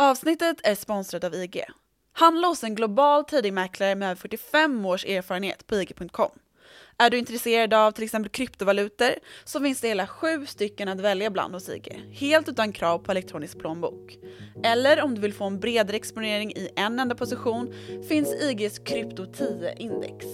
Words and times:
Avsnittet 0.00 0.56
är 0.62 0.74
sponsrat 0.74 1.24
av 1.24 1.34
IG. 1.34 1.64
Handla 2.12 2.48
hos 2.48 2.64
en 2.64 2.74
global 2.74 3.24
tradingmäklare 3.24 3.94
med 3.94 4.06
över 4.06 4.20
45 4.20 4.86
års 4.86 5.04
erfarenhet 5.04 5.66
på 5.66 5.76
IG.com. 5.76 6.30
Är 6.98 7.10
du 7.10 7.18
intresserad 7.18 7.74
av 7.74 7.92
till 7.92 8.04
exempel 8.04 8.30
kryptovalutor 8.30 9.10
så 9.44 9.60
finns 9.60 9.80
det 9.80 9.88
hela 9.88 10.06
sju 10.06 10.46
stycken 10.46 10.88
att 10.88 11.00
välja 11.00 11.30
bland 11.30 11.54
hos 11.54 11.68
IG, 11.68 12.02
helt 12.12 12.48
utan 12.48 12.72
krav 12.72 12.98
på 12.98 13.10
elektronisk 13.10 13.58
plånbok. 13.58 14.18
Eller 14.64 15.02
om 15.02 15.14
du 15.14 15.20
vill 15.20 15.34
få 15.34 15.44
en 15.44 15.60
bredare 15.60 15.96
exponering 15.96 16.52
i 16.52 16.68
en 16.76 16.98
enda 16.98 17.14
position 17.14 17.74
finns 18.08 18.34
IGs 18.42 18.78
krypto 18.78 19.24
10-index. 19.24 20.24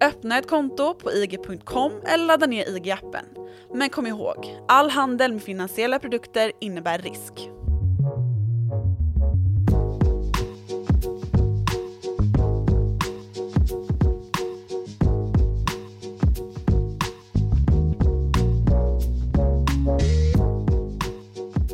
Öppna 0.00 0.38
ett 0.38 0.48
konto 0.48 0.94
på 0.94 1.12
IG.com 1.12 1.92
eller 2.06 2.24
ladda 2.24 2.46
ner 2.46 2.64
IG-appen. 2.64 3.24
Men 3.74 3.90
kom 3.90 4.06
ihåg, 4.06 4.58
all 4.68 4.90
handel 4.90 5.32
med 5.32 5.42
finansiella 5.42 5.98
produkter 5.98 6.52
innebär 6.60 6.98
risk. 6.98 7.61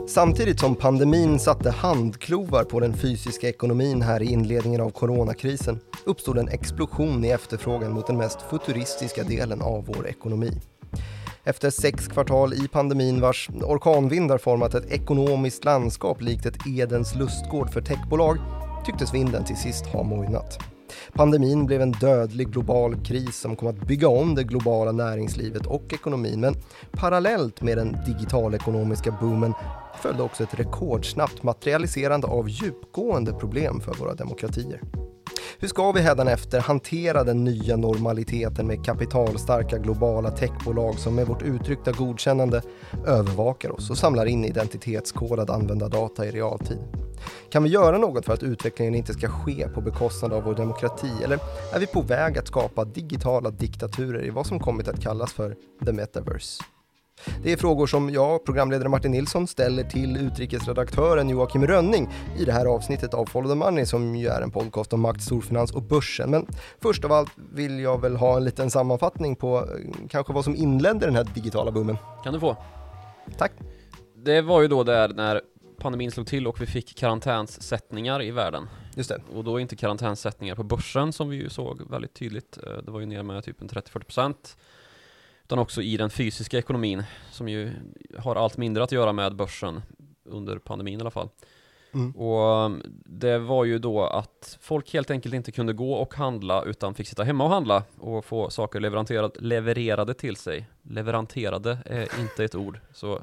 Samtidigt 0.09 0.61
som 0.61 0.75
pandemin 0.75 1.39
satte 1.39 1.71
handklovar 1.71 2.65
på 2.65 2.81
den 2.81 2.95
fysiska 2.95 3.49
ekonomin 3.49 4.03
här 4.03 4.23
i 4.23 4.27
inledningen 4.27 4.81
av 4.81 4.91
coronakrisen 4.91 5.81
uppstod 6.05 6.39
en 6.39 6.49
explosion 6.49 7.25
i 7.25 7.29
efterfrågan 7.29 7.93
mot 7.93 8.07
den 8.07 8.17
mest 8.17 8.43
futuristiska 8.43 9.23
delen 9.23 9.63
av 9.63 9.87
vår 9.87 10.09
ekonomi. 10.09 10.53
Efter 11.45 11.71
sex 11.71 12.09
kvartal 12.09 12.55
i 12.55 12.69
pandemin 12.69 13.21
vars 13.21 13.49
orkanvindar 13.63 14.39
format 14.39 14.75
ett 14.75 14.93
ekonomiskt 14.93 15.65
landskap 15.65 16.21
likt 16.21 16.47
ett 16.47 16.67
Edens 16.67 17.15
lustgård 17.15 17.71
för 17.71 17.81
techbolag 17.81 18.39
tycktes 18.87 19.15
vinden 19.15 19.45
till 19.45 19.57
sist 19.57 19.87
ha 19.87 20.03
mojnat. 20.03 20.59
Pandemin 21.13 21.67
blev 21.67 21.81
en 21.83 21.93
dödlig 21.93 22.49
global 22.49 23.05
kris 23.05 23.37
som 23.37 23.57
kom 23.57 23.69
att 23.69 23.87
bygga 23.87 24.09
om 24.09 24.35
det 24.35 24.45
globala 24.45 24.93
näringslivet 24.93 25.67
och 25.67 25.93
ekonomin 25.93 26.41
men 26.41 26.55
parallellt 26.93 27.63
med 27.63 27.79
den 27.79 27.97
digitalekonomiska 28.07 29.19
boomen 29.21 29.55
följde 30.03 30.23
också 30.23 30.43
ett 30.43 30.59
rekordsnabbt 30.59 31.43
materialiserande 31.43 32.27
av 32.27 32.49
djupgående 32.49 33.33
problem 33.33 33.81
för 33.81 33.95
våra 33.95 34.15
demokratier. 34.15 34.81
Hur 35.61 35.69
ska 35.69 35.93
vi 35.93 36.01
hädanefter 36.01 36.61
hantera 36.61 37.25
den 37.25 37.45
nya 37.45 37.77
normaliteten 37.77 38.67
med 38.67 38.85
kapitalstarka 38.85 39.79
globala 39.79 40.31
techbolag 40.31 40.99
som 40.99 41.15
med 41.15 41.27
vårt 41.27 41.43
uttryckta 41.43 41.93
godkännande 41.93 42.63
övervakar 43.07 43.71
oss 43.71 43.91
och 43.91 43.99
samlar 43.99 44.27
in 44.27 44.45
identitetskodad 44.45 45.51
användardata 45.51 46.27
i 46.27 46.31
realtid? 46.31 46.79
Kan 47.51 47.63
vi 47.63 47.69
göra 47.69 47.99
något 47.99 48.25
för 48.25 48.33
att 48.33 48.43
utvecklingen 48.43 48.95
inte 48.95 49.13
ska 49.13 49.29
ske 49.29 49.69
på 49.69 49.81
bekostnad 49.81 50.33
av 50.33 50.43
vår 50.43 50.55
demokrati 50.55 51.11
eller 51.25 51.39
är 51.73 51.81
vi 51.81 51.87
på 51.87 52.03
väg 52.03 52.39
att 52.39 52.47
skapa 52.47 52.85
digitala 52.85 53.51
diktaturer 53.51 54.25
i 54.25 54.31
vad 54.31 54.47
som 54.47 54.61
kommit 54.61 54.89
att 54.89 55.03
kallas 55.03 55.33
för 55.33 55.57
the 55.87 55.93
metaverse? 55.93 56.63
Det 57.43 57.53
är 57.53 57.57
frågor 57.57 57.87
som 57.87 58.11
jag, 58.11 58.45
programledare 58.45 58.89
Martin 58.89 59.11
Nilsson, 59.11 59.47
ställer 59.47 59.85
till 59.85 60.17
utrikesredaktören 60.17 61.29
Joakim 61.29 61.67
Rönning 61.67 62.09
i 62.39 62.45
det 62.45 62.53
här 62.53 62.67
avsnittet 62.67 63.15
av 63.15 63.27
Follow 63.27 63.51
the 63.51 63.55
Money 63.55 63.87
som 63.87 64.17
ju 64.17 64.29
är 64.29 64.43
en 64.43 64.51
podcast 64.51 64.93
om 64.93 65.01
makt, 65.01 65.23
storfinans 65.23 65.73
och 65.73 65.83
börsen. 65.83 66.31
Men 66.31 66.47
först 66.83 67.05
av 67.05 67.13
allt 67.13 67.33
vill 67.53 67.81
jag 67.81 68.01
väl 68.01 68.17
ha 68.17 68.37
en 68.37 68.45
liten 68.45 68.71
sammanfattning 68.71 69.37
på 69.37 69.59
eh, 69.59 70.09
kanske 70.09 70.33
vad 70.33 70.45
som 70.45 70.57
inledde 70.57 71.07
den 71.07 71.17
här 71.17 71.27
digitala 71.35 71.71
boomen. 71.71 71.97
Kan 72.25 72.33
du 72.33 72.41
få. 72.41 72.57
Tack. 73.39 73.53
Det 74.25 74.41
var 74.43 74.63
ju 74.63 74.69
då 74.69 74.85
där 74.85 75.09
när 75.09 75.41
pandemin 75.79 76.11
slog 76.11 76.27
till 76.27 76.47
och 76.47 76.61
vi 76.61 76.67
fick 76.67 76.97
karantänssättningar 76.97 78.23
i 78.23 78.31
världen. 78.31 78.69
Just 78.95 79.11
det. 79.11 79.21
Och 79.35 79.45
då 79.45 79.61
inte 79.61 79.77
karantänssättningar 79.77 80.55
på 80.55 80.63
börsen 80.63 81.13
som 81.13 81.29
vi 81.29 81.37
ju 81.37 81.49
såg 81.49 81.91
väldigt 81.91 82.15
tydligt. 82.15 82.59
Eh, 82.67 82.83
det 82.85 82.91
var 82.91 83.01
ju 83.01 83.07
ner 83.07 83.23
med 83.23 83.45
typ 83.45 83.61
en 83.61 83.69
30-40% 83.69 84.35
utan 85.49 85.59
också 85.59 85.83
i 85.83 85.97
den 85.97 86.11
fysiska 86.11 86.59
ekonomin 86.59 87.03
som 87.31 87.49
ju 87.49 87.73
har 88.19 88.37
allt 88.37 88.57
mindre 88.57 88.83
att 88.83 88.93
göra 88.93 89.13
med 89.13 89.37
börsen 89.37 89.83
under 90.25 90.59
pandemin 90.59 90.99
i 90.99 91.01
alla 91.01 91.11
fall. 91.11 91.29
Mm. 91.95 92.11
Och 92.11 92.65
um, 92.65 92.83
det 93.07 93.39
var 93.39 93.65
ju 93.65 93.79
då 93.79 94.05
att 94.05 94.59
folk 94.61 94.93
helt 94.93 95.11
enkelt 95.11 95.35
inte 95.35 95.53
kunde 95.53 95.73
gå 95.73 95.93
och 95.95 96.15
handla 96.15 96.63
utan 96.63 96.95
fick 96.95 97.09
sitta 97.09 97.25
hemma 97.25 97.45
och 97.45 97.51
handla 97.51 97.83
och 97.99 98.25
få 98.25 98.51
saker 98.51 99.41
levererade 99.41 100.15
till 100.15 100.37
sig. 100.37 100.69
Leveranterade 100.83 101.79
är 101.85 102.09
inte 102.21 102.45
ett 102.45 102.55
ord. 102.55 102.81
Så 102.93 103.21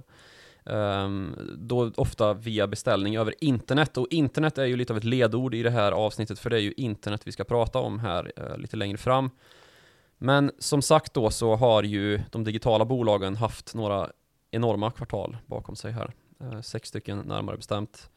um, 0.63 1.35
då 1.57 1.91
ofta 1.95 2.33
via 2.33 2.67
beställning 2.67 3.17
över 3.17 3.33
internet 3.39 3.97
och 3.97 4.07
internet 4.09 4.57
är 4.57 4.65
ju 4.65 4.75
lite 4.75 4.93
av 4.93 4.97
ett 4.97 5.03
ledord 5.03 5.53
i 5.53 5.63
det 5.63 5.71
här 5.71 5.91
avsnittet 5.91 6.39
för 6.39 6.49
det 6.49 6.57
är 6.57 6.61
ju 6.61 6.73
internet 6.77 7.21
vi 7.23 7.31
ska 7.31 7.43
prata 7.43 7.79
om 7.79 7.99
här 7.99 8.31
uh, 8.39 8.57
lite 8.57 8.77
längre 8.77 8.97
fram. 8.97 9.29
Men 10.17 10.51
som 10.59 10.81
sagt 10.81 11.13
då 11.13 11.31
så 11.31 11.55
har 11.55 11.83
ju 11.83 12.21
de 12.31 12.43
digitala 12.43 12.85
bolagen 12.85 13.35
haft 13.35 13.75
några 13.75 14.11
enorma 14.51 14.91
kvartal 14.91 15.37
bakom 15.45 15.75
sig 15.75 15.91
här. 15.91 16.13
Eh, 16.39 16.61
sex 16.61 16.89
stycken 16.89 17.19
närmare 17.19 17.57
bestämt. 17.57 18.09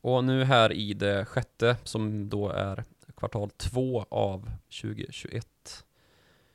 Och 0.00 0.24
nu 0.24 0.44
här 0.44 0.72
i 0.72 0.94
det 0.94 1.24
sjätte 1.24 1.76
som 1.84 2.28
då 2.28 2.48
är 2.48 2.84
kvartal 3.16 3.50
två 3.50 4.06
av 4.08 4.50
2021 4.82 5.84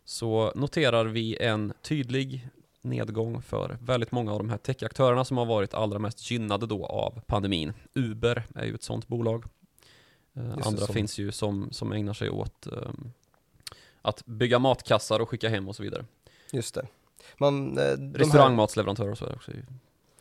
så 0.06 0.52
noterar 0.56 1.06
vi 1.06 1.38
en 1.38 1.74
tydlig 1.82 2.50
nedgång 2.82 3.42
för 3.42 3.78
väldigt 3.82 4.12
många 4.12 4.32
av 4.32 4.38
de 4.38 4.50
här 4.50 4.58
techaktörerna 4.58 5.26
som 5.26 5.38
har 5.38 5.46
varit 5.46 5.74
allra 5.74 6.00
mest 6.00 6.32
gynnade 6.32 6.66
då 6.66 6.86
av 6.86 7.22
pandemin. 7.28 7.74
Uber 7.94 8.44
är 8.56 8.66
ju 8.66 8.76
ett 8.76 8.84
sådant 8.84 9.08
bolag. 9.08 9.46
Eh, 10.34 10.52
andra 10.52 10.86
som... 10.86 10.94
finns 10.94 11.18
ju 11.18 11.32
som, 11.32 11.72
som 11.72 11.92
ägnar 11.92 12.14
sig 12.14 12.30
åt 12.30 12.68
um, 12.68 13.12
att 14.02 14.26
bygga 14.26 14.60
matkassar 14.60 15.20
och 15.20 15.30
skicka 15.30 15.50
hem 15.50 15.68
och 15.68 15.76
så 15.76 15.84
vidare. 15.84 16.06
Just 16.52 16.76
det. 16.76 16.88
Man, 17.38 17.78
eh, 17.78 17.98
Restaurangmatsleverantörer 18.14 19.12
och 19.12 19.18
så 19.18 19.26
det 19.26 19.34
också. 19.34 19.52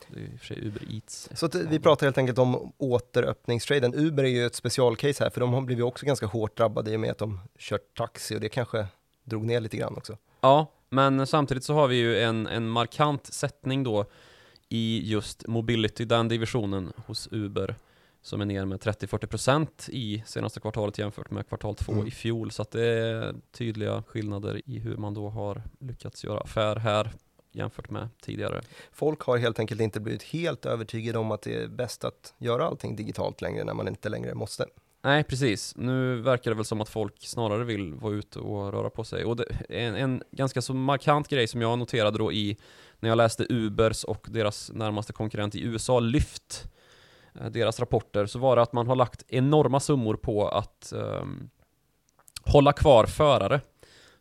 Det 0.08 0.20
är 0.20 0.24
i 0.24 0.36
och 0.36 0.40
för 0.40 0.46
sig 0.46 0.66
Uber 0.66 0.82
Eats. 0.94 1.28
Så 1.34 1.46
att 1.46 1.54
vi 1.54 1.80
pratar 1.80 2.06
helt 2.06 2.18
enkelt 2.18 2.38
om 2.38 2.72
återöppningstraden. 2.78 3.94
Uber 3.94 4.24
är 4.24 4.28
ju 4.28 4.46
ett 4.46 4.54
specialcase 4.54 5.24
här, 5.24 5.30
för 5.30 5.40
de 5.40 5.52
har 5.52 5.60
blivit 5.60 5.84
också 5.84 6.06
ganska 6.06 6.26
hårt 6.26 6.56
drabbade 6.56 6.90
i 6.90 6.96
och 6.96 7.00
med 7.00 7.10
att 7.10 7.18
de 7.18 7.40
kört 7.58 7.96
taxi 7.96 8.36
och 8.36 8.40
det 8.40 8.48
kanske 8.48 8.86
drog 9.24 9.44
ner 9.44 9.60
lite 9.60 9.76
grann 9.76 9.94
också. 9.96 10.16
Ja, 10.40 10.66
men 10.88 11.26
samtidigt 11.26 11.64
så 11.64 11.74
har 11.74 11.88
vi 11.88 11.96
ju 11.96 12.20
en, 12.20 12.46
en 12.46 12.68
markant 12.68 13.26
sättning 13.26 13.84
då 13.84 14.04
i 14.68 15.10
just 15.10 15.46
mobility, 15.46 16.04
den 16.04 16.28
divisionen 16.28 16.92
hos 17.06 17.28
Uber 17.30 17.76
som 18.22 18.40
är 18.40 18.44
ner 18.44 18.64
med 18.64 18.80
30-40% 18.80 19.90
i 19.90 20.22
senaste 20.26 20.60
kvartalet 20.60 20.98
jämfört 20.98 21.30
med 21.30 21.48
kvartal 21.48 21.74
två 21.74 21.92
mm. 21.92 22.06
i 22.06 22.10
fjol. 22.10 22.50
Så 22.50 22.62
att 22.62 22.70
det 22.70 22.86
är 22.86 23.34
tydliga 23.52 24.02
skillnader 24.02 24.62
i 24.66 24.78
hur 24.78 24.96
man 24.96 25.14
då 25.14 25.28
har 25.28 25.62
lyckats 25.78 26.24
göra 26.24 26.40
affär 26.40 26.76
här 26.76 27.12
jämfört 27.52 27.90
med 27.90 28.08
tidigare. 28.20 28.60
Folk 28.92 29.20
har 29.22 29.38
helt 29.38 29.58
enkelt 29.58 29.80
inte 29.80 30.00
blivit 30.00 30.22
helt 30.22 30.66
övertygade 30.66 31.18
om 31.18 31.30
att 31.30 31.42
det 31.42 31.54
är 31.54 31.68
bäst 31.68 32.04
att 32.04 32.34
göra 32.38 32.64
allting 32.64 32.96
digitalt 32.96 33.40
längre 33.40 33.64
när 33.64 33.74
man 33.74 33.88
inte 33.88 34.08
längre 34.08 34.34
måste. 34.34 34.66
Nej, 35.02 35.24
precis. 35.24 35.76
Nu 35.76 36.20
verkar 36.20 36.50
det 36.50 36.54
väl 36.54 36.64
som 36.64 36.80
att 36.80 36.88
folk 36.88 37.26
snarare 37.26 37.64
vill 37.64 37.94
vara 37.94 38.14
ute 38.14 38.38
och 38.38 38.72
röra 38.72 38.90
på 38.90 39.04
sig. 39.04 39.24
Och 39.24 39.36
det, 39.36 39.44
en, 39.68 39.94
en 39.94 40.22
ganska 40.30 40.62
så 40.62 40.74
markant 40.74 41.28
grej 41.28 41.46
som 41.46 41.62
jag 41.62 41.78
noterade 41.78 42.18
då 42.18 42.32
i 42.32 42.56
när 42.98 43.08
jag 43.08 43.16
läste 43.16 43.46
Ubers 43.48 44.04
och 44.04 44.26
deras 44.30 44.70
närmaste 44.74 45.12
konkurrent 45.12 45.54
i 45.54 45.62
USA, 45.62 46.00
Lyft, 46.00 46.70
deras 47.50 47.80
rapporter 47.80 48.26
så 48.26 48.38
var 48.38 48.56
det 48.56 48.62
att 48.62 48.72
man 48.72 48.86
har 48.86 48.96
lagt 48.96 49.24
enorma 49.28 49.80
summor 49.80 50.14
på 50.14 50.48
att 50.48 50.92
um, 50.96 51.50
hålla 52.44 52.72
kvar 52.72 53.06
förare 53.06 53.60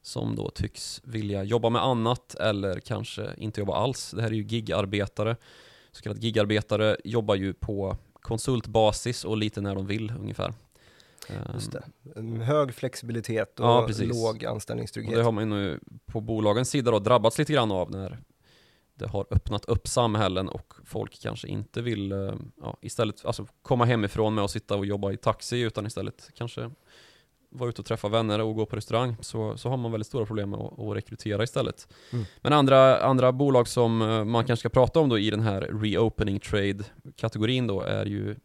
som 0.02 0.36
då 0.36 0.50
tycks 0.50 1.02
vilja 1.04 1.44
jobba 1.44 1.70
med 1.70 1.84
annat 1.84 2.36
eller 2.36 2.80
kanske 2.80 3.30
inte 3.38 3.62
jobba 3.62 3.76
alls. 3.76 4.12
Det 4.12 4.22
här 4.22 4.30
är 4.30 4.34
ju 4.34 4.44
gigarbetare. 4.44 5.36
Så 5.92 6.02
kallade 6.02 6.22
gigarbetare 6.22 6.98
jobbar 7.04 7.36
ju 7.36 7.54
på 7.54 7.98
konsultbasis 8.22 9.26
och 9.26 9.38
lite 9.38 9.62
när 9.62 9.76
de 9.76 9.88
vill 9.88 10.14
ungefär. 10.20 10.54
Just 11.54 11.72
det. 11.72 11.84
Hög 12.44 12.74
flexibilitet 12.74 13.60
och 13.60 13.66
ja, 13.66 13.88
låg 14.00 14.46
anställningstrygghet. 14.46 15.14
Och 15.14 15.18
det 15.18 15.24
har 15.24 15.32
man 15.32 15.44
ju 15.44 15.50
nu 15.50 15.80
på 16.06 16.22
bolagens 16.22 16.70
sida 16.70 16.92
då 16.92 17.00
drabbats 17.00 17.38
lite 17.38 17.54
grann 17.54 17.72
av 17.72 17.92
när 17.92 18.20
det 19.00 19.08
har 19.08 19.26
öppnat 19.32 19.66
upp 19.66 19.88
samhällen 19.88 20.50
och 20.50 20.74
folk 20.86 21.22
kanske 21.22 21.48
inte 21.48 21.82
vill 21.82 22.12
eh, 22.12 22.34
ja, 22.62 22.78
istället 22.82 23.26
alltså, 23.26 23.46
komma 23.62 23.86
hemifrån 23.86 24.36
med 24.36 24.44
att 24.44 24.52
sitta 24.52 24.76
och 24.76 24.86
jobba 24.86 25.12
i 25.12 25.18
taxi 25.18 25.60
utan 25.60 25.86
istället 25.86 26.30
kanske 26.36 26.72
vara 27.50 27.70
ute 27.70 27.82
och 27.82 27.86
träffa 27.86 28.10
vänner 28.10 28.42
och 28.42 28.56
gå 28.56 28.66
på 28.66 28.76
restaurang 28.76 29.16
så, 29.22 29.58
så 29.58 29.70
har 29.70 29.78
man 29.78 29.92
väldigt 29.92 30.08
stora 30.08 30.26
problem 30.26 30.50
med 30.50 30.60
att, 30.60 30.80
att 30.80 30.96
rekrytera 30.96 31.44
istället. 31.44 31.88
Mm. 32.14 32.26
Men 32.42 32.54
andra, 32.54 33.00
andra 33.00 33.32
bolag 33.32 33.68
som 33.68 34.02
eh, 34.02 34.24
man 34.24 34.46
kanske 34.46 34.62
ska 34.62 34.70
prata 34.70 35.00
om 35.00 35.10
då 35.10 35.20
i 35.20 35.30
den 35.30 35.42
här 35.42 35.62
reopening 35.62 36.40
trade-kategorin 36.40 37.68
då 37.68 37.82
är 37.82 38.06
ju 38.06 38.36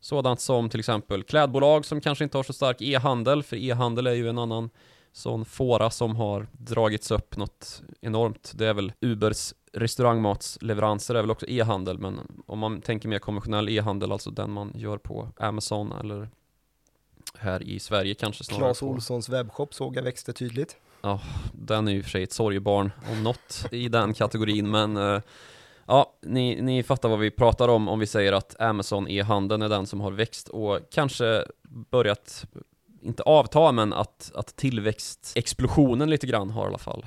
sådant 0.00 0.40
som 0.40 0.68
till 0.68 0.80
exempel 0.80 1.22
klädbolag 1.22 1.84
som 1.84 2.00
kanske 2.00 2.24
inte 2.24 2.38
har 2.38 2.42
så 2.42 2.52
stark 2.52 2.82
e-handel, 2.82 3.42
för 3.42 3.56
e-handel 3.56 4.06
är 4.06 4.14
ju 4.14 4.28
en 4.28 4.38
annan 4.38 4.70
sån 5.18 5.44
fåra 5.44 5.90
som 5.90 6.16
har 6.16 6.46
dragits 6.52 7.10
upp 7.10 7.36
något 7.36 7.82
enormt. 8.00 8.52
Det 8.54 8.66
är 8.66 8.74
väl 8.74 8.92
Ubers 9.00 9.54
restaurangmatsleveranser 9.72 11.14
är 11.14 11.20
väl 11.20 11.30
också 11.30 11.46
e-handel, 11.48 11.98
men 11.98 12.20
om 12.46 12.58
man 12.58 12.80
tänker 12.80 13.08
mer 13.08 13.18
konventionell 13.18 13.68
e-handel, 13.68 14.12
alltså 14.12 14.30
den 14.30 14.50
man 14.50 14.72
gör 14.74 14.98
på 14.98 15.28
Amazon 15.36 15.92
eller 15.92 16.28
här 17.38 17.62
i 17.62 17.78
Sverige 17.80 18.14
kanske 18.14 18.44
snarare. 18.44 18.64
Clas 18.64 18.80
på- 18.80 18.86
Olssons 18.86 19.28
webbshop 19.28 19.74
såg 19.74 19.96
jag 19.96 20.02
växte 20.02 20.32
tydligt. 20.32 20.76
Den 21.52 21.88
är 21.88 21.92
ju 21.92 22.02
för 22.02 22.10
sig 22.10 22.22
ett 22.22 22.32
sorgebarn 22.32 22.90
om 23.12 23.22
något 23.22 23.66
i 23.72 23.88
den 23.88 24.14
kategorin, 24.14 24.70
men 24.70 24.96
eh, 24.96 25.20
ja, 25.86 26.12
ni, 26.22 26.60
ni 26.62 26.82
fattar 26.82 27.08
vad 27.08 27.18
vi 27.18 27.30
pratar 27.30 27.68
om 27.68 27.88
om 27.88 27.98
vi 27.98 28.06
säger 28.06 28.32
att 28.32 28.60
Amazon 28.60 29.08
e-handeln 29.08 29.62
är 29.62 29.68
den 29.68 29.86
som 29.86 30.00
har 30.00 30.10
växt 30.10 30.48
och 30.48 30.78
kanske 30.90 31.44
börjat, 31.90 32.44
inte 33.02 33.22
avta, 33.22 33.72
men 33.72 33.92
att, 33.92 34.32
att 34.34 34.56
tillväxtexplosionen 34.56 36.10
lite 36.10 36.26
grann 36.26 36.50
har 36.50 36.64
i 36.64 36.68
alla 36.68 36.78
fall 36.78 37.06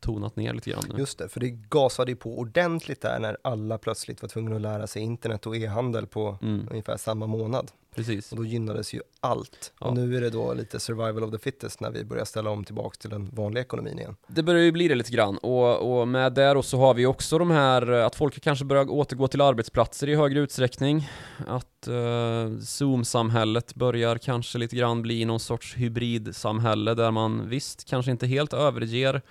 tonat 0.00 0.36
ner 0.36 0.54
lite 0.54 0.70
grann 0.70 0.82
nu. 0.92 0.98
Just 0.98 1.18
det, 1.18 1.28
för 1.28 1.40
det 1.40 1.50
gasade 1.50 2.10
ju 2.10 2.16
på 2.16 2.38
ordentligt 2.38 3.00
där 3.00 3.18
när 3.18 3.36
alla 3.42 3.78
plötsligt 3.78 4.22
var 4.22 4.28
tvungna 4.28 4.56
att 4.56 4.62
lära 4.62 4.86
sig 4.86 5.02
internet 5.02 5.46
och 5.46 5.56
e-handel 5.56 6.06
på 6.06 6.38
Mm, 6.42 6.68
ungefär 6.70 6.96
samma 6.96 7.26
månad. 7.26 7.70
Precis. 7.94 8.32
Och 8.32 8.38
då 8.38 8.44
gynnades 8.44 8.94
ju 8.94 9.00
allt. 9.20 9.72
Ja. 9.80 9.86
Och 9.86 9.94
nu 9.94 10.16
är 10.16 10.20
det 10.20 10.30
då 10.30 10.54
lite 10.54 10.80
survival 10.80 11.24
of 11.24 11.30
the 11.30 11.38
fittest 11.38 11.80
när 11.80 11.90
vi 11.90 12.04
börjar 12.04 12.24
ställa 12.24 12.50
om 12.50 12.64
tillbaks 12.64 12.98
till 12.98 13.10
den 13.10 13.30
vanliga 13.32 13.62
ekonomin 13.62 13.98
igen. 13.98 14.16
Det 14.26 14.42
börjar 14.42 14.62
ju 14.62 14.72
bli 14.72 14.88
det 14.88 14.94
lite 14.94 15.12
grann 15.12 15.38
och, 15.38 16.00
och 16.00 16.08
med 16.08 16.32
det 16.32 16.54
då 16.54 16.62
så 16.62 16.78
har 16.78 16.94
vi 16.94 17.06
också 17.06 17.38
de 17.38 17.50
här 17.50 17.92
eh, 17.92 18.06
att 18.06 18.14
folk 18.16 18.42
kanske 18.42 18.64
börjar 18.64 18.90
återgå 18.90 19.28
till 19.28 19.40
arbetsplatser 19.40 20.08
i 20.08 20.14
högre 20.14 20.40
utsträckning. 20.40 21.08
Att 21.46 21.88
eh, 21.88 22.58
Zoom-samhället 22.60 23.74
börjar 23.74 24.18
kanske 24.18 24.58
lite 24.58 24.76
grann 24.76 25.02
bli 25.02 25.24
någon 25.24 25.40
sorts 25.40 25.76
hybridsamhälle 25.76 26.94
där 26.94 27.10
man 27.10 27.48
visst 27.48 27.84
kanske 27.84 28.10
inte 28.10 28.26
helt 28.26 28.52
överger 28.52 29.22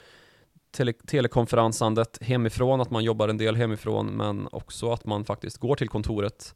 tele 0.72 0.94
telekonferensandet 0.94 2.18
hemifrån, 2.22 2.82
att 2.82 2.92
man 2.92 3.04
jobbar 3.04 3.30
en 3.30 3.38
del 3.38 3.56
hemifrån 3.56 4.08
men 4.08 4.48
också 4.52 4.92
att 4.92 5.06
man 5.06 5.26
faktiskt 5.26 5.58
går 5.58 5.76
till 5.76 5.90
kontoret 5.90 6.56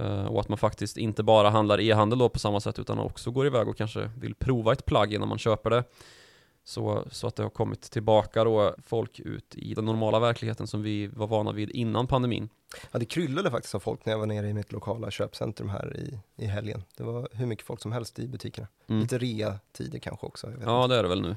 Eh, 0.00 0.24
och 0.24 0.40
att 0.40 0.48
man 0.48 0.58
faktiskt 0.58 0.96
inte 0.96 1.22
bara 1.22 1.50
handlar 1.50 1.80
e-handel 1.80 2.18
då 2.18 2.28
på 2.28 2.38
samma 2.38 2.60
sätt 2.60 2.78
utan 2.78 2.98
också 2.98 3.30
går 3.30 3.46
iväg 3.46 3.68
och 3.68 3.76
kanske 3.76 4.10
vill 4.18 4.34
prova 4.34 4.72
ett 4.72 4.84
plagg 4.84 5.14
innan 5.14 5.28
man 5.28 5.38
köper 5.38 5.70
det. 5.70 5.84
Så, 6.64 7.04
så 7.10 7.26
att 7.26 7.36
det 7.36 7.42
har 7.42 7.50
kommit 7.50 7.82
tillbaka 7.82 8.44
då 8.44 8.74
folk 8.86 9.20
ut 9.20 9.54
i 9.54 9.74
den 9.74 9.84
normala 9.84 10.20
verkligheten 10.20 10.66
som 10.66 10.82
vi 10.82 11.06
var 11.06 11.26
vana 11.26 11.52
vid 11.52 11.70
innan 11.70 12.06
pandemin. 12.06 12.48
Ja, 12.90 12.98
det 12.98 13.04
kryllade 13.04 13.50
faktiskt 13.50 13.74
av 13.74 13.80
folk 13.80 14.04
när 14.04 14.12
jag 14.12 14.18
var 14.18 14.26
nere 14.26 14.48
i 14.48 14.54
mitt 14.54 14.72
lokala 14.72 15.10
köpcentrum 15.10 15.68
här 15.68 15.96
i, 15.96 16.18
i 16.44 16.46
helgen. 16.46 16.84
Det 16.96 17.02
var 17.04 17.28
hur 17.32 17.46
mycket 17.46 17.66
folk 17.66 17.80
som 17.80 17.92
helst 17.92 18.18
i 18.18 18.28
butikerna. 18.28 18.68
Mm. 18.86 19.00
Lite 19.00 19.18
rea-tider 19.18 19.98
kanske 19.98 20.26
också. 20.26 20.52
Ja, 20.64 20.84
inte. 20.84 20.94
det 20.94 20.98
är 20.98 21.02
det 21.02 21.08
väl 21.08 21.22
nu. 21.22 21.36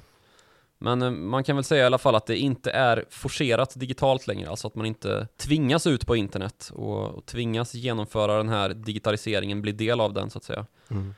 Men 0.78 1.02
eh, 1.02 1.12
man 1.12 1.44
kan 1.44 1.56
väl 1.56 1.66
säga 1.66 1.84
i 1.84 1.86
alla 1.86 1.98
fall 1.98 2.16
att 2.16 2.26
det 2.26 2.38
inte 2.38 2.72
är 2.72 3.06
forcerat 3.10 3.80
digitalt 3.80 4.28
längre, 4.28 4.50
alltså 4.50 4.68
att 4.68 4.76
man 4.76 4.86
inte 4.86 5.28
tvingas 5.38 5.88
ut 5.88 6.08
på 6.08 6.16
internet 6.16 6.72
och, 6.74 7.06
och 7.06 7.26
tvingas 7.26 7.74
genomföra 7.74 8.38
den 8.38 8.50
här 8.50 8.70
digitaliseringen, 8.70 9.62
bli 9.62 9.72
del 9.72 10.02
av 10.02 10.14
den 10.14 10.30
så 10.30 10.38
att 10.38 10.44
säga. 10.44 10.66
Mm. 10.92 11.14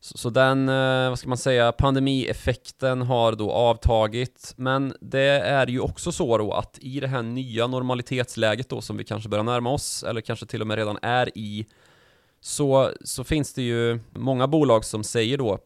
Så, 0.00 0.18
så 0.18 0.30
den, 0.30 0.68
eh, 0.68 1.08
vad 1.08 1.18
ska 1.18 1.28
man 1.28 1.38
säga, 1.38 1.72
pandemieffekten 1.72 3.02
har 3.02 3.32
då 3.32 3.52
avtagit, 3.52 4.54
men 4.56 4.94
det 5.00 5.40
är 5.40 5.66
ju 5.66 5.80
också 5.80 6.12
så 6.12 6.38
då 6.38 6.52
att 6.52 6.78
i 6.80 7.00
det 7.00 7.08
här 7.08 7.22
nya 7.22 7.66
normalitetsläget 7.66 8.68
då 8.68 8.80
som 8.80 8.96
vi 8.96 9.04
kanske 9.04 9.28
börjar 9.28 9.44
närma 9.44 9.70
oss, 9.70 10.02
eller 10.02 10.20
kanske 10.20 10.46
till 10.46 10.60
och 10.60 10.66
med 10.66 10.76
redan 10.76 10.98
är 11.02 11.38
i, 11.38 11.66
så, 12.40 12.90
så 13.04 13.24
finns 13.24 13.54
det 13.54 13.62
ju 13.62 14.00
många 14.10 14.46
bolag 14.46 14.84
som 14.84 15.04
säger 15.04 15.38
då 15.38 15.58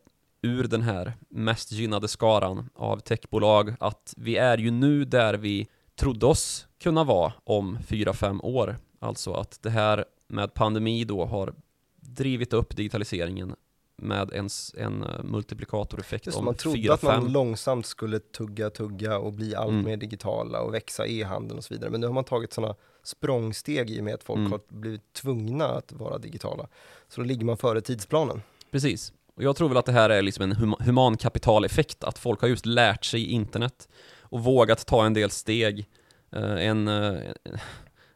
ur 0.46 0.64
den 0.64 0.82
här 0.82 1.12
mest 1.28 1.72
gynnade 1.72 2.08
skaran 2.08 2.70
av 2.74 2.98
techbolag 2.98 3.74
att 3.80 4.14
vi 4.16 4.36
är 4.36 4.58
ju 4.58 4.70
nu 4.70 5.04
där 5.04 5.34
vi 5.34 5.66
trodde 5.96 6.26
oss 6.26 6.66
kunna 6.80 7.04
vara 7.04 7.32
om 7.44 7.78
4-5 7.88 8.40
år. 8.42 8.76
Alltså 8.98 9.32
att 9.32 9.58
det 9.62 9.70
här 9.70 10.04
med 10.28 10.54
pandemi 10.54 11.04
då 11.04 11.24
har 11.24 11.54
drivit 12.00 12.52
upp 12.52 12.76
digitaliseringen 12.76 13.54
med 14.02 14.32
en, 14.32 14.48
en 14.76 15.02
eh, 15.02 15.22
multiplikatoreffekt 15.24 16.26
Just 16.26 16.38
om 16.38 16.44
man 16.44 16.54
trodde 16.54 16.94
att 16.94 17.02
man 17.02 17.26
4-5. 17.26 17.32
långsamt 17.32 17.86
skulle 17.86 18.18
tugga, 18.18 18.70
tugga 18.70 19.18
och 19.18 19.32
bli 19.32 19.54
allt 19.54 19.70
Mm. 19.70 19.84
mer 19.84 19.96
digitala 19.96 20.60
och 20.62 20.74
växa 20.74 21.06
e-handeln 21.06 21.58
och 21.58 21.64
så 21.64 21.74
vidare. 21.74 21.90
Men 21.90 22.00
nu 22.00 22.06
har 22.06 22.14
man 22.14 22.24
tagit 22.24 22.52
sådana 22.52 22.74
språngsteg 23.02 23.90
i 23.90 24.00
och 24.00 24.04
med 24.04 24.14
att 24.14 24.22
folk 24.22 24.38
Mm. 24.38 24.52
har 24.52 24.60
blivit 24.68 25.12
tvungna 25.12 25.64
att 25.66 25.92
vara 25.92 26.18
digitala. 26.18 26.68
Så 27.08 27.20
då 27.20 27.26
ligger 27.26 27.44
man 27.44 27.56
före 27.56 27.80
tidsplanen. 27.80 28.42
Precis. 28.70 29.12
Och 29.36 29.42
jag 29.42 29.56
tror 29.56 29.68
väl 29.68 29.78
att 29.78 29.86
det 29.86 29.92
här 29.92 30.10
är 30.10 30.22
liksom 30.22 30.42
en 30.42 30.52
hum 30.52 30.74
humankapitaleffekt, 30.78 32.04
att 32.04 32.18
folk 32.18 32.40
har 32.40 32.48
just 32.48 32.66
lärt 32.66 33.04
sig 33.04 33.26
internet 33.26 33.88
och 34.20 34.44
vågat 34.44 34.86
ta 34.86 35.06
en 35.06 35.14
del 35.14 35.30
steg. 35.30 35.86
Eh, 36.30 36.66
en 36.66 36.88
eh, 36.88 37.32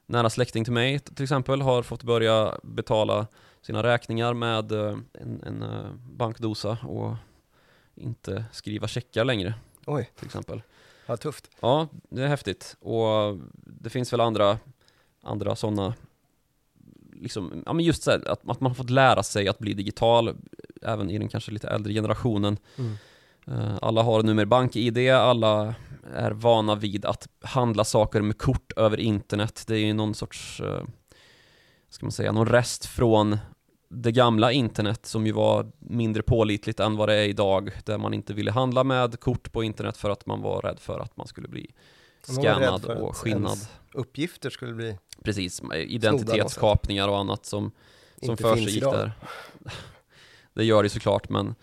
nära 0.07 0.31
släkting 0.31 0.65
till 0.65 0.73
mig 0.73 0.99
till 0.99 1.23
exempel 1.23 1.61
har 1.61 1.83
fått 1.83 2.03
börja 2.03 2.59
betala 2.63 3.27
sina 3.63 3.83
räkningar 3.83 4.35
med 4.35 4.73
eh, 4.73 4.99
en, 5.13 5.43
en 5.43 5.65
bankdosa 6.17 6.79
och 6.83 7.15
inte 7.95 8.45
skriva 8.53 8.89
checkar 8.89 9.25
längre 9.25 9.55
Oj, 9.87 10.11
till 10.17 10.27
exempel. 10.27 10.63
vad 11.07 11.21
tufft. 11.21 11.51
Ja, 11.61 11.89
det 12.09 12.23
är 12.23 12.29
häftigt. 12.29 12.77
Och 12.81 13.39
det 13.53 13.91
finns 13.91 14.13
väl 14.13 14.21
andra, 14.21 14.59
andra 15.23 15.57
sådana, 15.57 15.95
liksom, 17.13 17.63
ja 17.67 17.73
men 17.73 17.85
just 17.85 18.03
så 18.03 18.11
här, 18.11 18.19
att, 18.29 18.49
att 18.51 18.61
man 18.61 18.71
har 18.71 18.75
fått 18.75 18.91
lära 18.91 19.23
sig 19.23 19.49
att 19.49 19.59
bli 19.59 19.75
digital, 19.75 20.37
även 20.83 21.11
i 21.11 21.19
den 21.19 21.29
kanske 21.29 21.51
lite 21.53 21.69
äldre 21.69 21.93
generationen. 21.93 22.57
Mm. 22.79 22.97
Eh, 23.47 23.79
Alla 23.83 24.03
har 24.03 24.23
numera 24.23 24.47
bank-id, 24.47 25.11
alla 25.11 25.75
är 26.15 26.31
vana 26.31 26.75
vid 26.75 27.05
att 27.05 27.29
handla 27.43 27.85
saker 27.85 28.21
med 28.21 28.39
kort 28.39 28.73
över 28.77 29.01
internet. 29.01 29.65
Det 29.67 29.75
är 29.75 29.79
ju 29.79 29.93
någon 29.93 30.15
sorts, 30.15 30.61
eh, 30.61 30.83
ska 31.91 32.07
man 32.07 32.13
säga, 32.13 32.33
någon 32.33 32.49
rest 32.49 32.87
från 32.87 33.39
det 33.89 34.13
gamla 34.13 34.53
internet 34.53 35.07
som 35.07 35.27
ju 35.27 35.33
var 35.33 35.67
mindre 35.79 36.23
pålitligt 36.23 36.81
än 36.81 36.97
vad 36.97 37.09
det 37.09 37.15
är 37.15 37.29
idag, 37.29 37.71
där 37.85 37.99
man 37.99 38.15
inte 38.15 38.35
ville 38.35 38.51
handla 38.51 38.85
med 38.85 39.21
kort 39.21 39.53
på 39.53 39.65
internet 39.65 39.97
för 39.97 40.11
att 40.11 40.27
man 40.27 40.43
var 40.43 40.63
rädd 40.63 40.79
för 40.81 41.01
att 41.01 41.17
man 41.17 41.27
skulle 41.27 41.49
bli 41.49 41.71
för 42.27 43.03
och 43.03 43.17
skinnad. 43.17 43.59
Uppgifter 43.95 44.51
skulle 44.51 44.75
bli 44.75 44.99
Precis, 45.25 45.63
identitetskapningar 45.75 47.09
och 47.09 47.19
annat 47.19 47.47
som, 47.47 47.73
som 48.23 48.37
för 48.37 48.57
sig 48.57 48.71
gick 48.71 48.83
där. 48.83 49.13
Det 50.61 50.65
gör 50.65 50.83
det 50.83 50.89
såklart, 50.89 51.29
men 51.29 51.55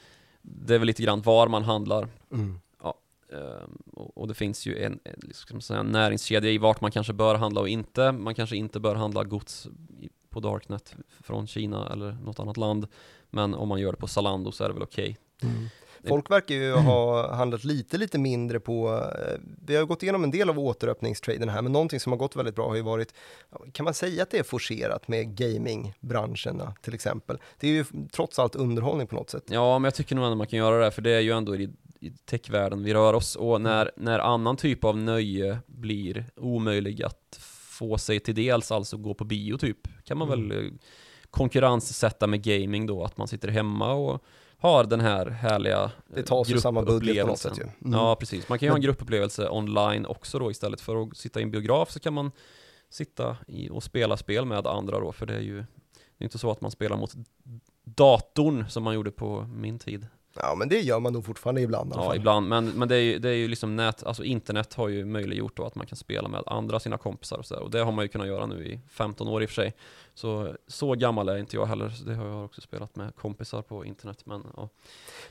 det 0.41 0.75
är 0.75 0.79
väl 0.79 0.87
lite 0.87 1.03
grann 1.03 1.21
var 1.21 1.47
man 1.47 1.63
handlar. 1.63 2.07
Mm. 2.31 2.59
Ehm, 3.31 3.77
och, 3.93 4.27
det 4.27 4.33
finns 4.33 4.65
ju 4.65 4.83
en, 4.83 4.99
liksom 5.21 5.61
säga, 5.61 5.79
en 5.79 5.85
näringskedja 5.85 6.51
i 6.51 6.57
vart 6.57 6.81
man 6.81 6.91
kanske 6.91 7.13
bör 7.13 7.35
handla 7.35 7.61
och 7.61 7.69
inte. 7.69 8.11
Man 8.11 8.35
kanske 8.35 8.55
inte 8.55 8.79
bör 8.79 8.95
handla 8.95 9.23
gods 9.23 9.67
på 10.29 10.39
Darknet 10.39 10.95
från 11.19 11.47
Kina 11.47 11.89
eller 11.91 12.11
något 12.11 12.39
annat 12.39 12.57
land. 12.57 12.87
Men 13.29 13.53
om 13.53 13.67
man 13.67 13.79
gör 13.79 13.91
det 13.91 13.97
på 13.97 14.07
Zalando 14.07 14.51
så 14.51 14.63
är 14.63 14.67
det 14.67 14.73
väl 14.73 14.83
okej. 14.83 15.17
Mm. 15.43 15.67
Folk 16.07 16.31
verkar 16.31 16.55
ju 16.55 16.73
ha 16.73 17.35
handlat 17.35 17.63
lite, 17.63 17.97
lite 17.97 18.19
mindre 18.19 18.59
på, 18.59 19.03
eh, 19.19 19.39
vi 19.65 19.75
har 19.75 19.85
gått 19.85 20.03
igenom 20.03 20.23
en 20.23 20.31
del 20.31 20.49
av 20.49 20.59
återöppningstraden 20.59 21.49
här, 21.49 21.61
men 21.61 21.71
någonting 21.71 21.99
som 21.99 22.11
har 22.11 22.17
gått 22.17 22.35
väldigt 22.35 22.55
bra 22.55 22.67
har 22.67 22.75
ju 22.75 22.81
varit, 22.81 23.13
kan 23.71 23.83
man 23.83 23.93
säga 23.93 24.23
att 24.23 24.31
det 24.31 24.37
är 24.37 24.43
forcerat 24.43 25.07
med 25.07 25.35
gamingbranscherna 25.35 26.73
till 26.81 26.93
exempel? 26.93 27.37
Det 27.59 27.67
är 27.67 27.71
ju 27.71 27.85
trots 28.11 28.39
allt 28.39 28.55
underhållning 28.55 29.07
på 29.07 29.15
något 29.15 29.29
sätt. 29.29 29.43
Ja, 29.47 29.79
men 29.79 29.83
jag 29.83 29.95
tycker 29.95 30.15
nog 30.15 30.25
ändå 30.25 30.35
man 30.35 30.47
kan 30.47 30.59
göra 30.59 30.85
det, 30.85 30.91
för 30.91 31.01
det 31.01 31.11
är 31.11 31.19
ju 31.19 31.31
ändå 31.31 31.55
i, 31.55 31.69
i 31.99 32.09
techvärlden 32.25 32.83
vi 32.83 32.93
rör 32.93 33.13
oss. 33.13 33.35
Och 33.35 33.61
när, 33.61 33.91
när 33.97 34.19
annan 34.19 34.57
typ 34.57 34.83
av 34.83 34.97
nöje 34.97 35.57
blir 35.67 36.25
omöjlig 36.35 37.03
att 37.03 37.39
få 37.69 37.97
sig 37.97 38.19
till 38.19 38.35
dels, 38.35 38.71
alltså 38.71 38.97
gå 38.97 39.13
på 39.13 39.23
bio 39.25 39.57
typ, 39.57 39.77
kan 40.03 40.17
man 40.17 40.27
Mm. 40.33 40.49
väl 40.49 40.65
eh, 40.65 40.71
konkurrenssätta 41.31 42.27
med 42.27 42.43
gaming 42.43 42.85
då, 42.87 43.03
att 43.03 43.17
man 43.17 43.27
sitter 43.27 43.47
hemma 43.47 43.93
och 43.93 44.23
har 44.59 44.83
den 44.83 44.99
här 44.99 45.25
härliga 45.25 45.83
eh, 45.83 45.89
Det 46.15 46.23
tas 46.23 46.49
ju 46.49 46.59
samma 46.59 46.81
budget 46.81 47.21
på 47.21 47.27
något 47.27 47.39
sätt 47.39 47.57
ju. 47.59 47.63
Mm. 47.63 47.99
Ja, 47.99 48.15
precis. 48.15 48.49
Man 48.49 48.59
kan 48.59 48.65
ju 48.65 48.69
ha 48.69 48.75
en 48.75 48.79
Men- 48.79 48.85
gruppupplevelse 48.85 49.49
online 49.49 50.05
också 50.05 50.39
då 50.39 50.51
istället 50.51 50.81
för 50.81 51.03
att 51.03 51.17
sitta 51.17 51.39
i 51.39 51.43
en 51.43 51.51
biograf 51.51 51.91
så 51.91 51.99
kan 51.99 52.13
man 52.13 52.31
sitta 52.89 53.37
i 53.47 53.69
och 53.69 53.83
spela 53.83 54.17
spel 54.17 54.45
med 54.45 54.67
andra 54.67 54.99
då, 54.99 55.11
för 55.11 55.25
det 55.25 55.35
är 55.35 55.41
ju 55.41 55.55
det 56.17 56.23
är 56.23 56.25
inte 56.25 56.37
så 56.37 56.51
att 56.51 56.61
man 56.61 56.71
spelar 56.71 56.97
mot 56.97 57.13
datorn 57.83 58.65
som 58.69 58.83
man 58.83 58.95
gjorde 58.95 59.11
på 59.11 59.41
min 59.53 59.79
tid. 59.79 60.07
Ja, 60.41 60.55
men 60.55 60.69
det 60.69 60.79
gör 60.79 60.99
man 60.99 61.13
nog 61.13 61.25
fortfarande 61.25 61.61
ibland 61.61 61.93
Ja, 61.95 62.15
ibland, 62.15 62.47
men, 62.47 62.69
men 62.69 62.87
det, 62.87 62.95
är 62.95 63.01
ju, 63.01 63.19
det 63.19 63.29
är 63.29 63.33
ju 63.33 63.47
liksom 63.47 63.75
nät, 63.75 64.03
alltså 64.03 64.23
internet 64.23 64.73
har 64.73 64.87
ju 64.87 65.05
möjliggjort 65.05 65.57
då 65.57 65.65
att 65.65 65.75
man 65.75 65.87
kan 65.87 65.97
spela 65.97 66.27
med 66.27 66.43
andra 66.45 66.79
sina 66.79 66.97
kompisar 66.97 67.37
och 67.37 67.45
sådär, 67.45 67.63
och 67.63 67.71
det 67.71 67.79
har 67.79 67.91
man 67.91 68.05
ju 68.05 68.09
kunnat 68.09 68.27
göra 68.27 68.45
nu 68.45 68.65
i 68.65 68.79
15 68.89 69.27
år 69.27 69.43
i 69.43 69.45
och 69.45 69.49
för 69.49 69.55
sig. 69.55 69.73
Så, 70.13 70.55
så 70.67 70.95
gammal 70.95 71.29
är 71.29 71.37
inte 71.37 71.55
jag 71.55 71.65
heller, 71.65 71.89
så 71.89 72.03
det 72.03 72.15
har 72.15 72.27
jag 72.27 72.45
också 72.45 72.61
spelat 72.61 72.95
med 72.95 73.15
kompisar 73.15 73.61
på 73.61 73.85
internet, 73.85 74.25
men 74.25 74.43
ja. 74.57 74.69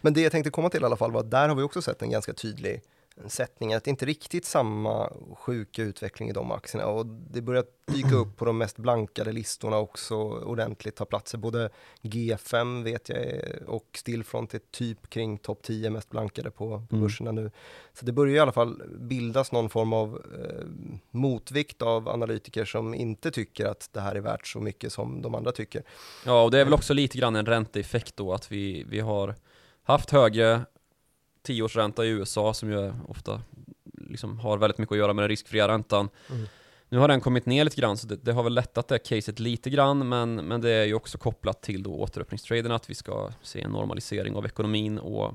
Men 0.01 0.15
det 0.15 0.21
jag 0.21 0.33
tänkte 0.33 0.51
komma 0.51 0.71
till 0.71 0.83
i 0.83 0.85
alla 0.85 0.97
fall 0.97 1.13
var 1.13 1.21
att 1.21 1.31
där 1.31 1.49
har 1.49 1.57
vi 1.57 1.63
också 1.63 1.83
sett 1.83 2.03
en 2.03 2.11
ganska 2.11 2.33
tydlig 2.33 2.83
sättningen, 3.27 3.77
att 3.77 3.85
det 3.85 3.91
inte 3.91 4.07
riktigt 4.07 4.45
samma 4.45 5.13
sjuka 5.35 5.83
utveckling 5.83 6.29
i 6.29 6.33
de 6.33 6.53
aktierna 6.53 6.87
och 6.87 7.07
det 7.07 7.41
börjar 7.43 7.65
dyka 7.87 8.15
upp 8.15 8.37
på 8.37 8.45
de 8.45 8.59
mest 8.59 8.77
blankade 8.77 9.33
listorna 9.33 9.79
också 9.79 10.17
ordentligt, 10.25 10.97
ta 10.97 11.05
platser. 11.05 11.39
Både 11.39 11.71
G5 12.03 12.85
vet 12.85 13.09
jag 13.09 13.19
och 13.67 13.87
Stillfront 13.95 14.55
är 14.55 14.61
typ 14.71 15.11
kring 15.11 15.39
topp 15.39 15.63
10 15.63 15.91
mest 15.91 16.11
blankade 16.11 16.51
på, 16.51 16.57
på 16.89 16.97
Mm. 16.97 17.03
börserna 17.03 17.33
nu. 17.33 17.51
Så 17.93 18.05
det 18.07 18.13
börjar 18.13 18.35
i 18.37 18.39
alla 18.39 18.53
fall 18.53 18.83
bildas 18.99 19.53
någon 19.53 19.71
form 19.71 19.93
av 19.93 20.23
eh, 20.41 20.67
motvikt 21.11 21.83
av 21.83 22.09
analytiker 22.09 22.65
som 22.65 22.95
inte 22.95 23.31
tycker 23.31 23.67
att 23.67 23.89
det 23.93 24.01
här 24.01 24.15
är 24.15 24.21
värt 24.21 24.47
så 24.47 24.61
mycket 24.61 24.93
som 24.93 25.23
de 25.23 25.35
andra 25.35 25.53
tycker. 25.53 25.83
Ja, 26.25 26.43
och 26.43 26.51
det 26.51 26.61
är 26.61 26.65
väl 26.65 26.75
också 26.75 26.95
lite 26.95 27.19
grann 27.19 27.37
en 27.37 27.47
ränteeffekt 27.47 28.17
då 28.17 28.33
att 28.33 28.53
vi, 28.53 28.85
vi 28.89 29.01
har 29.01 29.35
haft 29.83 30.11
högre 30.11 30.61
tioårsränta 31.47 32.05
i 32.05 32.09
USA 32.09 32.55
som 32.55 32.71
ju 32.71 32.93
ofta 33.09 33.43
liksom 34.11 34.39
har 34.39 34.59
väldigt 34.59 34.79
mycket 34.79 34.93
att 34.93 34.99
göra 34.99 35.13
med 35.13 35.23
den 35.23 35.29
riskfria 35.29 35.69
räntan. 35.69 36.09
Mm. 36.31 36.47
Nu 36.89 36.99
har 36.99 37.09
den 37.09 37.21
kommit 37.21 37.47
ner 37.47 37.65
lite 37.65 37.77
grann 37.81 37.97
så 37.97 38.07
det, 38.07 38.17
det 38.17 38.33
har 38.33 38.43
väl 38.43 38.55
lättat 38.55 38.89
det 38.89 38.99
caset 38.99 39.39
lite 39.39 39.71
grann 39.71 40.09
men, 40.09 40.35
men 40.35 40.61
det 40.61 40.71
är 40.71 40.85
ju 40.85 40.95
också 40.95 41.19
kopplat 41.19 41.63
till 41.63 41.83
då 41.83 41.95
återöppningstraden 41.95 42.73
att 42.73 42.91
vi 42.91 42.95
ska 42.95 43.31
se 43.43 43.61
en 43.61 43.71
normalisering 43.71 44.37
av 44.37 44.47
ekonomin 44.47 44.99
och 44.99 45.35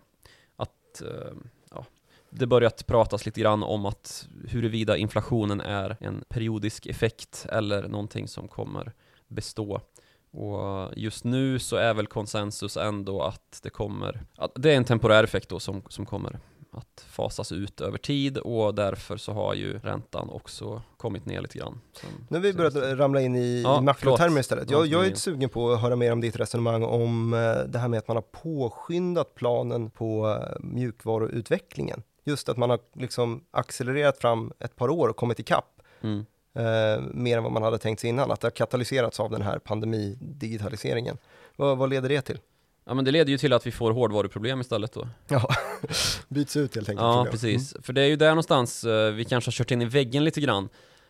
att 0.55 1.01
eh, 1.01 1.33
ja, 1.71 1.85
det 2.29 2.47
börjat 2.47 2.87
pratas 2.87 3.25
lite 3.25 3.41
grann 3.41 3.63
om 3.63 3.85
att 3.85 4.27
huruvida 4.47 4.97
inflationen 4.97 5.61
är 5.61 5.97
en 5.99 6.23
periodisk 6.29 6.85
effekt 6.85 7.45
eller 7.49 7.87
någonting 7.87 8.27
som 8.27 8.47
kommer 8.47 8.93
bestå. 9.27 9.81
Och 10.31 10.91
just 10.95 11.23
nu 11.23 11.59
så 11.59 11.75
är 11.75 11.93
väl 11.93 12.07
konsensus 12.07 12.77
ändå 12.77 13.21
att 13.21 13.59
det 13.63 13.69
kommer, 13.69 14.21
att 14.37 14.51
det 14.55 14.71
är 14.71 14.77
en 14.77 14.85
temporär 14.85 15.23
effekt 15.23 15.49
då 15.49 15.59
som, 15.59 15.83
som 15.89 16.05
kommer 16.05 16.39
att 16.73 17.05
fasas 17.09 17.51
ut 17.51 17.81
över 17.81 17.97
tid 17.97 18.37
och 18.37 18.75
därför 18.75 19.17
så 19.17 19.31
har 19.31 19.53
ju 19.53 19.79
räntan 19.79 20.29
också 20.29 20.81
kommit 20.97 21.25
ner 21.25 21.41
lite 21.41 21.57
grann. 21.57 21.81
Nu 22.29 22.37
har 22.37 22.43
vi 22.43 22.53
börjat 22.53 22.75
ramla 22.75 23.21
in 23.21 23.35
i, 23.35 23.61
Ja, 23.61 23.81
makrotermer 23.81 24.39
istället. 24.39 24.69
Jag, 24.69 24.87
jag 24.87 25.07
är 25.07 25.15
sugen 25.15 25.49
på 25.49 25.71
att 25.71 25.81
höra 25.81 25.95
mer 25.95 26.11
om 26.11 26.21
ditt 26.21 26.35
resonemang 26.35 26.83
om 26.83 27.33
eh, 27.33 27.39
det 27.67 27.79
här 27.79 27.87
med 27.87 27.97
att 27.97 28.07
man 28.07 28.17
har 28.17 28.21
påskyndat 28.21 29.35
planen 29.35 29.89
på 29.89 30.29
eh, 30.29 30.59
mjukvaruutvecklingen. 30.59 32.03
Just 32.23 32.49
att 32.49 32.57
man 32.57 32.69
har 32.69 32.79
liksom 32.95 33.43
accelererat 33.51 34.17
fram 34.17 34.53
ett 34.59 34.75
par 34.75 34.89
år 34.89 35.07
och 35.07 35.15
kommit 35.15 35.39
ikapp 35.39 35.81
Mm. 36.03 36.25
Eh, 36.55 37.03
mer 37.13 37.37
än 37.37 37.43
vad 37.43 37.51
man 37.51 37.63
hade 37.63 37.77
tänkt 37.77 37.99
sig 37.99 38.09
innan. 38.09 38.31
Att 38.31 38.41
det 38.41 38.45
har 38.45 38.51
katalyserats 38.51 39.19
av 39.19 39.31
den 39.31 39.41
här 39.41 39.59
pandemidigitaliseringen. 39.59 41.17
Vad, 41.55 41.77
vad 41.77 41.89
leder 41.89 42.09
det 42.09 42.21
till? 42.21 42.39
Ja 42.85 42.93
men 42.93 43.05
det 43.05 43.11
leder 43.11 43.31
ju 43.31 43.37
till 43.37 43.53
att 43.53 43.67
vi 43.67 43.71
får 43.71 43.91
hårdvaruproblem 43.91 44.61
istället 44.61 44.93
då. 44.93 45.07
Ja, 45.27 45.49
byts 46.27 46.57
ut 46.57 46.75
helt 46.75 46.89
enkelt. 46.89 47.03
Ja, 47.03 47.27
precis. 47.31 47.75
För 47.81 47.93
det 47.93 48.01
är 48.01 48.07
ju 48.07 48.15
där 48.15 48.29
någonstans 48.29 48.83
eh, 48.83 49.11
vi 49.11 49.25
kanske 49.25 49.47
har 49.47 49.53
kört 49.53 49.71
in 49.71 49.81
i 49.81 49.85
väggen 49.85 50.23
lite 50.23 50.41
grann. 50.41 50.69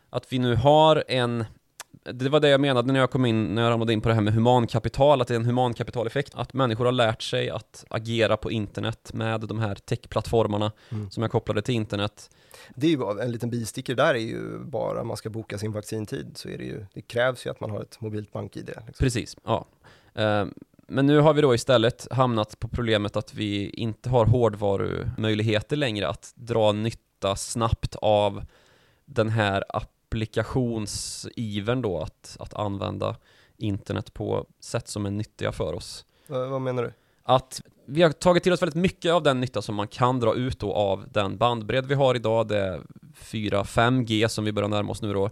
Att 0.09 0.33
vi 0.33 0.39
nu 0.39 0.55
har 0.55 1.03
en 1.07 1.45
det 2.03 2.29
var 2.29 2.39
det 2.39 2.49
jag 2.49 2.61
menade 2.61 2.91
när 2.93 2.99
jag 2.99 3.11
kom 3.11 3.25
in, 3.25 3.55
när 3.55 3.61
jag 3.61 3.71
ramlade 3.71 3.93
in 3.93 4.01
på 4.01 4.09
det 4.09 4.15
här 4.15 4.21
med 4.21 4.33
humankapital, 4.33 5.21
att 5.21 5.27
det 5.27 5.33
är 5.33 5.39
en 5.39 5.45
humankapitaleffekt. 5.45 6.35
Att 6.35 6.53
människor 6.53 6.85
har 6.85 6.91
lärt 6.91 7.21
sig 7.21 7.49
att 7.49 7.85
agera 7.89 8.37
på 8.37 8.51
internet 8.51 9.11
med 9.13 9.41
de 9.41 9.59
här 9.59 9.75
techplattformarna 9.75 10.71
Mm. 10.89 11.09
som 11.11 11.23
är 11.23 11.27
kopplade 11.27 11.61
till 11.61 11.75
internet. 11.75 12.29
Det 12.75 12.87
är 12.87 12.91
ju 12.91 13.21
en 13.21 13.31
liten 13.31 13.49
bisticker 13.49 13.95
där 13.95 14.13
är 14.13 14.19
ju 14.19 14.59
bara 14.59 15.03
man 15.03 15.17
ska 15.17 15.29
boka 15.29 15.57
sin 15.57 15.71
vaccintid 15.71 16.31
så 16.35 16.49
är 16.49 16.57
det 16.57 16.63
ju, 16.63 16.85
det 16.93 17.01
krävs 17.01 17.45
ju 17.45 17.49
att 17.49 17.59
man 17.59 17.69
har 17.71 17.81
ett 17.81 18.01
mobilt 18.01 18.31
bank-id. 18.31 18.65
Liksom. 18.67 18.93
Precis, 18.99 19.37
ja. 19.43 19.65
Eh, 20.13 20.45
Men 20.87 21.07
nu 21.07 21.19
har 21.19 21.33
vi 21.33 21.41
då 21.41 21.55
istället 21.55 22.07
hamnat 22.11 22.59
på 22.59 22.67
problemet 22.67 23.15
att 23.15 23.33
vi 23.33 23.69
inte 23.69 24.09
har 24.09 24.25
hårdvarumöjligheter 24.25 25.75
längre 25.75 26.07
att 26.07 26.31
dra 26.35 26.71
nytta 26.71 27.35
snabbt 27.35 27.95
av 28.01 28.43
den 29.05 29.29
här 29.29 29.63
applikationsivern 30.11 31.81
då 31.81 32.01
att, 32.01 32.37
att 32.39 32.53
använda 32.53 33.15
internet 33.57 34.13
på 34.13 34.45
sätt 34.59 34.87
som 34.87 35.05
är 35.05 35.11
nyttiga 35.11 35.51
för 35.51 35.73
oss. 35.73 36.05
Vad, 36.27 36.49
vad 36.49 36.61
menar 36.61 36.83
du? 36.83 36.93
Att 37.23 37.61
vi 37.85 38.01
har 38.01 38.11
tagit 38.11 38.43
till 38.43 38.53
oss 38.53 38.61
väldigt 38.61 38.81
mycket 38.81 39.11
av 39.11 39.23
den 39.23 39.39
nytta 39.39 39.61
som 39.61 39.75
man 39.75 39.87
kan 39.87 40.19
dra 40.19 40.35
ut 40.35 40.59
då 40.59 40.73
av 40.73 41.05
den 41.11 41.37
bandbredd 41.37 41.85
vi 41.85 41.93
har 41.95 42.15
idag, 42.15 42.47
det 42.47 42.59
är 42.59 42.81
4-5G 43.15 44.27
som 44.27 44.45
vi 44.45 44.51
börjar 44.51 44.69
närma 44.69 44.91
oss 44.91 45.01
nu 45.01 45.13
då. 45.13 45.29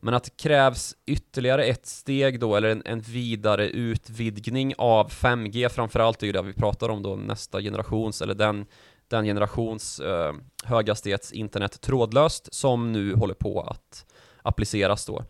Men 0.00 0.14
att 0.14 0.24
det 0.24 0.36
krävs 0.36 0.96
ytterligare 1.06 1.64
ett 1.64 1.86
steg 1.86 2.40
då, 2.40 2.56
eller 2.56 2.68
en, 2.68 2.82
en 2.84 3.00
vidare 3.00 3.68
utvidgning 3.68 4.74
av 4.78 5.10
5G 5.10 5.68
framförallt 5.68 6.22
är 6.22 6.26
ju 6.26 6.32
det 6.32 6.42
vi 6.42 6.52
pratar 6.52 6.88
om 6.88 7.02
då, 7.02 7.16
nästa 7.16 7.60
generations, 7.60 8.22
eller 8.22 8.34
den, 8.34 8.66
den 9.08 9.24
generations 9.24 10.00
eh, 10.00 10.32
höghastighets 10.64 11.32
internet 11.32 11.80
trådlöst 11.80 12.54
som 12.54 12.92
nu 12.92 13.14
håller 13.14 13.34
på 13.34 13.60
att 13.60 14.06
appliceras 14.42 15.06
då. 15.06 15.24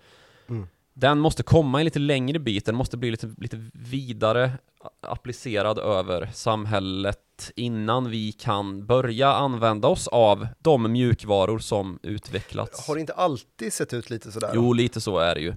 Mm. 0.49 0.67
Den 0.95 1.19
måste 1.19 1.43
komma 1.43 1.79
en 1.79 1.85
lite 1.85 1.99
längre 1.99 2.39
bit, 2.39 2.67
den 2.67 2.75
måste 2.75 2.97
bli 2.97 3.11
lite, 3.11 3.35
lite 3.39 3.71
vidare 3.73 4.53
applicerad 5.01 5.79
över 5.79 6.31
samhället 6.35 7.53
innan 7.57 8.11
vi 8.11 8.33
kan 8.33 8.87
börja 8.87 9.33
använda 9.33 9.89
oss 9.89 10.09
av 10.09 10.47
de 10.59 10.93
mjukvaror 10.93 11.59
som 11.59 11.99
utvecklats. 12.03 12.87
Har 12.87 12.95
det 12.95 13.01
inte 13.01 13.13
alltid 13.13 13.73
sett 13.73 13.93
ut 13.93 14.11
lite 14.11 14.33
sådär? 14.33 14.51
Jo, 14.55 14.73
lite 14.73 15.01
så 15.01 15.19
är 15.19 15.35
det 15.35 15.41
ju. 15.41 15.55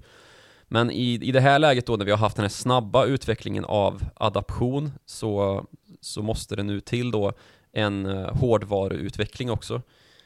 Men 0.68 0.92
i, 0.92 1.14
i 1.14 1.32
det 1.32 1.42
här 1.42 1.60
läget 1.60 1.86
då 1.86 1.96
när 1.96 2.06
vi 2.06 2.12
har 2.12 2.18
haft 2.18 2.36
den 2.36 2.44
här 2.44 2.50
snabba 2.50 3.06
utvecklingen 3.06 3.66
av 3.66 4.06
adaption 4.16 4.92
så, 5.06 5.66
så 6.02 6.22
måste 6.22 6.56
det 6.56 6.64
nu 6.64 6.80
till 6.80 7.12
då 7.12 7.34
en 7.72 8.06
eh, 8.06 8.36
hårdvaruutveckling 8.36 9.52
också. 9.52 9.82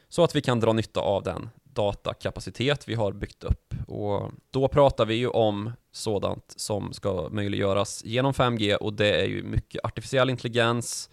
Så 0.10 0.24
att 0.24 0.36
vi 0.36 0.42
kan 0.42 0.60
dra 0.60 0.74
nytta 0.74 1.00
av 1.00 1.24
den 1.24 1.50
datakapacitet 1.80 2.88
vi 2.88 2.96
har 2.96 3.12
byggt 3.12 3.44
upp. 3.44 3.74
Och 3.88 4.32
då 4.52 4.68
pratar 4.68 5.06
vi 5.06 5.16
ju 5.16 5.28
om 5.28 5.72
sådant 5.92 6.54
som 6.58 6.94
ska 6.94 7.30
möjliggöras 7.32 8.06
genom 8.06 8.34
5G 8.34 8.76
och 8.76 8.94
det 8.94 9.22
är 9.22 9.26
ju 9.26 9.44
mycket 9.44 9.86
artificiell 9.86 10.30
intelligens, 10.30 11.10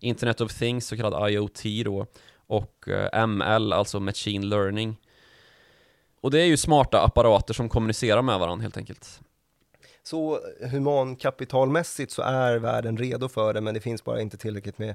Internet 0.00 0.40
of 0.40 0.58
Things, 0.58 0.86
så 0.86 0.96
kallad 0.96 1.32
IoT 1.32 1.62
då, 1.84 2.06
och 2.46 2.88
eh, 2.88 3.26
ML, 3.26 3.72
alltså 3.72 4.00
Machine 4.00 4.48
Learning. 4.48 4.96
Och 6.20 6.30
det 6.30 6.40
är 6.40 6.46
ju 6.46 6.56
smarta 6.56 7.02
apparater 7.02 7.54
som 7.54 7.68
kommunicerar 7.68 8.22
med 8.22 8.38
varandra 8.38 8.62
helt 8.62 8.76
enkelt. 8.76 9.20
Så 10.02 10.40
humankapitalmässigt 10.70 12.12
så 12.12 12.22
är 12.22 12.58
världen 12.58 12.96
redo 12.96 13.28
för 13.28 13.54
det 13.54 13.60
men 13.60 13.74
det 13.74 13.80
finns 13.80 14.04
bara 14.04 14.20
inte 14.20 14.36
tillräckligt 14.36 14.78
med 14.78 14.94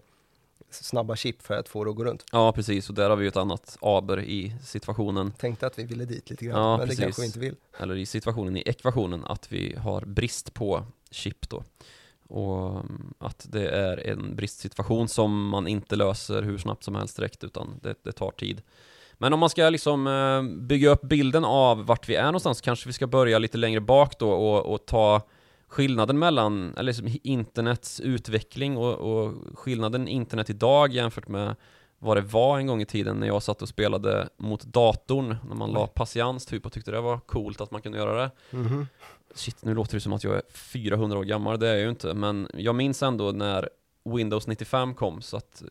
snabba 0.70 1.16
chip 1.16 1.42
för 1.42 1.54
att 1.54 1.70
få 1.70 1.84
det 1.84 1.90
att 1.90 1.96
gå 1.96 2.04
runt. 2.06 2.26
Ja, 2.32 2.52
precis. 2.52 2.90
Och 2.90 2.96
där 2.96 3.10
har 3.10 3.18
vi 3.18 3.24
ju 3.24 3.28
ett 3.28 3.38
annat 3.38 3.78
aber 3.82 4.22
i 4.22 4.56
situationen, 4.64 5.32
Tänkte 5.32 5.68
att 5.68 5.80
vi 5.80 5.84
ville 5.84 6.06
dit 6.06 6.30
lite 6.30 6.46
grann, 6.46 6.60
Ja, 6.62 6.78
men 6.78 6.88
precis. 6.88 7.00
det 7.00 7.04
kanske 7.04 7.22
vi 7.22 7.26
inte 7.26 7.40
vill. 7.40 7.56
eller 7.80 7.96
i 7.96 8.06
situationen 8.06 8.58
i 8.58 8.64
ekvationen, 8.66 9.26
att 9.26 9.52
vi 9.52 9.76
har 9.76 10.02
brist 10.02 10.54
på 10.54 10.84
chip 11.12 11.50
då. 11.50 11.64
Och 12.28 12.70
mm, 12.70 13.14
att 13.18 13.46
det 13.50 13.70
är 13.70 14.08
en 14.08 14.36
bristsituation 14.36 15.08
som 15.08 15.48
man 15.48 15.68
inte 15.68 15.96
löser 15.96 16.42
hur 16.42 16.58
snabbt 16.58 16.84
som 16.84 16.96
helst 16.96 17.16
direkt, 17.18 17.44
utan 17.44 17.80
det, 17.82 17.96
det 18.04 18.12
tar 18.12 18.32
tid. 18.32 18.62
Men 19.14 19.34
om 19.34 19.40
man 19.40 19.50
ska 19.50 19.70
liksom 19.70 20.08
eh, 20.08 20.44
bygga 20.62 20.90
upp 20.90 21.02
bilden 21.02 21.46
av 21.46 21.86
vart 21.86 22.10
vi 22.10 22.16
är 22.16 22.26
någonstans, 22.26 22.62
kanske 22.62 22.90
vi 22.90 22.94
ska 22.94 23.08
börja 23.08 23.40
lite 23.40 23.58
längre 23.58 23.82
bak 23.82 24.20
då 24.20 24.32
och, 24.32 24.74
och 24.74 24.86
ta 24.86 25.22
skillnaden 25.76 26.20
mellan, 26.20 26.74
eller 26.78 26.84
liksom 26.84 27.10
internets 27.24 28.00
utveckling 28.00 28.78
och, 28.78 28.94
och 28.94 29.34
skillnaden 29.54 30.08
internet 30.08 30.50
idag 30.50 30.94
jämfört 30.94 31.28
med 31.28 31.56
vad 32.00 32.18
det 32.18 32.22
var 32.22 32.60
en 32.60 32.68
gång 32.68 32.82
i 32.82 32.86
tiden 32.86 33.18
när 33.20 33.28
jag 33.28 33.44
satt 33.44 33.62
och 33.62 33.70
spelade 33.70 34.30
mot 34.38 34.64
datorn, 34.64 35.36
när 35.48 35.56
man 35.56 35.72
la 35.72 35.88
patiens 35.88 36.46
typ 36.46 36.66
och 36.66 36.72
tyckte 36.72 36.92
det 36.92 37.02
var 37.02 37.20
coolt 37.20 37.62
att 37.62 37.72
man 37.72 37.82
kunde 37.82 37.98
göra 37.98 38.22
det. 38.22 38.32
Mhm. 38.52 38.88
Shit, 39.34 39.66
nu 39.66 39.74
låter 39.74 39.94
det 39.94 40.02
som 40.02 40.14
att 40.14 40.24
jag 40.24 40.36
är 40.36 40.42
400 40.54 41.18
år 41.18 41.24
gammal, 41.24 41.60
det 41.60 41.68
är 41.68 41.74
jag 41.74 41.82
ju 41.82 41.90
inte, 41.90 42.14
men 42.14 42.48
jag 42.54 42.76
minns 42.76 43.04
ändå 43.04 43.32
när 43.32 43.70
Windows 44.04 44.48
95 44.48 44.94
kom, 44.94 45.22
så 45.22 45.38
att 45.38 45.64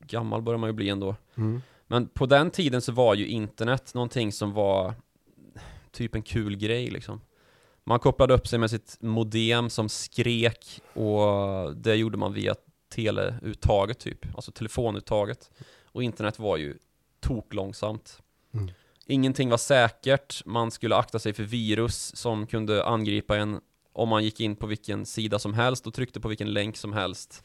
gammal 0.00 0.42
börjar 0.42 0.58
man 0.58 0.68
ju 0.68 0.74
bli 0.74 0.88
ändå. 0.88 1.16
Mm. 1.34 1.62
Men 1.86 2.06
på 2.08 2.26
den 2.26 2.50
tiden 2.50 2.82
så 2.82 2.92
var 2.92 3.14
ju 3.14 3.26
internet 3.26 3.94
någonting 3.94 4.32
som 4.32 4.52
var 4.52 4.94
typ 5.90 6.14
en 6.14 6.22
kul 6.22 6.56
grej 6.56 6.90
liksom. 6.90 7.20
Man 7.88 7.98
kopplade 7.98 8.34
upp 8.34 8.48
sig 8.48 8.58
med 8.58 8.70
sitt 8.70 8.96
modem 9.00 9.70
som 9.70 9.88
skrek 9.88 10.80
och 10.94 11.76
det 11.76 11.94
gjorde 11.94 12.16
man 12.16 12.32
via 12.32 12.54
teleuttaget 12.94 13.98
typ, 13.98 14.26
alltså 14.34 14.52
telefonuttaget. 14.52 15.50
Och 15.84 16.02
internet 16.02 16.38
var 16.38 16.56
ju 16.56 16.78
toklångsamt. 17.20 18.22
Mm. 18.54 18.70
Ingenting 19.06 19.50
var 19.50 19.58
säkert, 19.58 20.42
man 20.44 20.70
skulle 20.70 20.96
akta 20.96 21.18
sig 21.18 21.32
för 21.32 21.42
virus 21.42 22.16
som 22.16 22.46
kunde 22.46 22.84
angripa 22.84 23.36
en 23.36 23.60
om 23.92 24.08
man 24.08 24.24
gick 24.24 24.40
in 24.40 24.56
på 24.56 24.66
vilken 24.66 25.06
sida 25.06 25.38
som 25.38 25.54
helst 25.54 25.86
och 25.86 25.94
tryckte 25.94 26.20
på 26.20 26.28
vilken 26.28 26.52
länk 26.52 26.76
som 26.76 26.92
helst. 26.92 27.44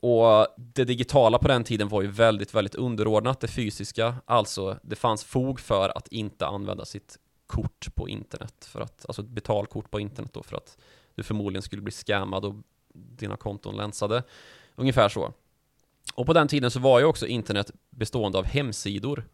Och 0.00 0.46
det 0.56 0.84
digitala 0.84 1.38
på 1.38 1.48
den 1.48 1.64
tiden 1.64 1.88
var 1.88 2.02
ju 2.02 2.08
väldigt, 2.08 2.54
väldigt 2.54 2.74
underordnat 2.74 3.40
det 3.40 3.48
fysiska. 3.48 4.14
Alltså, 4.26 4.78
det 4.82 4.96
fanns 4.96 5.24
fog 5.24 5.60
för 5.60 5.92
att 5.96 6.08
inte 6.08 6.46
använda 6.46 6.84
sitt 6.84 7.18
kort 7.48 7.94
på 7.94 8.08
internet. 8.08 8.64
För 8.64 8.80
att, 8.80 9.04
alltså 9.08 9.22
ett 9.22 9.28
betalkort 9.28 9.90
på 9.90 10.00
internet 10.00 10.32
då, 10.32 10.42
för 10.42 10.56
att 10.56 10.78
du 11.14 11.22
förmodligen 11.22 11.62
skulle 11.62 11.82
bli 11.82 11.92
scammad 11.92 12.44
och 12.44 12.54
dina 12.94 13.36
konton 13.36 13.76
länsade. 13.76 14.22
Ungefär 14.76 15.08
så. 15.08 15.32
Och 16.14 16.26
på 16.26 16.32
den 16.32 16.48
tiden 16.48 16.70
så 16.70 16.80
var 16.80 16.98
ju 16.98 17.04
också 17.04 17.26
internet 17.26 17.70
bestående 17.90 18.38
av 18.38 18.44
hemsidor. 18.44 19.24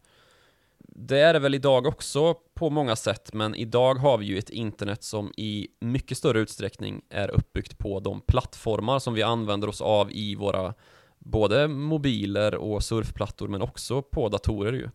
Det 0.79 1.19
är 1.19 1.33
det 1.33 1.39
väl 1.39 1.55
idag 1.55 1.87
också 1.87 2.33
på 2.53 2.69
många 2.69 2.95
sätt, 2.95 3.33
men 3.33 3.55
idag 3.55 3.95
har 3.95 4.17
vi 4.17 4.25
ju 4.25 4.37
ett 4.37 4.49
internet 4.49 5.03
som 5.03 5.33
i 5.37 5.67
mycket 5.79 6.17
större 6.17 6.39
utsträckning 6.39 7.01
är 7.09 7.29
uppbyggt 7.29 7.77
på 7.77 7.99
de 7.99 8.21
plattformar 8.21 8.99
som 8.99 9.13
vi 9.13 9.23
använder 9.23 9.69
oss 9.69 9.81
av 9.81 10.11
i 10.11 10.35
våra 10.35 10.73
både 11.19 11.67
mobiler 11.67 12.55
och 12.55 12.83
surfplattor, 12.83 13.47
men 13.47 13.61
också 13.61 14.01
på 14.01 14.29
datorer 14.29 14.73
ju. 14.73 14.89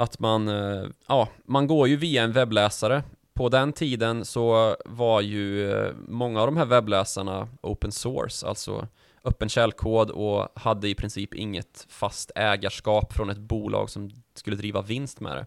Att 0.00 0.18
man, 0.18 0.48
eh, 0.48 0.84
ja, 1.06 1.28
man 1.44 1.66
går 1.66 1.88
ju 1.88 1.96
via 1.96 2.22
en 2.22 2.32
webbläsare. 2.32 3.02
På 3.34 3.48
den 3.48 3.72
tiden 3.72 4.24
så 4.24 4.76
var 4.84 5.20
ju 5.20 5.70
eh, 5.72 5.92
många 6.08 6.40
av 6.40 6.46
de 6.46 6.56
här 6.56 6.64
webbläsarna 6.64 7.48
open 7.62 7.92
source, 7.92 8.46
alltså 8.46 8.88
öppen 9.24 9.48
källkod 9.48 10.10
och 10.10 10.48
hade 10.54 10.88
i 10.88 10.94
princip 10.94 11.34
inget 11.34 11.86
fast 11.88 12.30
ägarskap 12.34 13.12
från 13.12 13.30
ett 13.30 13.38
bolag 13.38 13.90
som 13.90 14.10
skulle 14.34 14.56
driva 14.56 14.82
vinst 14.82 15.20
med 15.20 15.36
det. 15.36 15.46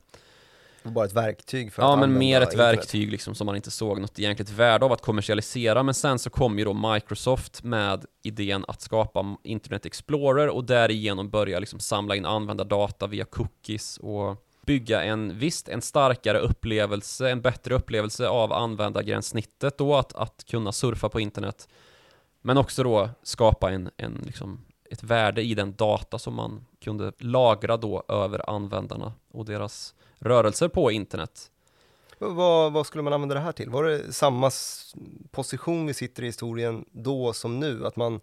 Bara 0.84 1.06
ett 1.06 1.13
verktyg 1.13 1.74
för 1.74 1.82
Ja 1.82 1.94
att 1.94 2.00
men 2.00 2.18
mer 2.18 2.42
ett 2.42 2.54
internet. 2.54 2.78
verktyg 2.78 3.12
liksom 3.12 3.36
som 3.36 3.46
man 3.46 3.56
inte 3.56 3.72
såg 3.72 4.02
något 4.02 4.20
egentligt 4.20 4.50
värde 4.50 4.86
av 4.86 4.92
att 4.92 5.02
kommersialisera 5.02 5.84
men 5.84 5.94
sen 5.94 6.20
så 6.20 6.30
kom 6.30 6.60
ju 6.60 6.66
då 6.66 6.74
Microsoft 6.74 7.63
med 7.63 8.06
idén 8.24 8.66
att 8.68 8.82
skapa 8.82 9.38
Internet 9.44 9.86
Explorer 9.86 10.50
och 10.50 10.63
därigenom 10.63 11.30
börja 11.30 11.60
liksom 11.60 11.80
samla 11.80 12.16
in 12.16 12.25
användardata 12.25 13.08
via 13.08 13.25
cookies 13.25 13.98
och 13.98 14.46
bygga 14.66 15.04
en, 15.04 15.40
visst, 15.40 15.70
en 15.70 15.82
starkare 15.82 16.40
upplevelse, 16.40 17.30
en 17.30 17.42
bättre 17.42 17.75
upplevelse 17.75 18.28
av 18.28 18.54
användargränssnittet 18.54 19.78
då 19.78 19.96
att, 19.96 20.13
att 20.13 20.46
kunna 20.50 20.72
surfa 20.72 21.10
på 21.10 21.20
internet 21.20 21.68
men 22.42 22.58
också 22.58 22.84
då 22.84 23.10
skapa 23.24 23.72
en, 23.72 23.90
en 23.98 24.24
liksom 24.25 24.66
ett 24.94 25.04
värde 25.04 25.42
i 25.42 25.56
den 25.56 25.74
data 25.76 26.20
som 26.20 26.34
man 26.34 26.66
kunde 26.82 27.12
lagra 27.18 27.78
då 27.78 28.04
över 28.08 28.50
användarna 28.50 29.14
och 29.32 29.46
deras 29.46 29.94
rörelser 30.20 30.68
på 30.68 30.92
internet. 30.92 31.50
Vad, 32.18 32.74
vad 32.74 32.86
skulle 32.88 33.02
man 33.02 33.14
använda 33.14 33.36
det 33.36 33.42
här 33.42 33.52
till? 33.52 33.70
Var 33.70 33.84
det 33.84 34.14
samma 34.14 34.52
position 35.32 35.86
vi 35.88 35.94
sitter 35.94 36.24
i 36.24 36.26
historien 36.26 36.86
då 36.92 37.34
som 37.34 37.60
nu? 37.60 37.86
Att 37.88 37.96
man 37.96 38.20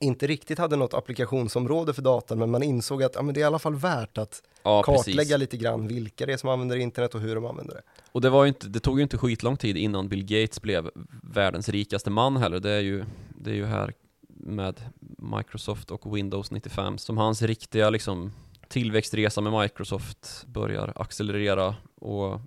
inte 0.00 0.26
riktigt 0.26 0.58
hade 0.58 0.76
något 0.76 0.94
applikationsområde 0.94 1.94
för 1.94 2.02
datan, 2.02 2.38
men 2.38 2.50
man 2.50 2.62
insåg 2.62 3.02
att 3.02 3.14
ja, 3.14 3.22
det 3.22 3.40
är 3.40 3.42
i 3.42 3.44
alla 3.44 3.58
fall 3.58 3.74
värt 3.74 4.18
att 4.18 4.42
Ja, 4.62 4.82
kartlägga 4.82 5.18
precis. 5.18 5.38
lite 5.38 5.56
grann 5.56 5.86
vilka 5.88 6.26
det 6.26 6.32
är 6.32 6.36
som 6.36 6.48
använder 6.48 6.76
internet 6.76 7.14
och 7.14 7.20
hur 7.20 7.34
de 7.34 7.44
använder 7.46 7.74
det. 7.74 7.82
Och 8.12 8.20
det, 8.20 8.30
var 8.30 8.44
ju 8.44 8.48
inte, 8.48 8.68
det 8.68 8.80
tog 8.80 8.98
ju 8.98 9.02
inte 9.02 9.18
skitlång 9.18 9.56
tid 9.56 9.76
innan 9.76 10.08
Bill 10.08 10.24
Gates 10.24 10.62
blev 10.62 10.90
världens 11.22 11.68
rikaste 11.68 12.10
man 12.10 12.36
heller. 12.36 12.60
Det 12.60 12.70
är 12.70 12.80
ju, 12.80 13.04
det 13.38 13.50
är 13.50 13.54
ju 13.54 13.66
här 13.66 13.92
med 14.36 14.80
Microsoft 15.18 15.90
och 15.90 16.16
Windows 16.16 16.50
95 16.50 16.98
som 16.98 17.18
hans 17.18 17.42
riktiga 17.42 17.90
liksom 17.90 18.32
tillväxtresa 18.68 19.40
med 19.40 19.62
Microsoft 19.62 20.44
börjar 20.46 20.92
accelerera 20.96 21.74
och 22.00 22.40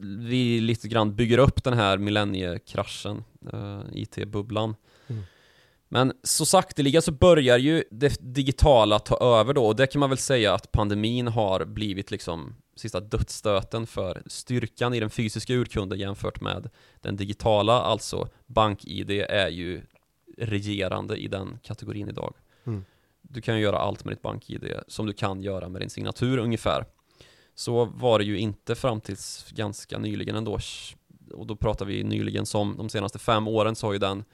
vi 0.00 0.60
lite 0.60 0.88
grann 0.88 1.16
bygger 1.16 1.38
upp 1.38 1.64
den 1.64 1.74
här 1.74 1.98
millenniekraschen, 1.98 3.24
uh, 3.54 3.80
IT-bubblan. 3.92 4.76
Mm. 5.06 5.22
Men 5.88 6.12
så 6.22 6.46
sakteliga 6.46 7.02
så 7.02 7.12
börjar 7.12 7.58
ju 7.58 7.84
det 7.90 8.34
digitala 8.34 8.98
ta 8.98 9.16
över 9.16 9.54
då 9.54 9.66
och 9.66 9.76
det 9.76 9.86
kan 9.86 10.00
man 10.00 10.10
väl 10.10 10.18
säga 10.18 10.54
att 10.54 10.72
pandemin 10.72 11.28
har 11.28 11.64
blivit 11.64 12.10
liksom 12.10 12.56
sista 12.76 13.00
dödsstöten 13.00 13.86
för 13.86 14.22
styrkan 14.26 14.94
i 14.94 15.00
den 15.00 15.10
fysiska 15.10 15.52
urkunden 15.52 15.98
jämfört 15.98 16.40
med 16.40 16.70
den 17.00 17.16
digitala, 17.16 17.72
alltså 17.72 18.28
BankID 18.46 19.10
är 19.10 19.48
ju 19.48 19.82
regerande 20.38 21.16
i 21.16 21.28
den 21.28 21.58
kategorin 21.62 22.08
idag. 22.08 22.34
Mm. 22.64 22.84
Du 23.22 23.40
kan 23.40 23.56
ju 23.56 23.62
göra 23.62 23.78
allt 23.78 24.04
med 24.04 24.12
ditt 24.12 24.22
BankID 24.22 24.74
som 24.88 25.06
du 25.06 25.12
kan 25.12 25.42
göra 25.42 25.68
med 25.68 25.82
din 25.82 25.90
signatur 25.90 26.38
ungefär. 26.38 26.84
Så 27.54 27.84
var 27.84 28.18
det 28.18 28.24
ju 28.24 28.38
inte 28.38 28.74
fram 28.74 29.00
tills 29.00 29.46
ganska 29.50 29.98
nyligen 29.98 30.36
ändå. 30.36 30.58
Och 31.32 31.46
då 31.46 31.56
pratar 31.56 31.86
vi 31.86 32.04
nyligen 32.04 32.46
som 32.46 32.76
de 32.76 32.88
senaste 32.88 33.18
fem 33.18 33.48
åren 33.48 33.76
så 33.76 33.86
har 33.86 33.92
ju 33.92 33.98
den 33.98 34.24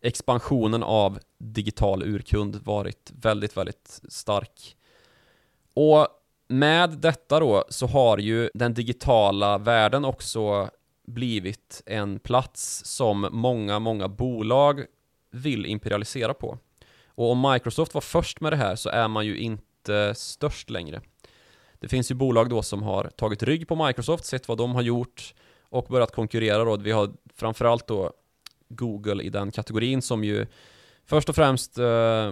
expansionen 0.00 0.82
av 0.82 1.18
digital 1.38 2.02
urkund 2.02 2.56
varit 2.56 3.12
väldigt, 3.14 3.56
väldigt 3.56 4.00
stark. 4.08 4.76
Och 5.74 6.08
med 6.48 6.90
detta 6.90 7.40
då 7.40 7.64
så 7.68 7.86
har 7.86 8.18
ju 8.18 8.50
den 8.54 8.74
digitala 8.74 9.58
världen 9.58 10.04
också 10.04 10.70
blivit 11.06 11.82
en 11.86 12.18
plats 12.18 12.84
som 12.84 13.28
många, 13.32 13.78
många 13.78 14.08
bolag 14.08 14.84
vill 15.36 15.66
imperialisera 15.66 16.34
på. 16.34 16.58
Och 17.06 17.30
om 17.30 17.50
Microsoft 17.52 17.94
var 17.94 18.00
först 18.00 18.40
med 18.40 18.52
det 18.52 18.56
här 18.56 18.76
så 18.76 18.88
är 18.88 19.08
man 19.08 19.26
ju 19.26 19.38
inte 19.38 20.14
störst 20.14 20.70
längre. 20.70 21.00
Det 21.80 21.88
finns 21.88 22.10
ju 22.10 22.14
bolag 22.14 22.48
då 22.48 22.62
som 22.62 22.82
har 22.82 23.04
tagit 23.04 23.42
rygg 23.42 23.68
på 23.68 23.86
Microsoft, 23.86 24.24
sett 24.24 24.48
vad 24.48 24.58
de 24.58 24.74
har 24.74 24.82
gjort 24.82 25.34
och 25.62 25.86
börjat 25.88 26.14
konkurrera 26.14 26.64
då. 26.64 26.76
Vi 26.76 26.90
har 26.90 27.12
framförallt 27.34 27.86
då 27.86 28.12
Google 28.68 29.22
i 29.22 29.30
den 29.30 29.50
kategorin 29.50 30.02
som 30.02 30.24
ju 30.24 30.46
först 31.04 31.28
och 31.28 31.34
främst 31.34 31.78
uh, 31.78 31.84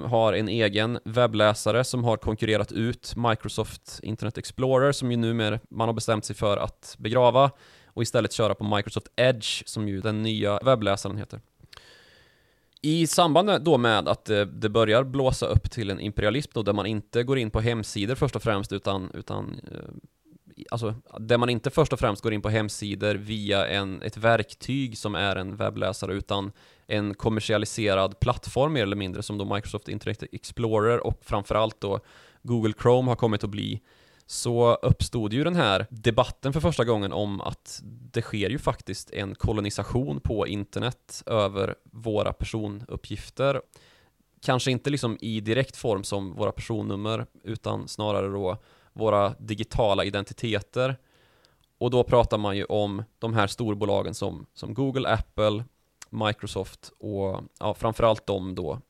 har 0.07 0.33
en 0.33 0.49
egen 0.49 0.99
webbläsare 1.05 1.85
som 1.85 2.05
har 2.05 2.17
konkurrerat 2.17 2.73
ut 2.73 3.17
Microsoft 3.17 4.01
Internet 4.03 4.39
Explorer 4.39 4.93
som 4.93 5.11
ju 5.11 5.17
numera 5.17 5.61
man 5.71 5.89
har 5.89 5.93
bestämt 5.93 6.25
sig 6.25 6.37
för 6.37 6.57
att 6.57 6.97
begrava 6.99 7.51
och 7.87 8.03
istället 8.03 8.33
köra 8.33 8.55
på 8.55 8.65
Microsoft 8.65 9.09
Edge 9.17 9.63
som 9.67 9.89
ju 9.89 10.01
den 10.01 10.23
nya 10.23 10.59
webbläsaren 10.59 11.17
heter. 11.17 11.41
I 12.87 13.07
samband 13.07 13.47
med- 13.47 13.63
då 13.63 13.79
med 13.79 14.09
att 14.09 14.31
eh, 14.31 14.41
det, 14.41 14.69
börjar 14.69 15.05
blåsa 15.05 15.47
upp 15.47 15.71
till 15.71 15.91
en 15.91 16.01
imperialism 16.01 16.51
då, 16.55 16.63
där 16.63 16.73
man 16.73 16.87
inte 16.87 17.23
går 17.23 17.39
in 17.39 17.51
på 17.51 17.61
hemsidor 17.61 18.15
först 18.15 18.37
och 18.37 18.43
främst 18.43 18.73
utan, 18.73 19.11
utan 19.15 19.61
eh, 19.73 19.79
alltså 20.71 20.95
där 21.21 21.39
man 21.39 21.49
inte 21.51 21.71
först 21.71 21.93
och 21.93 21.99
främst 21.99 22.23
går 22.23 22.33
in 22.35 22.43
på 22.43 22.49
hemsidor 22.49 23.15
via 23.15 23.67
en, 23.67 24.03
ett 24.03 24.17
verktyg 24.17 24.99
som 24.99 25.15
är 25.15 25.37
en 25.37 25.57
webbläsare 25.57 26.15
utan 26.15 26.53
en 26.87 27.15
kommersialiserad 27.15 28.21
plattform 28.21 28.73
mer 28.73 28.83
eller 28.83 28.97
mindre 28.97 29.23
som 29.23 29.39
då 29.39 29.55
Microsoft 29.55 29.89
Internet 29.89 30.23
Explorer 30.33 31.07
och 31.07 31.19
framförallt 31.23 31.81
då 31.81 32.01
Google 32.43 32.73
Chrome 32.83 33.11
har 33.11 33.17
kommit 33.17 33.45
att 33.45 33.51
bli 33.51 33.81
så 34.27 34.75
uppstod 34.75 35.33
ju 35.33 35.45
den 35.45 35.57
här 35.57 35.87
debatten 35.91 36.53
för 36.53 36.61
första 36.61 36.85
gången 36.85 37.13
om 37.13 37.41
att 37.41 37.81
det 37.85 38.23
sker 38.23 38.51
ju 38.51 38.59
faktiskt 38.59 39.11
en 39.11 39.35
kolonisation 39.35 40.21
på 40.21 40.47
internet 40.47 41.23
över 41.27 41.75
våra 41.85 42.33
personuppgifter. 42.33 43.61
Kanske 44.43 44.71
inte 44.71 44.91
liksom 44.91 45.19
i 45.21 45.41
direkt 45.41 45.77
form 45.77 46.05
som 46.05 46.35
våra 46.35 46.53
personnummer 46.53 47.27
utan 47.43 47.89
snarare 47.89 48.29
då 48.29 48.59
våra 48.93 49.35
digitala 49.39 50.05
identiteter. 50.05 50.97
Och 51.79 51.91
då 51.91 52.05
pratar 52.05 52.39
man 52.39 52.57
ju 52.57 52.65
om 52.65 53.05
de 53.19 53.35
här 53.35 53.47
storbolagen 53.47 54.15
som, 54.15 54.47
som 54.55 54.75
Google, 54.75 55.09
Apple, 55.09 55.65
Microsoft 56.11 56.93
och 56.99 57.41
ja, 57.61 57.75
framförallt 57.75 58.27
de 58.27 58.55
då. 58.55 58.81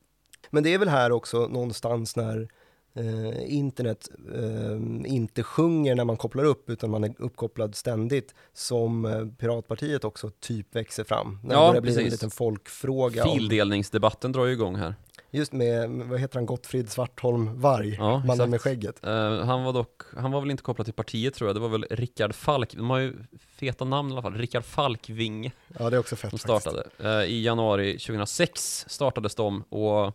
Men 0.49 0.63
det 0.63 0.73
är 0.73 0.77
väl 0.77 0.89
här 0.89 1.11
också 1.11 1.47
någonstans 1.47 2.15
när 2.15 2.47
eh, 2.95 3.53
internet 3.55 4.09
eh, 4.33 5.11
inte 5.13 5.43
sjunger 5.43 5.95
när 5.95 6.05
man 6.05 6.17
kopplar 6.17 6.43
upp 6.43 6.69
utan 6.69 6.89
man 6.89 7.03
är 7.03 7.13
uppkopplad 7.17 7.75
ständigt 7.75 8.33
som 8.53 9.05
eh, 9.05 9.25
Piratpartiet 9.37 10.03
också 10.03 10.29
typ 10.39 10.75
växer 10.75 11.03
fram. 11.03 11.39
När 11.43 11.55
Ja, 11.55 11.61
det 11.61 11.81
börjar 11.81 11.81
bli 11.95 12.03
en 12.03 12.09
liten 12.09 12.29
folkfråga. 12.31 13.23
Om, 13.25 13.31
Fildelningsdebatten 13.39 14.31
drar 14.31 14.45
ju 14.45 14.51
igång 14.53 14.75
här. 14.75 14.95
just 15.31 15.53
med, 15.53 15.89
vad 15.89 16.19
heter 16.19 16.35
han, 16.35 16.45
Gottfrid 16.45 16.89
Svartholm 16.89 17.61
Varg, 17.61 17.95
Ja, 17.95 18.17
mannen 18.17 18.29
exakt. 18.31 18.49
med 18.49 18.61
skägget. 18.61 19.05
Eh, 19.05 19.45
han 19.45 19.63
var 19.63 19.73
dock, 19.73 20.01
han 20.17 20.31
var 20.31 20.41
väl 20.41 20.51
inte 20.51 20.63
kopplad 20.63 20.85
till 20.85 20.93
partiet 20.93 21.33
tror 21.33 21.49
jag, 21.49 21.55
det 21.55 21.59
var 21.59 21.69
väl 21.69 21.85
Rickard 21.89 22.35
Falk, 22.35 22.75
de 22.75 22.89
har 22.89 22.97
ju 22.99 23.13
feta 23.57 23.85
namn 23.85 24.09
i 24.09 24.13
alla 24.13 24.21
fall, 24.21 24.33
Rickard 24.33 24.63
Falkvinge 24.65 25.51
Ja, 25.79 25.89
det 25.89 25.95
är 25.95 25.99
också 25.99 26.15
fett 26.15 26.29
som 26.29 26.39
startade. 26.39 26.83
Eh, 26.99 27.09
I 27.31 27.43
januari 27.43 27.91
2006 27.91 28.85
startades 28.87 29.35
de 29.35 29.61
och 29.61 30.13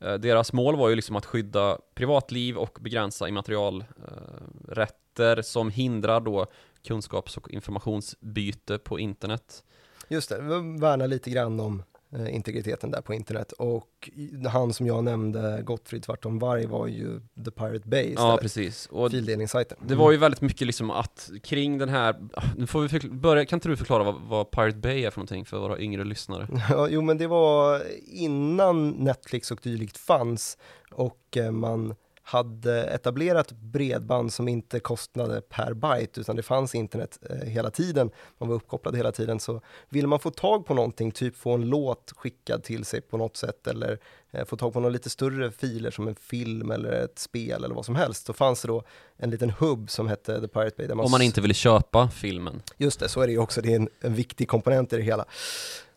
Eh, 0.00 0.14
deras 0.14 0.52
mål 0.52 0.76
var 0.76 0.88
ju 0.88 0.96
liksom 0.96 1.16
att 1.16 1.26
skydda 1.26 1.78
privatliv 1.94 2.56
och 2.56 2.78
begränsa 2.80 3.28
immaterialrätter 3.28 5.42
som 5.42 5.70
hindrar 5.70 6.20
då 6.20 6.46
kunskaps 6.86 7.36
och 7.36 7.50
informationsbyte 7.50 8.78
på 8.78 8.98
internet. 8.98 9.64
Just 10.08 10.28
det, 10.28 10.38
värna 10.80 11.06
lite 11.06 11.30
grann 11.30 11.60
om 11.60 11.82
integriteten 12.30 12.90
där 12.90 13.00
på 13.00 13.14
internet 13.14 13.52
och 13.52 14.10
han 14.52 14.72
som 14.72 14.86
jag 14.86 15.04
nämnde, 15.04 15.62
Gottfrid 15.62 16.04
Svartholm 16.04 16.38
Varg, 16.38 16.66
var 16.66 16.86
ju 16.86 17.20
The 17.44 17.50
Pirate 17.50 17.88
Bay 17.88 18.14
Ja, 18.16 18.38
precis. 18.42 18.86
Och 18.86 19.10
Fildelningssajten. 19.10 19.78
det 19.86 19.94
var 19.94 20.10
ju 20.10 20.16
väldigt 20.16 20.40
mycket 20.40 20.66
liksom 20.66 20.90
att 20.90 21.30
kring 21.42 21.78
den 21.78 21.88
här, 21.88 22.16
ah, 22.34 22.42
nu 22.56 22.66
får 22.66 22.80
vi 22.80 23.08
börja, 23.08 23.44
kan 23.44 23.56
inte 23.56 23.68
du 23.68 23.76
förklara 23.76 24.04
vad, 24.04 24.20
vad 24.20 24.50
Pirate 24.50 24.78
Bay 24.78 25.04
är 25.04 25.10
för 25.10 25.18
någonting 25.18 25.44
för 25.44 25.58
våra 25.58 25.78
yngre 25.78 26.04
lyssnare? 26.04 26.48
Ja, 26.70 26.88
jo 26.90 27.02
men 27.02 27.18
det 27.18 27.26
var 27.26 27.82
innan 28.06 28.90
Netflix 28.90 29.50
och 29.50 29.58
dylikt 29.62 29.96
fanns 29.98 30.58
och 30.90 31.36
eh, 31.36 31.50
man 31.50 31.94
hade 32.22 32.84
etablerat 32.84 33.52
bredband 33.52 34.32
som 34.32 34.48
inte 34.48 34.80
kostade 34.80 35.40
per 35.40 35.74
byte 35.74 36.20
utan 36.20 36.36
det 36.36 36.42
fanns 36.42 36.74
internet 36.74 37.18
eh, 37.30 37.48
hela 37.48 37.70
tiden, 37.70 38.10
man 38.38 38.48
var 38.48 38.56
uppkopplad 38.56 38.96
hela 38.96 39.12
tiden, 39.12 39.40
så 39.40 39.60
vill 39.88 40.06
man 40.06 40.18
få 40.18 40.30
tag 40.30 40.66
på 40.66 40.74
någonting, 40.74 41.10
typ 41.10 41.36
få 41.36 41.50
en 41.54 41.68
låt 41.68 42.12
skickad 42.16 42.62
till 42.62 42.84
sig 42.84 43.00
på 43.00 43.16
något 43.16 43.36
sätt 43.36 43.66
eller 43.66 43.98
eh, 44.30 44.44
få 44.44 44.56
tag 44.56 44.72
på 44.72 44.80
några 44.80 44.92
lite 44.92 45.10
större 45.10 45.50
filer 45.50 45.90
som 45.90 46.08
en 46.08 46.14
film 46.14 46.70
eller 46.70 46.92
ett 46.92 47.18
spel 47.18 47.64
eller 47.64 47.74
vad 47.74 47.84
som 47.84 47.94
helst, 47.94 48.26
så 48.26 48.32
fanns 48.32 48.62
det 48.62 48.68
då 48.68 48.82
en 49.16 49.30
liten 49.30 49.50
hubb 49.50 49.90
som 49.90 50.08
hette 50.08 50.40
The 50.40 50.48
Pirate 50.48 50.76
Bay. 50.76 50.86
Där 50.86 50.94
man 50.94 51.04
Om 51.04 51.10
man 51.10 51.22
inte 51.22 51.40
ville 51.40 51.54
köpa 51.54 52.08
filmen. 52.08 52.62
Just 52.76 53.00
det, 53.00 53.08
så 53.08 53.20
är 53.20 53.26
det 53.26 53.32
ju 53.32 53.38
också, 53.38 53.60
det 53.60 53.72
är 53.72 53.76
en, 53.76 53.88
en 54.00 54.14
viktig 54.14 54.48
komponent 54.48 54.92
i 54.92 54.96
det 54.96 55.02
hela. 55.02 55.24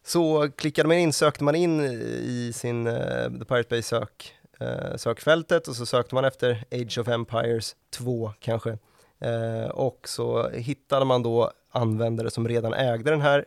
Så 0.06 0.50
klickade 0.56 0.88
man 0.88 0.98
in, 0.98 1.14
sökte 1.14 1.44
man 1.44 1.56
in 1.56 1.82
i 1.82 2.52
sin 2.56 2.88
uh, 2.88 3.40
The 3.40 3.46
Pirate 3.46 3.70
Bay 3.70 3.82
sök 3.82 4.34
eh, 4.60 4.96
sökfältet 4.96 5.68
och 5.68 5.76
så 5.76 5.86
sökte 5.86 6.16
man 6.16 6.26
efter 6.26 6.66
Age 6.72 6.98
of 6.98 7.08
Empires 7.08 7.76
2 7.90 8.34
kanske. 8.40 8.78
Eh, 9.20 9.70
och 9.70 10.08
så 10.08 10.50
hittade 10.50 11.06
man 11.06 11.24
då 11.24 11.52
användare 11.72 12.32
som 12.32 12.48
redan 12.48 12.74
ägde 12.74 13.12
den 13.12 13.22
här 13.22 13.46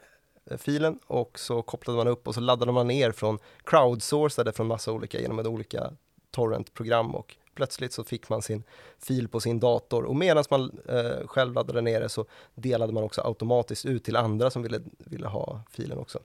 eh, 0.50 0.56
filen 0.56 0.98
och 1.06 1.38
så 1.38 1.62
kopplade 1.62 1.96
man 1.96 2.08
upp 2.08 2.28
och 2.28 2.34
så 2.34 2.40
laddade 2.40 2.72
man 2.72 2.86
ner 2.86 3.12
från 3.12 3.38
crowdsourcade 3.64 4.52
från 4.52 4.66
massa 4.66 4.92
olika 4.92 5.20
genom 5.20 5.38
ett 5.38 5.46
olika 5.46 5.90
torrentprogram 6.30 7.14
och 7.14 7.36
plötsligt 7.54 7.92
så 7.92 8.04
fick 8.04 8.28
man 8.28 8.42
sin 8.42 8.62
fil 8.98 9.28
på 9.28 9.40
sin 9.40 9.60
dator 9.60 10.04
och 10.04 10.16
medan 10.16 10.44
man 10.50 10.78
eh, 10.88 11.26
själv 11.26 11.54
laddade 11.54 11.80
ner 11.80 12.00
det 12.00 12.08
så 12.08 12.24
delade 12.54 12.92
man 12.92 13.04
också 13.04 13.20
automatiskt 13.20 13.86
ut 13.86 14.04
till 14.04 14.16
andra 14.16 14.50
som 14.50 14.62
ville, 14.62 14.80
ville 14.98 15.26
ha 15.26 15.60
filen 15.70 15.98
också. 15.98 16.18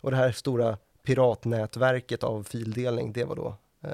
Och 0.00 0.10
det 0.10 0.16
här 0.16 0.32
stora 0.32 0.76
piratnätverket 1.02 2.24
av 2.24 2.42
fildelning, 2.42 3.12
det 3.12 3.24
var 3.24 3.36
då 3.36 3.56
eh, 3.82 3.90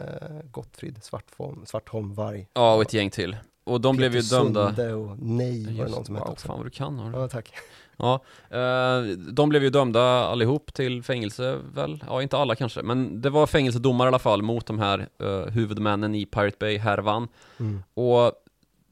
Gottfrid 0.50 1.04
Svartholm, 1.04 1.66
Svartholm 1.66 2.14
Varg. 2.14 2.48
Ja, 2.54 2.74
och 2.74 2.82
ett 2.82 2.92
gäng 2.92 3.10
till. 3.10 3.36
Och 3.64 3.80
de 3.80 3.96
Peter 3.96 4.10
blev 4.10 4.22
ju 4.22 4.28
dömda. 4.28 4.66
Sunde 4.66 4.94
och 4.94 5.18
Nej 5.18 5.78
var 5.78 5.84
det 5.84 5.90
någon 5.90 6.04
som 6.04 6.14
wow, 6.14 6.22
hette 6.22 6.32
också. 6.32 6.48
Fan 6.48 6.56
vad 6.56 6.66
du 6.66 6.70
kan 6.70 6.98
har 6.98 7.10
du. 7.10 7.18
Ja, 7.18 7.28
tack. 7.28 7.52
Ja, 8.00 8.20
eh, 8.50 9.02
de 9.16 9.48
blev 9.48 9.62
ju 9.62 9.70
dömda 9.70 10.02
allihop 10.02 10.74
till 10.74 11.02
fängelse 11.02 11.58
väl? 11.74 12.04
Ja, 12.06 12.22
inte 12.22 12.38
alla 12.38 12.54
kanske, 12.54 12.82
men 12.82 13.20
det 13.20 13.30
var 13.30 13.46
fängelsedomar 13.46 14.04
i 14.04 14.08
alla 14.08 14.18
fall 14.18 14.42
mot 14.42 14.66
de 14.66 14.78
här 14.78 15.08
eh, 15.20 15.52
huvudmännen 15.52 16.14
i 16.14 16.26
Pirate 16.26 16.56
Bay-härvan. 16.60 17.28
Mm. 17.60 17.82
Och 17.94 18.32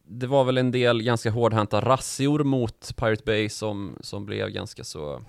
det 0.08 0.26
var 0.26 0.44
väl 0.44 0.58
en 0.58 0.70
del 0.70 1.02
ganska 1.02 1.30
hårdhänta 1.30 1.80
razzior 1.80 2.44
mot 2.44 2.96
Pirate 2.96 3.22
Bay 3.26 3.48
som, 3.48 3.96
som 4.00 4.26
blev 4.26 4.48
ganska 4.48 4.84
så 4.84 5.22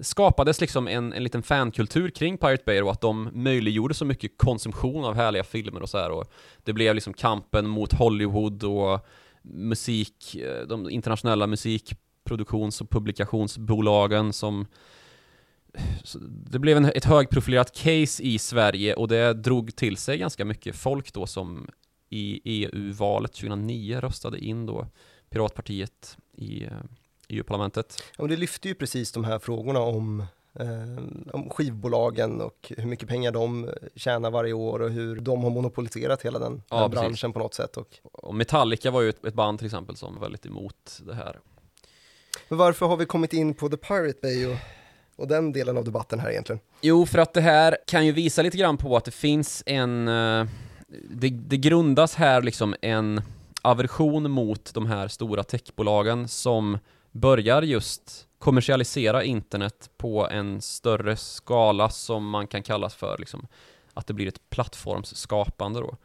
skapades 0.00 0.60
liksom 0.60 0.88
en, 0.88 1.12
en 1.12 1.22
liten 1.22 1.42
fankultur 1.42 2.10
kring 2.10 2.38
Pirate 2.38 2.62
Bay 2.66 2.80
och 2.80 2.90
att 2.90 3.00
de 3.00 3.30
möjliggjorde 3.32 3.94
så 3.94 4.04
mycket 4.04 4.32
konsumtion 4.36 5.04
av 5.04 5.14
härliga 5.14 5.44
filmer 5.44 5.82
och 5.82 5.88
så 5.88 5.98
här 5.98 6.10
och 6.10 6.32
det 6.64 6.72
blev 6.72 6.94
liksom 6.94 7.12
kampen 7.12 7.68
mot 7.68 7.92
Hollywood 7.92 8.64
och 8.64 9.06
musik, 9.42 10.34
eh, 10.34 10.66
de 10.66 10.90
internationella 10.90 11.46
musikproduktions 11.46 12.80
och 12.80 12.90
publikationsbolagen 12.90 14.32
som 14.32 14.66
det 16.50 16.58
blev 16.58 16.76
en, 16.76 16.84
ett 16.84 17.04
högprofilerat 17.04 17.76
case 17.76 18.22
i 18.22 18.38
Sverige 18.38 18.94
och 18.94 19.08
det 19.08 19.32
drog 19.32 19.76
till 19.76 19.96
sig 19.96 20.18
ganska 20.18 20.44
mycket 20.44 20.76
folk 20.76 21.12
då 21.12 21.26
som 21.26 21.68
i 22.10 22.40
EU-valet 22.44 23.32
2009 23.32 24.00
röstade 24.00 24.38
in 24.38 24.66
då 24.66 24.86
Piratpartiet 25.30 26.16
i 26.36 26.64
eh, 26.64 26.70
EU-parlamentet. 27.28 28.02
Ja, 28.18 28.26
det 28.26 28.36
lyfte 28.36 28.68
ju 28.68 28.74
precis 28.74 29.12
de 29.12 29.24
här 29.24 29.38
frågorna 29.38 29.80
om 29.80 30.24
eh, 30.54 31.32
om 31.32 31.50
skivbolagen 31.50 32.40
och 32.40 32.72
hur 32.76 32.86
mycket 32.86 33.08
pengar 33.08 33.32
de 33.32 33.70
tjänar 33.94 34.30
varje 34.30 34.52
år 34.52 34.82
och 34.82 34.90
hur 34.90 35.16
de 35.16 35.42
har 35.42 35.50
monopoliserat 35.50 36.22
hela 36.22 36.38
den, 36.38 36.62
ja, 36.70 36.80
den 36.80 36.90
branschen 36.90 37.32
på 37.32 37.38
något 37.38 37.54
sätt. 37.54 37.76
Och... 37.76 37.98
och 38.02 38.34
Metallica 38.34 38.90
var 38.90 39.00
ju 39.00 39.08
ett, 39.08 39.24
ett, 39.24 39.34
band 39.34 39.58
till 39.58 39.66
exempel 39.66 39.96
som 39.96 40.14
var 40.14 40.20
väldigt 40.20 40.46
emot 40.46 41.00
det 41.06 41.14
här. 41.14 41.38
Men 42.48 42.58
varför 42.58 42.86
har 42.86 42.96
vi 42.96 43.06
kommit 43.06 43.32
in 43.32 43.54
på 43.54 43.68
The 43.68 43.76
Pirate 43.76 44.18
Bay 44.22 44.46
och, 44.46 44.56
och 45.16 45.28
den 45.28 45.52
delen 45.52 45.76
av 45.76 45.84
debatten 45.84 46.20
här 46.20 46.30
egentligen? 46.30 46.60
Jo, 46.80 47.06
för 47.06 47.18
att 47.18 47.34
det 47.34 47.40
här 47.40 47.76
kan 47.86 48.06
ju 48.06 48.12
visa 48.12 48.42
lite 48.42 48.56
grann 48.56 48.76
på 48.76 48.96
att 48.96 49.04
det 49.04 49.10
finns 49.10 49.62
en 49.66 50.08
uh, 50.08 50.46
det, 51.10 51.28
det 51.28 51.56
grundas 51.56 52.14
här 52.14 52.42
liksom 52.42 52.74
en 52.82 53.22
aversion 53.62 54.30
mot 54.30 54.74
de 54.74 54.86
här 54.86 55.08
stora 55.08 55.44
techbolagen 55.44 56.28
som 56.28 56.78
börjar 57.12 57.62
just 57.62 58.26
kommersialisera 58.38 59.24
internet 59.24 59.90
på 59.96 60.28
en 60.28 60.62
större 60.62 61.16
skala 61.16 61.90
som 61.90 62.28
man 62.28 62.46
kan 62.46 62.62
kallas 62.62 62.94
för 62.94 63.18
liksom 63.18 63.46
att 63.94 64.06
det 64.06 64.14
blir 64.14 64.28
ett 64.28 64.50
plattformsskapande 64.50 65.80
då. 65.80 65.96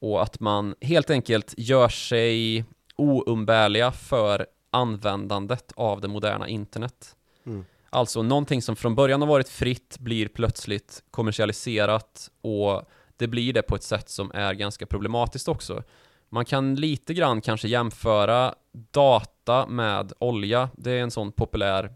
Och 0.00 0.22
att 0.22 0.40
man 0.40 0.74
helt 0.80 1.10
enkelt 1.10 1.54
gör 1.56 1.88
sig 1.88 2.64
oumbärliga 2.96 3.92
för 3.92 4.46
användandet 4.70 5.72
av 5.76 6.00
det 6.00 6.08
moderna 6.08 6.48
internet. 6.48 7.16
Mm. 7.46 7.64
Alltså 7.90 8.22
någonting 8.22 8.62
som 8.62 8.76
från 8.76 8.94
början 8.94 9.20
har 9.20 9.28
varit 9.28 9.48
fritt 9.48 9.98
blir 9.98 10.28
plötsligt 10.28 11.02
kommersialiserat 11.10 12.30
och 12.40 12.82
det 13.18 13.28
blir 13.28 13.52
det 13.52 13.62
på 13.62 13.74
ett 13.74 13.82
sätt 13.82 14.08
som 14.08 14.30
är 14.34 14.54
ganska 14.54 14.86
problematiskt 14.86 15.48
också. 15.48 15.82
Man 16.28 16.44
kan 16.44 16.74
lite 16.74 17.14
grann 17.14 17.40
kanske 17.40 17.68
jämföra 17.68 18.54
data 18.72 19.66
med 19.66 20.12
olja. 20.18 20.70
Det 20.76 20.90
är 20.90 21.02
en 21.02 21.10
sån 21.10 21.32
populär 21.32 21.94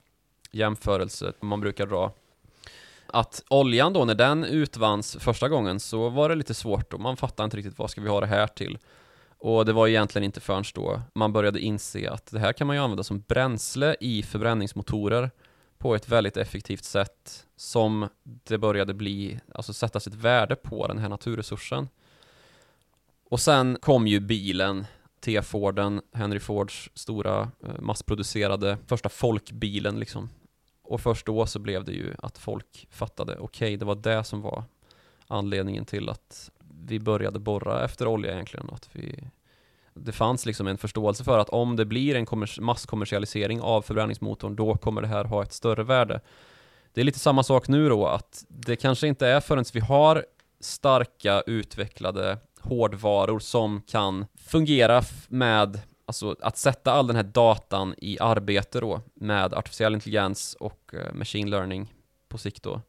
jämförelse 0.50 1.32
man 1.40 1.60
brukar 1.60 1.86
dra. 1.86 2.12
Att 3.06 3.44
oljan 3.50 3.92
då, 3.92 4.04
när 4.04 4.14
den 4.14 4.44
utvanns 4.44 5.16
första 5.20 5.48
gången 5.48 5.80
så 5.80 6.08
var 6.08 6.28
det 6.28 6.34
lite 6.34 6.54
svårt 6.54 6.92
och 6.92 7.00
man 7.00 7.16
fattade 7.16 7.44
inte 7.44 7.56
riktigt 7.56 7.78
vad 7.78 7.90
ska 7.90 8.00
vi 8.00 8.08
ha 8.08 8.20
det 8.20 8.26
här 8.26 8.46
till. 8.46 8.78
Och 9.38 9.64
det 9.64 9.72
var 9.72 9.88
egentligen 9.88 10.24
inte 10.24 10.40
förrän 10.40 10.64
då 10.74 11.02
man 11.14 11.32
började 11.32 11.60
inse 11.60 12.10
att 12.10 12.26
det 12.26 12.38
här 12.38 12.52
kan 12.52 12.66
man 12.66 12.76
ju 12.76 12.82
använda 12.82 13.02
som 13.02 13.20
bränsle 13.20 13.96
i 14.00 14.22
förbränningsmotorer 14.22 15.30
på 15.78 15.94
ett 15.94 16.08
väldigt 16.08 16.36
effektivt 16.36 16.84
sätt 16.84 17.46
som 17.62 18.08
det 18.22 18.58
började 18.58 18.94
bli, 18.94 19.40
alltså 19.54 19.72
sättas 19.72 20.06
ett 20.06 20.14
värde 20.14 20.56
på 20.56 20.86
den 20.86 20.98
här 20.98 21.08
naturresursen. 21.08 21.88
Och 23.24 23.40
sen 23.40 23.78
kom 23.80 24.06
ju 24.06 24.20
bilen, 24.20 24.84
T-Forden, 25.20 26.00
Henry 26.12 26.40
Fords 26.40 26.90
stora 26.94 27.40
eh, 27.40 27.80
massproducerade 27.80 28.78
första 28.86 29.08
folkbilen 29.08 30.00
liksom. 30.00 30.28
Och 30.82 31.00
först 31.00 31.26
då 31.26 31.46
så 31.46 31.58
blev 31.58 31.84
det 31.84 31.92
ju 31.92 32.14
att 32.18 32.38
folk 32.38 32.86
fattade, 32.90 33.32
okej, 33.32 33.44
okay, 33.44 33.76
det 33.76 33.84
var 33.84 33.94
det 33.94 34.24
som 34.24 34.40
var 34.40 34.64
anledningen 35.26 35.84
till 35.84 36.08
att 36.08 36.50
vi 36.86 37.00
började 37.00 37.38
borra 37.38 37.84
efter 37.84 38.06
olja 38.06 38.32
egentligen. 38.32 38.70
Att 38.72 38.88
vi, 38.92 39.28
det 39.94 40.12
fanns 40.12 40.46
liksom 40.46 40.66
en 40.66 40.78
förståelse 40.78 41.24
för 41.24 41.38
att 41.38 41.48
om 41.48 41.76
det 41.76 41.84
blir 41.84 42.14
en 42.14 42.26
masskommersialisering 42.60 43.60
av 43.60 43.82
förbränningsmotorn, 43.82 44.56
då 44.56 44.76
kommer 44.76 45.02
det 45.02 45.08
här 45.08 45.24
ha 45.24 45.42
ett 45.42 45.52
större 45.52 45.82
värde. 45.82 46.20
Det 46.92 47.00
är 47.00 47.04
lite 47.04 47.18
samma 47.18 47.42
sak 47.42 47.68
nu 47.68 47.88
då, 47.88 48.06
att 48.06 48.44
det 48.48 48.76
kanske 48.76 49.08
inte 49.08 49.26
är 49.26 49.40
förrän 49.40 49.64
vi 49.72 49.80
har 49.80 50.26
starka 50.60 51.42
utvecklade 51.46 52.38
hårdvaror 52.60 53.38
som 53.38 53.82
kan 53.82 54.26
fungera 54.36 55.02
med 55.28 55.80
Alltså 56.04 56.36
att 56.40 56.56
sätta 56.56 56.92
all 56.92 57.06
den 57.06 57.16
här 57.16 57.22
datan 57.22 57.94
i 57.98 58.18
arbete 58.20 58.80
då 58.80 59.00
med 59.14 59.54
artificiell 59.54 59.94
intelligens 59.94 60.54
och 60.60 60.94
eh, 60.94 61.14
machine 61.14 61.50
learning 61.50 61.94
på 62.28 62.38
sikt 62.38 62.62
då. 62.62 62.80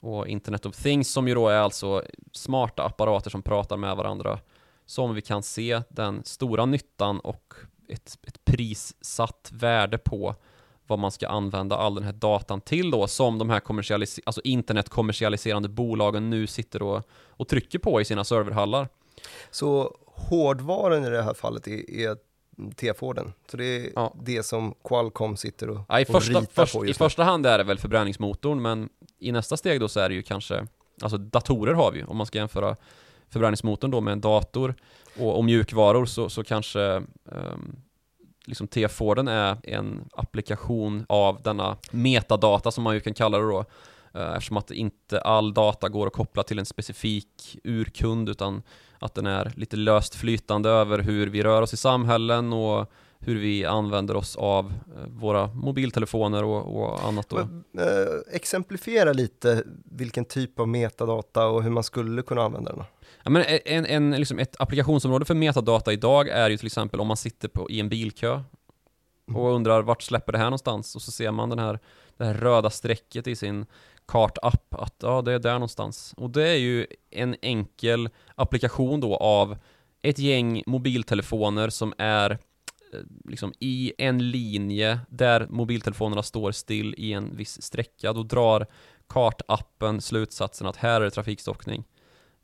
Och 0.00 0.26
Internet 0.26 0.66
of 0.66 0.76
Things 0.76 1.12
som 1.12 1.28
ju 1.28 1.34
då 1.34 1.48
är 1.48 1.58
alltså 1.58 2.04
smarta 2.32 2.84
apparater 2.84 3.30
som 3.30 3.42
pratar 3.42 3.76
med 3.76 3.96
varandra 3.96 4.38
som 4.86 5.14
vi 5.14 5.20
kan 5.20 5.42
se 5.42 5.82
den 5.88 6.24
stora 6.24 6.66
nyttan 6.66 7.20
och 7.20 7.54
ett, 7.88 8.18
ett 8.22 8.44
prissatt 8.44 9.50
värde 9.52 9.98
på 9.98 10.34
vad 10.88 10.98
man 10.98 11.10
ska 11.10 11.28
använda 11.28 11.76
all 11.76 11.94
den 11.94 12.04
här 12.04 12.12
datan 12.12 12.60
till 12.60 12.90
då, 12.90 13.06
som 13.06 13.38
de 13.38 13.50
här 13.50 13.60
kommersialis 13.60 14.20
alltså 14.24 14.40
internetkommersialiserande 14.44 15.68
bolagen 15.68 16.30
nu 16.30 16.46
sitter 16.46 16.82
och, 16.82 17.02
och 17.28 17.48
trycker 17.48 17.78
på 17.78 18.00
i 18.00 18.04
sina 18.04 18.24
serverhallar. 18.24 18.88
Så 19.50 19.96
hårdvaran 20.06 21.04
i 21.04 21.10
det 21.10 21.22
här 21.22 21.34
fallet 21.34 21.66
är, 21.66 21.90
är 21.90 22.16
T-Forden. 22.76 23.32
Så 23.50 23.56
det 23.56 23.64
är 23.64 23.90
ja. 23.94 24.14
det 24.22 24.42
som 24.42 24.74
Qualcomm 24.84 25.36
sitter 25.36 25.70
och, 25.70 25.80
ja, 25.88 26.00
i 26.00 26.04
och 26.04 26.08
första, 26.08 26.40
ritar 26.40 26.52
först, 26.52 26.74
på 26.74 26.86
just 26.86 27.00
I 27.00 27.04
första 27.04 27.24
hand 27.24 27.46
är 27.46 27.58
det 27.58 27.64
väl 27.64 27.78
förbränningsmotorn, 27.78 28.62
men 28.62 28.88
i 29.18 29.32
nästa 29.32 29.56
steg 29.56 29.80
då 29.80 29.88
så 29.88 30.00
är 30.00 30.08
det 30.08 30.14
ju 30.14 30.22
kanske, 30.22 30.66
alltså 31.02 31.18
datorer 31.18 31.74
har 31.74 31.92
vi 31.92 32.04
om 32.04 32.16
man 32.16 32.26
ska 32.26 32.38
jämföra 32.38 32.76
förbränningsmotorn 33.30 33.90
då 33.90 34.00
med 34.00 34.12
en 34.12 34.20
dator 34.20 34.74
och, 35.18 35.36
och 35.36 35.44
mjukvaror 35.44 36.06
så, 36.06 36.28
så 36.28 36.44
kanske 36.44 37.02
um, 37.24 37.76
liksom 38.48 38.68
T-Forden 38.68 39.28
är 39.28 39.56
en 39.62 40.08
applikation 40.12 41.06
av 41.08 41.42
denna 41.42 41.76
metadata 41.90 42.70
som 42.70 42.84
man 42.84 42.94
ju 42.94 43.00
kan 43.00 43.14
kalla 43.14 43.38
det 43.38 43.44
då 43.44 43.64
eh, 44.14 44.32
eftersom 44.32 44.56
att 44.56 44.70
inte 44.70 45.20
all 45.20 45.54
data 45.54 45.88
går 45.88 46.06
att 46.06 46.12
koppla 46.12 46.42
till 46.42 46.58
en 46.58 46.66
specifik 46.66 47.58
urkund 47.64 48.28
utan 48.28 48.62
att 48.98 49.14
den 49.14 49.26
är 49.26 49.52
lite 49.56 49.76
löst 49.76 50.14
flytande 50.14 50.70
över 50.70 50.98
hur 50.98 51.26
vi 51.26 51.42
rör 51.42 51.62
oss 51.62 51.74
i 51.74 51.76
samhällen 51.76 52.52
och 52.52 52.92
hur 53.20 53.38
vi 53.38 53.64
använder 53.64 54.16
oss 54.16 54.36
av 54.36 54.66
eh, 54.66 55.06
våra 55.06 55.46
mobiltelefoner 55.46 56.44
och, 56.44 56.76
och 56.76 57.04
annat. 57.04 57.28
Då. 57.28 57.36
Men, 57.36 57.86
eh, 57.88 58.14
exemplifiera 58.32 59.12
lite 59.12 59.62
vilken 59.84 60.24
typ 60.24 60.60
av 60.60 60.68
metadata 60.68 61.46
och 61.46 61.62
hur 61.62 61.70
man 61.70 61.84
skulle 61.84 62.22
kunna 62.22 62.42
använda 62.42 62.72
den. 62.72 62.84
Ja, 63.22 63.30
men 63.30 63.44
en, 63.64 63.86
en, 63.86 64.10
liksom 64.10 64.38
ett 64.38 64.60
applikationsområde 64.60 65.24
för 65.24 65.34
metadata 65.34 65.92
idag 65.92 66.28
är 66.28 66.50
ju 66.50 66.56
till 66.56 66.66
exempel 66.66 67.00
om 67.00 67.06
man 67.06 67.16
sitter 67.16 67.48
på, 67.48 67.70
i 67.70 67.80
en 67.80 67.88
bilkö 67.88 68.40
och 69.34 69.54
undrar 69.54 69.82
vart 69.82 70.02
släpper 70.02 70.32
det 70.32 70.38
här 70.38 70.44
någonstans 70.44 70.96
och 70.96 71.02
så 71.02 71.10
ser 71.10 71.30
man 71.30 71.50
den 71.50 71.58
här, 71.58 71.78
det 72.16 72.24
här 72.24 72.34
röda 72.34 72.70
strecket 72.70 73.26
i 73.26 73.36
sin 73.36 73.66
kartapp 74.06 74.74
att 74.74 74.94
ja, 75.02 75.22
det 75.22 75.32
är 75.32 75.38
där 75.38 75.52
någonstans. 75.52 76.14
Och 76.16 76.30
det 76.30 76.48
är 76.48 76.56
ju 76.56 76.86
en 77.10 77.36
enkel 77.42 78.08
applikation 78.34 79.00
då 79.00 79.16
av 79.16 79.56
ett 80.02 80.18
gäng 80.18 80.62
mobiltelefoner 80.66 81.68
som 81.68 81.94
är 81.98 82.38
liksom 83.24 83.52
i 83.58 83.92
en 83.98 84.30
linje 84.30 85.00
där 85.08 85.46
mobiltelefonerna 85.50 86.22
står 86.22 86.52
still 86.52 86.94
i 86.98 87.12
en 87.12 87.36
viss 87.36 87.62
sträcka. 87.62 88.12
Då 88.12 88.22
drar 88.22 88.66
kartappen 89.08 90.00
slutsatsen 90.00 90.66
att 90.66 90.76
här 90.76 91.00
är 91.00 91.04
det 91.04 91.10
trafikstockning. 91.10 91.84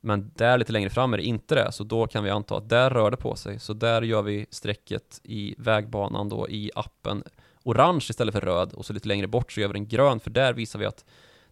Men 0.00 0.30
där 0.34 0.58
lite 0.58 0.72
längre 0.72 0.90
fram 0.90 1.12
är 1.12 1.16
det 1.16 1.24
inte 1.24 1.54
det, 1.54 1.72
så 1.72 1.84
då 1.84 2.06
kan 2.06 2.24
vi 2.24 2.30
anta 2.30 2.56
att 2.56 2.68
där 2.68 2.90
rör 2.90 3.10
det 3.10 3.16
på 3.16 3.36
sig. 3.36 3.60
Så 3.60 3.72
där 3.72 4.02
gör 4.02 4.22
vi 4.22 4.46
strecket 4.50 5.20
i 5.22 5.54
vägbanan 5.58 6.28
då 6.28 6.48
i 6.48 6.70
appen 6.74 7.22
orange 7.62 8.06
istället 8.10 8.34
för 8.34 8.40
röd 8.40 8.72
och 8.72 8.86
så 8.86 8.92
lite 8.92 9.08
längre 9.08 9.26
bort 9.26 9.52
så 9.52 9.60
gör 9.60 9.68
vi 9.68 9.72
den 9.72 9.88
grön 9.88 10.20
för 10.20 10.30
där 10.30 10.52
visar 10.52 10.78
vi 10.78 10.86
att 10.86 11.04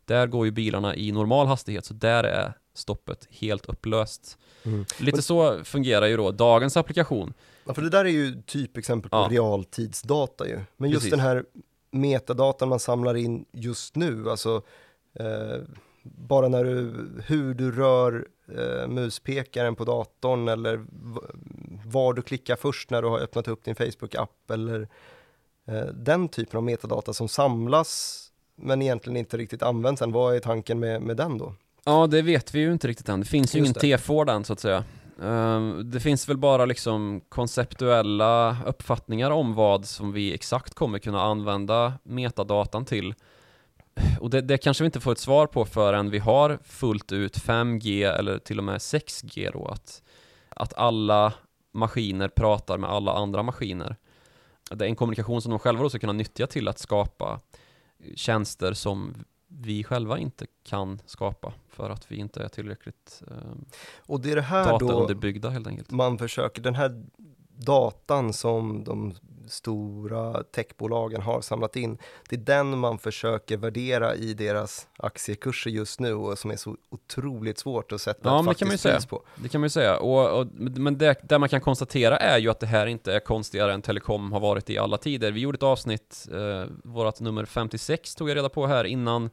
där 0.05 0.27
går 0.27 0.47
ju 0.47 0.51
bilarna 0.51 0.97
i 0.97 1.13
normal 1.13 1.47
hastighet 1.47 1.85
så 1.85 1.95
där 1.95 2.25
är 2.25 2.53
stoppet 2.75 3.29
helt 3.31 3.67
upplöst. 3.67 4.39
Mm. 4.63 4.85
Lite 4.99 5.23
så 5.23 5.65
fungerar 5.65 6.07
ju 6.07 6.17
då 6.17 6.31
dagens 6.31 6.77
applikation. 6.77 7.35
Ja, 7.65 7.75
för 7.75 7.83
det 7.83 7.91
där 7.91 8.05
är 8.05 8.09
ju 8.09 8.43
typexempel 8.43 9.11
på 9.11 9.17
ja. 9.17 9.29
realtidsdata 9.31 10.47
ju. 10.47 10.61
Men 10.77 10.91
just 10.91 11.01
Precis. 11.01 11.11
den 11.11 11.21
här 11.21 11.45
metadatan 11.91 12.69
man 12.69 12.81
samlar 12.81 13.15
in 13.15 13.45
just 13.53 13.97
nu, 13.97 14.31
alltså 14.31 14.63
eh, 15.15 15.59
bara 16.03 16.49
när 16.49 16.65
du, 16.65 16.95
hur 17.27 17.55
du 17.55 17.73
rör 17.73 18.27
eh, 18.49 18.89
muspekaren 18.89 19.75
på 19.75 19.85
datorn 19.85 20.49
eller 20.49 20.85
var 21.87 22.15
du 22.15 22.23
klickar 22.23 22.57
först 22.57 22.91
när 22.91 23.03
du 23.03 23.09
har 23.09 23.19
öppnat 23.19 23.49
upp 23.49 23.65
din 23.65 23.75
Facebook-app 23.75 24.51
eller 24.53 24.89
eh, 25.67 25.85
den 25.95 26.29
typen 26.29 26.57
av 26.57 26.63
metadata 26.63 27.13
som 27.13 27.29
samlas 27.29 28.19
men 28.57 28.83
egentligen 28.83 29.17
inte 29.17 29.37
riktigt 29.37 29.63
används 29.63 30.03
än. 30.03 30.13
Vad 30.13 30.37
är 30.37 30.41
tanken 30.41 30.79
med, 30.79 31.03
med 31.03 31.17
den 31.17 31.39
då? 31.39 31.55
Ja, 31.85 32.07
det 32.07 32.23
vet 32.23 32.55
vi 32.55 32.61
ju 32.61 32.73
inte 32.73 32.89
riktigt 32.89 33.09
än. 33.09 33.21
Det 33.21 33.27
finns 33.27 33.55
ju 33.55 33.59
Just 33.59 33.83
ingen 33.83 33.99
T4 33.99 34.35
än 34.35 34.45
så 34.45 34.53
att 34.53 34.61
säga. 34.61 34.85
Ehm, 35.23 35.91
det 35.91 36.01
finns 36.01 36.29
väl 36.29 36.37
bara 36.37 36.65
liksom 36.65 37.21
konceptuella 37.29 38.57
uppfattningar 38.67 39.31
om 39.31 39.55
vad 39.55 39.87
som 39.87 40.13
vi 40.13 40.35
exakt 40.35 40.75
kommer 40.75 40.99
kunna 40.99 41.23
använda 41.23 41.93
metadatan 42.03 42.85
till. 42.85 43.15
Och 44.21 44.31
det, 44.31 44.41
det 44.41 44.59
kanske 44.59 44.85
vi 44.85 44.87
inte 44.87 45.01
får 45.01 45.13
ett 45.13 45.19
svar 45.19 45.47
på 45.47 45.65
förrän 45.65 46.11
vi 46.11 46.19
har 46.19 46.59
fullt 46.65 47.13
ut 47.13 47.39
5G 47.39 48.19
eller 48.19 48.39
till 48.39 48.59
och 48.59 48.65
med 48.65 48.79
6G 48.79 49.51
då. 49.53 49.67
Att, 49.67 50.03
att 50.49 50.75
alla 50.75 51.33
maskiner 51.73 52.29
pratar 52.29 52.79
med 52.79 52.91
alla 52.91 53.13
andra 53.13 53.43
maskiner. 53.43 53.97
Det 54.71 54.85
är 54.85 54.89
en 54.89 54.97
kommunikation 54.97 55.43
som 55.43 55.51
de 55.51 55.59
själva 55.59 55.83
då 55.83 55.89
ska 55.89 55.99
kunna 55.99 56.13
nyttja 56.13 56.47
till 56.47 56.69
att 56.69 56.79
skapa 56.79 57.41
tjänster 58.17 58.73
som 58.73 59.15
vi 59.61 59.85
själva 59.85 60.19
inte 60.19 60.47
kan 60.63 61.01
skapa 61.07 61.53
för 61.69 61.91
att 61.91 62.13
vi 62.13 62.17
inte 62.17 62.43
är 62.43 62.49
tillräckligt 62.49 63.23
eh, 63.31 63.37
och 63.99 64.21
det 64.21 64.31
är 64.31 64.37
det 64.37 64.43
här 64.43 64.65
dataunderbyggda 64.65 65.51
helt 65.51 65.67
enkelt. 65.67 65.91
Man 65.91 66.19
försöker, 66.19 66.63
den 66.63 66.75
här 66.75 67.05
datan 67.57 68.33
som 68.33 68.85
de 68.85 69.15
stora 69.49 70.43
techbolagen 70.43 71.23
har 71.23 71.41
samlat 71.41 71.77
in, 71.77 71.99
det 72.29 72.37
är 72.37 72.41
den 72.41 72.79
man 72.79 72.99
försöker 72.99 73.57
värdera 73.57 74.15
i 74.15 74.35
deras 74.35 74.89
aktiekurser 74.97 75.71
just 75.71 76.01
nu 76.01 76.15
och 76.15 76.39
som 76.39 76.51
är 76.51 76.57
så 76.57 76.77
otroligt 76.91 77.59
svårt 77.59 77.93
att 77.93 78.01
sätta 78.01 78.29
ja, 78.29 78.41
ett 78.41 78.47
faktiskt 78.47 78.71
pris 78.71 78.81
säga. 78.81 79.01
på. 79.09 79.23
Det 79.37 79.49
kan 79.49 79.61
man 79.61 79.67
ju 79.67 79.71
säga, 79.71 79.99
och, 79.99 80.41
och 80.41 80.47
men 80.59 80.99
det, 80.99 81.29
det, 81.29 81.39
man 81.39 81.49
kan 81.49 81.61
konstatera 81.61 82.17
är 82.17 82.39
ju 82.39 82.51
att 82.51 82.61
det 82.61 82.67
här 82.67 82.87
inte 82.87 83.15
är 83.15 83.21
konstigare 83.21 83.75
än 83.75 83.83
telekom 83.83 84.33
har 84.33 84.41
varit 84.41 84.71
i 84.71 84.79
alla 84.79 84.99
tider. 84.99 85.33
Vi 85.33 85.41
gjorde 85.41 85.57
ett 85.57 85.63
avsnitt, 85.63 86.29
eh, 86.33 86.71
vårat 86.85 87.21
nummer 87.21 87.45
56 87.45 88.15
tog 88.15 88.31
jag 88.31 88.37
reda 88.37 88.49
på 88.49 88.67
här 88.67 88.85
innan 88.85 89.31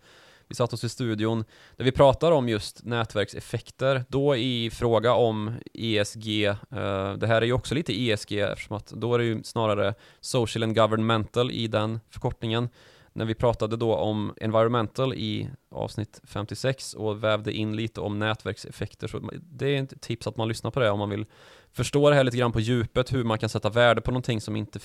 vi 0.49 0.55
satt 0.55 0.73
oss 0.73 0.83
i 0.83 0.89
studion 0.89 1.43
där 1.75 1.85
vi 1.85 1.91
pratar 1.91 2.31
om 2.31 2.49
just 2.49 2.85
nätverkseffekter, 2.85 4.05
då 4.07 4.35
i 4.35 4.69
fråga 4.69 5.13
om 5.13 5.53
ESG, 5.73 6.45
eh, 6.45 7.13
det 7.13 7.27
här 7.27 7.41
är 7.41 7.45
ju 7.45 7.53
också 7.53 7.75
lite 7.75 8.01
ESG 8.01 8.39
eftersom 8.39 8.77
att 8.77 8.87
då 8.87 9.13
är 9.13 9.19
det 9.19 9.25
ju 9.25 9.43
snarare 9.43 9.93
social 10.19 10.63
and 10.63 10.75
governmental 10.75 11.51
i 11.51 11.67
den 11.67 11.99
förkortningen. 12.09 12.69
När 13.13 13.25
vi 13.25 13.35
pratade 13.35 13.77
då 13.77 13.95
om 13.95 14.33
environmental 14.41 15.13
i 15.13 15.49
avsnitt 15.71 16.21
56 16.23 16.93
och 16.93 17.23
vävde 17.23 17.53
in 17.53 17.75
lite 17.75 18.01
om 18.01 18.19
nätverkseffekter 18.19 19.07
så 19.07 19.29
det 19.41 19.77
är 19.77 19.83
ett 19.83 20.01
tips 20.01 20.27
att 20.27 20.37
man 20.37 20.47
lyssnar 20.47 20.71
på 20.71 20.79
det 20.79 20.89
om 20.89 20.99
man 20.99 21.09
vill 21.09 21.25
förstå 21.71 22.09
det 22.09 22.15
här 22.15 22.23
lite 22.23 22.37
grann 22.37 22.51
på 22.51 22.59
djupet, 22.59 23.13
hur 23.13 23.23
man 23.23 23.39
kan 23.39 23.49
sätta 23.49 23.69
värde 23.69 24.01
på 24.01 24.11
någonting 24.11 24.41
som 24.41 24.55
inte 24.55 24.79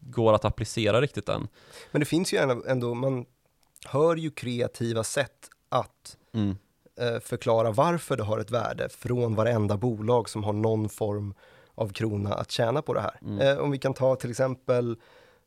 går 0.00 0.32
att 0.32 0.44
applicera 0.44 1.00
riktigt 1.00 1.28
än. 1.28 1.48
Men 1.92 2.00
det 2.00 2.06
finns 2.06 2.32
ju 2.32 2.60
ändå, 2.68 2.94
man 2.94 3.26
hör 3.86 4.16
ju 4.16 4.30
kreativa 4.30 5.04
sätt 5.04 5.50
att 5.68 6.16
mm. 6.34 6.56
eh, 7.00 7.20
förklara 7.20 7.70
varför 7.70 8.16
det 8.16 8.22
har 8.22 8.38
ett 8.38 8.50
värde 8.50 8.88
från 8.88 9.34
varenda 9.34 9.76
bolag 9.76 10.28
som 10.28 10.44
har 10.44 10.52
någon 10.52 10.88
form 10.88 11.34
av 11.74 11.88
krona 11.88 12.34
att 12.34 12.50
tjäna 12.50 12.82
på 12.82 12.94
det 12.94 13.00
här. 13.00 13.18
Mm. 13.22 13.40
Eh, 13.40 13.58
om 13.58 13.70
vi 13.70 13.78
kan 13.78 13.94
ta 13.94 14.16
till 14.16 14.30
exempel 14.30 14.96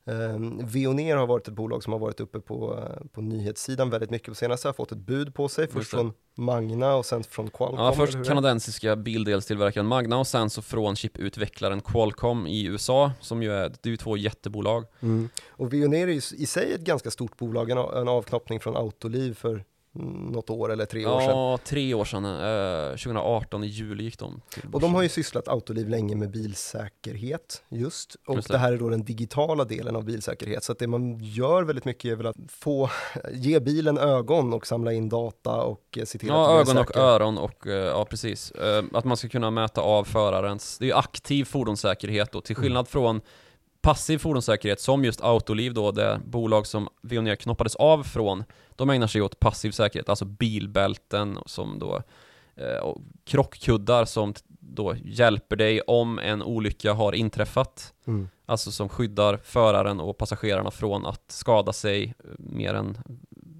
Um, 0.10 0.66
Veoneer 0.66 1.18
har 1.18 1.28
varit 1.28 1.48
ett 1.48 1.54
bolag 1.54 1.84
som 1.84 1.94
har 1.94 2.00
varit 2.00 2.20
uppe 2.20 2.40
på, 2.40 2.74
uh, 2.74 3.08
på 3.12 3.22
nyhetssidan 3.22 3.90
väldigt 3.90 4.10
mycket 4.10 4.28
på 4.28 4.36
senaste, 4.36 4.68
har 4.68 4.74
fått 4.74 4.92
ett 4.92 4.98
bud 4.98 5.36
på 5.36 5.48
sig, 5.50 5.68
först 5.68 5.90
från 5.90 6.14
Magna 6.36 6.96
och 6.96 7.06
sen 7.06 7.24
från 7.24 7.50
Qualcomm. 7.50 7.80
Ja, 7.86 7.94
först 7.94 8.26
kanadensiska 8.28 8.96
bilddelstillverkaren 8.96 9.88
Magna 9.88 10.18
och 10.18 10.28
sen 10.28 10.50
så 10.50 10.62
från 10.62 10.96
chiputvecklaren 10.96 11.82
Qualcomm 11.82 12.48
i 12.48 12.66
USA, 12.66 13.12
som 13.22 13.44
ju 13.44 13.52
är, 13.52 13.70
det 13.70 13.86
är 13.86 13.92
ju 13.92 13.98
två 13.98 14.18
jättebolag. 14.18 14.86
Mm. 15.00 15.30
Och 15.50 15.74
Veoneer 15.74 16.08
är 16.08 16.12
ju 16.12 16.22
i 16.38 16.46
sig 16.46 16.74
ett 16.74 16.82
ganska 16.82 17.12
stort 17.12 17.38
bolag, 17.38 17.70
en, 17.70 17.78
en 17.78 18.08
avknoppning 18.08 18.60
från 18.60 18.78
Autoliv 18.78 19.34
för 19.34 19.64
något 19.92 20.50
år 20.50 20.72
eller 20.72 20.86
tre 20.86 21.06
år 21.06 21.20
sedan. 21.20 21.30
Ja, 21.30 21.60
tre 21.64 21.94
år 21.94 22.06
sedan. 22.06 22.26
Eh, 22.26 22.90
2018 22.90 23.64
i 23.64 23.68
juli 23.68 24.04
gick 24.04 24.20
de 24.20 24.42
till 24.50 24.64
Och 24.74 24.82
de 24.82 24.96
har 24.96 25.02
ju 25.02 25.10
sysslat 25.10 25.48
Autoliv 25.48 25.90
länge 25.90 26.16
med 26.16 26.32
bilsäkerhet 26.32 27.64
just. 27.70 28.16
Och 28.28 28.36
just 28.36 28.48
det. 28.48 28.54
det. 28.54 28.58
här 28.58 28.74
är 28.74 28.78
då 28.78 28.90
den 28.90 29.04
digitala 29.04 29.66
delen 29.66 29.96
av 29.96 30.04
bilsäkerhet. 30.06 30.64
Så 30.64 30.72
att 30.72 30.80
det 30.80 30.88
man 30.88 31.20
gör 31.20 31.64
väldigt 31.64 31.86
mycket 31.86 32.12
är 32.12 32.16
väl 32.16 32.28
att 32.28 32.36
få, 32.48 32.90
ge 33.34 33.60
bilen 33.60 33.98
ögon 33.98 34.54
och 34.54 34.68
samla 34.68 34.94
in 34.94 35.10
data 35.10 35.64
och 35.64 35.98
eh, 35.98 36.06
se 36.06 36.18
till 36.18 36.30
ja, 36.30 36.60
att 36.60 36.68
Ja, 36.68 36.72
ögon 36.72 36.78
och 36.78 36.98
öron 36.98 37.38
och 37.38 37.68
eh, 37.68 37.74
ja, 37.74 38.06
precis. 38.06 38.52
Eh, 38.52 38.84
att 38.94 39.06
man 39.06 39.18
ska 39.18 39.30
kunna 39.30 39.52
mäta 39.52 39.82
av 39.82 40.04
förarens, 40.04 40.78
det 40.78 40.86
är 40.86 40.88
ju 40.88 40.94
aktiv 40.94 41.46
fordonssäkerhet 41.46 42.32
då, 42.32 42.42
till 42.42 42.56
mm. 42.56 42.64
skillnad 42.64 42.80
mm. 42.80 42.86
från 42.86 43.22
passiv 43.82 44.18
fordonssäkerhet 44.18 44.82
som 44.82 45.06
just 45.06 45.22
Autoliv 45.22 45.74
då, 45.74 45.92
det 45.92 46.22
bolag 46.26 46.68
som 46.68 46.90
Veoneer 47.02 47.36
knoppades 47.36 47.76
av 47.76 48.04
från, 48.04 48.44
de 48.76 48.90
ägnar 48.90 49.08
sig 49.08 49.22
åt 49.22 49.40
passiv 49.40 49.72
säkerhet, 49.72 50.10
alltså 50.10 50.26
bilbälten 50.26 51.38
som 51.46 51.80
då 51.80 52.02
eh, 52.56 52.96
krockkuddar 53.24 54.06
som 54.06 54.34
då 54.48 54.96
hjälper 55.04 55.56
dig 55.56 55.82
om 55.82 56.20
en 56.20 56.42
olycka 56.42 56.94
har 56.94 57.14
inträffat. 57.14 57.94
Mm. 58.08 58.30
Alltså 58.46 58.72
som 58.72 58.90
skyddar 58.90 59.38
föraren 59.38 60.00
och 60.00 60.18
passagerarna 60.18 60.72
från 60.72 61.06
att 61.06 61.24
skada 61.28 61.74
sig 61.74 62.04
eh, 62.04 62.30
mer 62.38 62.74
än 62.74 62.98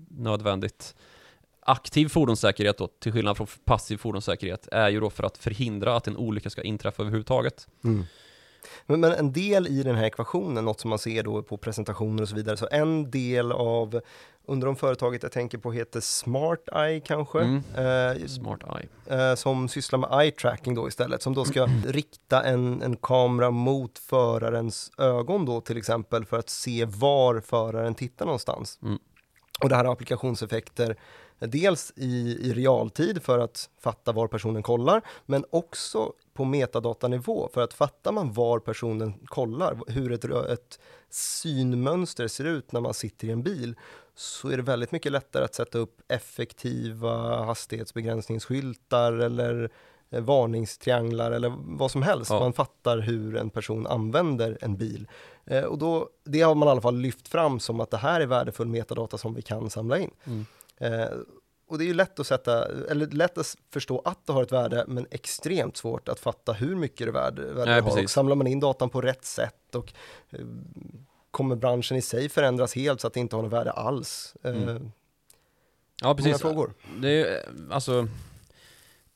nödvändigt. 0.10 0.96
Aktiv 1.62 2.08
fordonssäkerhet 2.08 2.78
då, 2.78 2.88
till 2.88 3.12
skillnad 3.12 3.38
från 3.38 3.48
passiv 3.64 3.98
fordonssäkerhet, 3.98 4.68
är 4.72 4.90
ju 4.90 5.00
då 5.00 5.10
för 5.10 5.24
att 5.24 5.38
förhindra 5.38 5.96
att 5.96 6.08
en 6.08 6.18
olycka 6.18 6.50
ska 6.50 6.62
inträffa 6.62 7.04
överhuvudtaget. 7.04 7.68
Mm. 7.84 8.06
Men, 8.86 9.00
men, 9.00 9.12
en 9.12 9.34
del 9.34 9.68
i 9.68 9.84
den 9.84 9.96
här 9.96 10.04
ekvationen, 10.04 10.66
något 10.66 10.80
som 10.80 10.90
man 10.90 11.00
ser 11.00 11.24
då 11.24 11.44
på 11.44 11.58
presentationer 11.58 12.22
och 12.22 12.30
så 12.30 12.36
vidare, 12.36 12.58
så 12.58 12.68
en 12.72 13.12
del 13.12 13.52
av 13.52 14.02
Undrar 14.50 14.70
om 14.70 14.76
företaget 14.76 15.24
jag 15.24 15.32
tänker 15.32 15.58
på 15.58 15.72
heter 15.72 16.00
Smart 16.00 16.70
Eye 16.76 17.00
kanske? 17.00 17.40
Mm. 17.40 17.64
Eh, 17.76 18.28
Smart 18.28 18.60
Eye. 18.64 19.30
Eh, 19.30 19.36
som 19.36 19.70
sysslar 19.70 20.00
med 20.00 20.22
eye 20.22 20.32
tracking 20.32 20.76
då 20.76 20.88
istället, 20.88 21.22
som 21.22 21.34
då 21.34 21.46
ska 21.46 21.68
rikta 21.86 22.44
en, 22.44 22.82
en 22.82 22.96
kamera 22.96 23.52
mot 23.52 24.00
förarens 24.00 24.92
ögon 24.98 25.46
då 25.46 25.62
till 25.62 25.78
exempel 25.78 26.26
för 26.26 26.40
att 26.40 26.50
se 26.50 26.86
var 26.86 27.40
föraren 27.40 27.96
tittar 27.96 28.26
någonstans. 28.26 28.80
Mm. 28.84 29.00
Och 29.64 29.70
det 29.70 29.76
här 29.76 29.86
har 29.86 29.94
applikationseffekter 29.94 30.96
dels 31.40 31.94
i, 31.96 32.38
i 32.42 32.54
realtid 32.54 33.24
för 33.24 33.40
att 33.40 33.70
fatta 33.82 34.12
var 34.12 34.28
personen 34.28 34.64
kollar, 34.64 35.02
men 35.26 35.46
också 35.50 36.14
på 36.40 36.46
metadatanivå 36.46 37.50
för 37.54 37.62
att 37.62 37.74
fattar 37.74 38.12
man 38.12 38.34
var 38.34 38.60
personen 38.60 39.14
kollar, 39.26 39.80
hur 39.88 40.12
ett, 40.12 40.26
ett 40.26 40.80
synmönster 41.10 42.28
ser 42.28 42.44
ut 42.44 42.72
när 42.72 42.82
man 42.82 42.94
sitter 42.94 43.28
i 43.28 43.32
en 43.32 43.44
bil, 43.44 43.76
så 44.16 44.50
är 44.50 44.58
det 44.58 44.64
väldigt 44.64 44.92
mycket 44.92 45.12
lättare 45.12 45.44
att 45.44 45.56
sätta 45.56 45.78
upp 45.78 46.02
effektiva 46.08 47.44
hastighetsbegränsningsskyltar 47.46 49.14
eller 49.14 49.70
eh, 50.10 50.22
varningstrianglar 50.22 51.32
eller 51.32 51.54
vad 51.58 51.92
som 51.92 52.02
helst. 52.02 52.32
Ja. 52.32 52.40
Man 52.40 52.54
fattar 52.54 52.98
hur 52.98 53.36
en 53.36 53.50
person 53.50 53.88
använder 53.88 54.58
en 54.62 54.78
bil. 54.78 55.08
Eh, 55.46 55.64
och 55.64 55.78
då, 55.78 56.10
det 56.24 56.42
har 56.42 56.56
man 56.56 56.68
i 56.68 56.72
alla 56.72 56.82
fall 56.82 56.98
lyft 56.98 57.28
fram 57.28 57.60
som 57.60 57.80
att 57.80 57.92
det 57.92 57.98
här 57.98 58.22
är 58.22 58.26
värdefull 58.26 58.68
metadata 58.68 59.18
som 59.18 59.34
vi 59.34 59.42
kan 59.42 59.70
samla 59.70 59.98
in. 59.98 60.12
Mm. 60.24 60.46
Eh, 60.78 61.10
och 61.70 61.78
det 61.78 61.84
är 61.84 61.88
ju 61.88 61.94
lätt 61.94 62.20
att 62.20 62.28
sätta, 62.28 62.66
eller 62.66 63.08
lätt 63.08 63.38
att 63.38 63.56
förstå 63.74 64.02
att 64.06 64.26
det 64.26 64.34
har 64.34 64.44
ett 64.44 64.52
värde, 64.52 64.86
men 64.88 65.08
extremt 65.12 65.78
svårt 65.78 66.10
att 66.10 66.20
fatta 66.20 66.54
hur 66.54 66.76
mycket 66.76 67.08
det 67.08 67.12
värde, 67.12 67.42
värde 67.54 67.72
Nej, 67.72 67.82
har. 67.82 68.04
Och 68.04 68.10
samlar 68.10 68.36
man 68.36 68.48
in 68.48 68.60
datan 68.60 68.90
på 68.90 69.02
rätt 69.02 69.26
sätt 69.26 69.76
och 69.76 69.94
eh, 70.30 70.40
kommer 71.32 71.56
branschen 71.56 71.98
i 71.98 72.02
sig 72.02 72.30
förändras 72.30 72.76
helt 72.76 73.02
så 73.02 73.08
att 73.08 73.14
det 73.14 73.20
inte 73.20 73.36
har 73.36 73.44
något 73.44 73.54
värde 73.54 73.72
alls? 73.72 74.36
Eh, 74.44 74.52
Mm. 74.52 74.92
Ja, 76.02 76.08
Många 76.08 76.16
precis. 76.16 76.42
frågor. 76.42 76.74
Det 76.98 77.10
är 77.10 77.12
ju, 77.12 77.38
alltså 77.72 78.08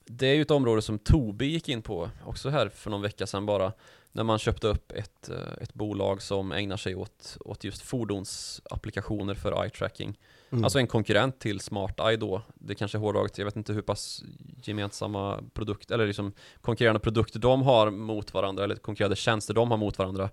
Det 0.05 0.27
är 0.27 0.33
ju 0.35 0.41
ett 0.41 0.51
område 0.51 0.81
som 0.81 0.99
Tobii 0.99 1.49
gick 1.49 1.69
in 1.69 1.81
på 1.81 2.09
också 2.25 2.49
här 2.49 2.69
för 2.69 2.89
någon 2.89 3.01
vecka 3.01 3.27
sedan 3.27 3.45
bara 3.45 3.73
När 4.11 4.23
man 4.23 4.39
köpte 4.39 4.67
upp 4.67 4.91
ett, 4.91 5.29
eh, 5.29 5.37
ett 5.61 5.73
bolag 5.73 6.21
som 6.21 6.51
ägnar 6.51 6.77
sig 6.77 6.95
åt, 6.95 7.37
åt 7.39 7.63
just 7.63 7.81
fordonsapplikationer 7.81 9.33
för 9.35 9.63
eye 9.63 9.69
tracking 9.69 10.17
Mm. 10.53 10.63
Alltså 10.63 10.79
en 10.79 10.87
konkurrent 10.87 11.39
till 11.39 11.59
Smart 11.59 11.99
Eye 11.99 12.17
då 12.17 12.41
Det 12.55 12.75
kanske 12.75 12.97
är 12.97 12.99
hårdraget, 12.99 13.37
jag 13.37 13.45
vet 13.45 13.55
inte 13.55 13.73
hur 13.73 13.81
pass 13.81 14.23
gemensamma 14.63 15.39
produkter, 15.53 15.95
eller 15.95 16.07
liksom 16.07 16.33
konkurrerande 16.61 16.99
produkter 16.99 17.39
de 17.39 17.61
har 17.61 17.91
mot 17.91 18.33
varandra 18.33 18.63
Eller 18.63 18.75
konkurrerande 18.75 19.15
tjänster 19.15 19.53
de 19.53 19.71
har 19.71 19.77
mot 19.77 19.97
varandra 19.97 20.29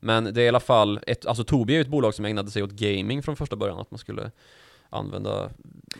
Men 0.00 0.24
det 0.24 0.40
är 0.40 0.44
i 0.44 0.48
alla 0.48 0.60
fall, 0.60 1.00
ett, 1.06 1.26
alltså 1.26 1.44
Tobii 1.44 1.74
är 1.74 1.78
ju 1.78 1.82
ett 1.82 1.88
bolag 1.88 2.14
som 2.14 2.24
ägnade 2.24 2.50
sig 2.50 2.62
åt 2.62 2.70
gaming 2.70 3.22
från 3.22 3.36
första 3.36 3.56
början 3.56 3.78
Att 3.78 3.90
man 3.90 3.98
skulle 3.98 4.30
använda 4.90 5.50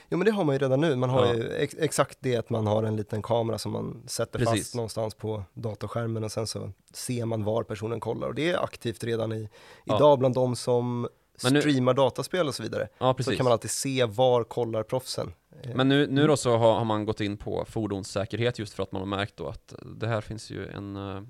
Jo 0.08 0.18
men 0.18 0.24
det 0.24 0.30
har 0.30 0.44
man 0.44 0.54
ju 0.54 0.58
redan 0.58 0.80
nu, 0.80 0.96
man 0.96 1.10
har 1.10 1.26
Ja. 1.26 1.34
ju 1.34 1.48
ex 1.50 1.74
exakt 1.78 2.18
det 2.20 2.36
att 2.36 2.50
man 2.50 2.66
har 2.66 2.82
en 2.82 2.96
liten 2.96 3.22
kamera 3.22 3.58
som 3.58 3.72
man 3.72 4.02
sätter 4.06 4.38
Precis. 4.38 4.58
fast 4.60 4.74
någonstans 4.74 5.14
på 5.14 5.42
datorskärmen 5.54 6.24
och 6.24 6.32
sen 6.32 6.46
så 6.46 6.70
ser 6.92 7.24
man 7.24 7.44
var 7.44 7.62
personen 7.62 8.00
kollar 8.00 8.28
och 8.28 8.34
det 8.34 8.50
är 8.50 8.64
aktivt 8.64 9.04
redan 9.04 9.32
i, 9.32 9.48
Ja. 9.84 9.96
idag 9.96 10.18
bland 10.18 10.34
de 10.34 10.56
som 10.56 11.08
Men 11.44 11.52
nu- 11.52 11.60
streamar 11.60 11.94
dataspel 11.94 12.48
och 12.48 12.54
så 12.54 12.62
vidare. 12.62 12.88
Ja 12.98 13.16
Så 13.20 13.36
kan 13.36 13.44
man 13.44 13.52
alltid 13.52 13.70
se 13.70 14.04
var 14.04 14.44
kollar 14.44 14.82
proffsen. 14.82 15.32
Eh, 15.62 15.74
Men 15.74 15.88
nu, 15.88 16.06
nu 16.06 16.26
då 16.26 16.36
så 16.36 16.56
har, 16.56 16.74
har 16.74 16.84
man 16.84 17.04
gått 17.04 17.20
in 17.20 17.36
på 17.36 17.64
fordonssäkerhet 17.68 18.58
just 18.58 18.72
för 18.74 18.82
att 18.82 18.92
man 18.92 19.02
har 19.02 19.06
märkt 19.06 19.36
då 19.36 19.48
att 19.48 19.74
det 19.84 20.06
här 20.06 20.20
finns 20.20 20.50
ju 20.50 20.68
en, 20.68 20.96
eh, 20.96 21.22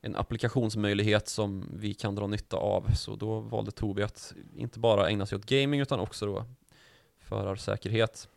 en 0.00 0.16
applikationsmöjlighet 0.16 1.28
som 1.28 1.68
vi 1.74 1.94
kan 1.94 2.14
dra 2.14 2.26
nytta 2.26 2.56
av. 2.56 2.86
Så 2.96 3.16
då 3.16 3.40
valde 3.40 3.70
Tobii 3.70 4.04
att 4.04 4.32
inte 4.56 4.78
bara 4.78 5.08
ägna 5.08 5.26
sig 5.26 5.36
åt 5.36 5.46
gaming 5.46 5.80
utan 5.80 6.00
också 6.00 6.26
då 6.26 6.44
förarsäkerhet. 7.24 8.28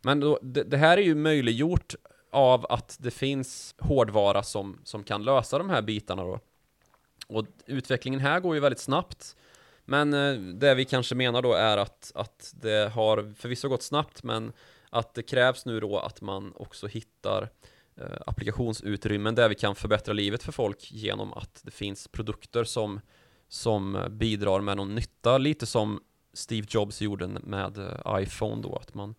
Men 0.00 0.20
då, 0.20 0.38
det, 0.42 0.62
det 0.62 0.76
här 0.76 0.98
är 0.98 1.02
ju 1.02 1.14
möjliggjort 1.14 1.94
av 2.30 2.66
att 2.68 2.96
det 3.00 3.10
finns 3.10 3.74
hårdvara 3.78 4.42
som, 4.42 4.78
som 4.84 5.04
kan 5.04 5.24
lösa 5.24 5.58
de 5.58 5.70
här 5.70 5.82
bitarna 5.82 6.22
då. 6.24 6.38
Och 7.26 7.46
utvecklingen 7.66 8.20
här 8.20 8.40
går 8.40 8.54
ju 8.54 8.60
väldigt 8.60 8.80
snabbt. 8.80 9.36
Men 9.84 10.14
eh, 10.14 10.34
det 10.34 10.74
vi 10.74 10.84
kanske 10.84 11.14
menar 11.14 11.42
då 11.42 11.52
är 11.52 11.76
att, 11.76 12.12
att 12.14 12.54
det 12.56 12.92
har 12.92 13.34
förvisso 13.36 13.68
gått 13.68 13.82
snabbt 13.82 14.22
men 14.22 14.52
att 14.90 15.14
det 15.14 15.22
krävs 15.22 15.66
nu 15.66 15.80
då 15.80 15.98
att 15.98 16.20
man 16.20 16.52
också 16.56 16.86
hittar 16.86 17.48
eh, 17.96 18.06
applikationsutrymmen 18.26 19.34
där 19.34 19.48
vi 19.48 19.54
kan 19.54 19.74
förbättra 19.74 20.12
livet 20.12 20.42
för 20.42 20.52
folk 20.52 20.92
genom 20.92 21.32
att 21.32 21.60
det 21.64 21.70
finns 21.70 22.08
produkter 22.08 22.64
som, 22.64 23.00
som 23.48 24.06
bidrar 24.10 24.60
med 24.60 24.76
någon 24.76 24.94
nytta, 24.94 25.38
lite 25.38 25.66
som 25.66 26.00
Steve 26.32 26.66
Jobs 26.70 27.00
gjorde 27.00 27.26
med 27.26 27.78
eh, 27.78 28.22
iPhone 28.22 28.62
då, 28.62 28.76
att 28.76 28.94
man, 28.94 29.14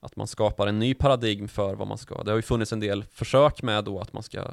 att 0.00 0.16
man 0.16 0.26
skapar 0.26 0.66
en 0.66 0.78
ny 0.78 0.94
paradigm 0.94 1.48
för 1.48 1.74
vad 1.74 1.88
man 1.88 1.98
ska. 1.98 2.22
Det 2.22 2.30
har 2.30 2.36
ju 2.36 2.42
funnits 2.42 2.72
en 2.72 2.80
del 2.80 3.04
försök 3.04 3.62
med 3.62 3.84
då 3.84 4.00
att 4.00 4.12
man 4.12 4.22
ska 4.22 4.50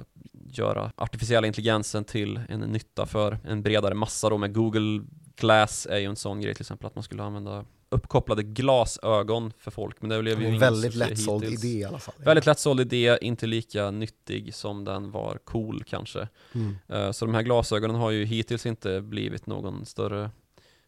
göra 0.48 0.92
artificiella 0.96 1.48
intelligensen 1.48 2.04
till 2.04 2.40
en 2.50 2.60
nytta 2.60 3.06
för 3.06 3.40
en 3.44 3.64
bredare 3.64 3.94
massa 3.94 4.30
då 4.30 4.38
med 4.38 4.54
Google 4.54 5.04
Glass 5.36 5.88
är 5.90 5.98
ju 5.98 6.06
en 6.06 6.16
sån 6.16 6.42
grej 6.42 6.54
till 6.54 6.62
exempel 6.62 6.88
att 6.88 6.96
man 6.96 7.04
skulle 7.04 7.24
använda 7.24 7.66
uppkopplade 7.90 8.44
glasögon 8.44 9.54
för 9.58 9.72
folk 9.72 10.02
men 10.02 10.10
det 10.10 10.22
blev 10.22 10.42
ju 10.42 10.48
en 10.48 10.60
väldigt 10.60 10.96
lättsåld 10.96 11.44
idé 11.44 11.68
i 11.68 11.84
alla 11.84 12.00
fall. 12.00 12.16
Väldigt 12.18 12.46
lättsåld 12.46 12.80
idé, 12.82 13.18
inte 13.22 13.48
lika 13.48 13.92
nyttig 13.92 14.56
som 14.56 14.84
den 14.86 15.12
var 15.12 15.38
cool 15.44 15.84
kanske. 15.84 16.28
Mm. 16.54 16.76
Eh, 16.88 17.12
Så 17.12 17.26
de 17.26 17.36
här 17.36 17.42
glasögonen 17.42 17.96
har 17.96 18.12
ju 18.12 18.26
hittills 18.26 18.66
inte 18.66 19.02
blivit 19.02 19.46
någon 19.46 19.86
större 19.86 20.32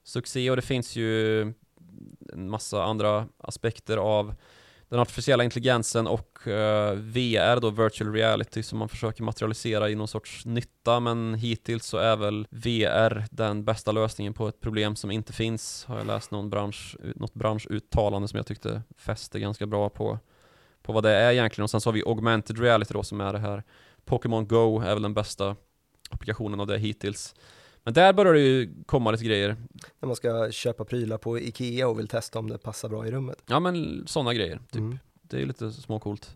succé 0.04 0.50
och 0.50 0.56
det 0.56 0.62
finns 0.62 0.96
ju 0.96 1.42
en 2.34 2.50
massa 2.50 2.84
andra 2.84 3.28
aspekter 3.38 3.98
av 3.98 4.36
den 4.90 5.00
artificiella 5.00 5.44
intelligensen 5.44 6.08
och 6.08 6.48
eh, 6.48 6.94
VR 6.94 7.60
då, 7.60 7.70
virtual 7.70 8.14
reality, 8.14 8.64
som 8.64 8.80
man 8.80 8.90
försöker 8.90 9.24
materialisera 9.24 9.90
i 9.90 9.96
någon 9.96 10.08
sorts 10.08 10.46
nytta, 10.46 11.00
men 11.00 11.34
hittills 11.34 11.86
så 11.86 11.98
är 11.98 12.16
väl 12.16 12.48
VR 12.50 13.26
den 13.32 13.66
bästa 13.66 13.92
lösningen 13.92 14.34
på 14.34 14.48
ett 14.48 14.60
problem 14.60 14.96
som 14.96 15.12
inte 15.12 15.34
finns, 15.34 15.86
har 15.86 15.98
jag 15.98 16.08
läst 16.08 16.32
någon 16.32 16.50
bransch, 16.50 16.96
något 17.16 17.34
branschuttalande 17.34 18.28
som 18.28 18.38
jag 18.38 18.46
tyckte 18.46 18.82
fäste 18.98 19.40
ganska 19.40 19.66
bra 19.66 19.90
på, 19.90 20.20
på 20.82 20.94
vad 20.94 21.04
det 21.04 21.12
är 21.12 21.32
egentligen. 21.32 21.64
Och 21.64 21.70
sen 21.70 21.82
så 21.82 21.90
har 21.90 21.94
vi 21.94 22.04
augmented 22.06 22.60
reality 22.60 22.94
då, 22.94 23.04
som 23.04 23.22
är 23.22 23.34
det 23.34 23.40
här 23.40 23.64
Pokémon 24.06 24.48
Go 24.48 24.82
är 24.82 24.94
väl 24.94 25.02
den 25.02 25.14
bästa 25.14 25.56
applikationen 26.10 26.60
av 26.60 26.68
det 26.68 26.78
hittills. 26.78 27.36
Men 27.86 27.94
där 27.94 28.14
börjar 28.14 28.34
det 28.34 28.40
ju 28.40 28.74
komma 28.86 29.12
lite 29.12 29.24
grejer. 29.24 29.56
När 30.00 30.08
man 30.08 30.16
ska 30.16 30.52
köpa 30.52 30.86
prylar 30.86 31.18
på 31.18 31.40
Ikea 31.40 31.88
och 31.88 32.00
vill 32.00 32.08
testa 32.08 32.40
om 32.40 32.50
det 32.50 32.58
passar 32.58 32.90
bra 32.90 33.08
i 33.08 33.12
rummet. 33.12 33.44
Ja 33.46 33.60
men 33.60 34.04
sådana 34.08 34.34
grejer, 34.34 34.60
typ. 34.72 34.80
Mm. 34.80 35.00
Det 35.22 35.38
är 35.38 35.40
ju 35.40 35.46
lite 35.46 35.72
småcoolt. 35.72 36.36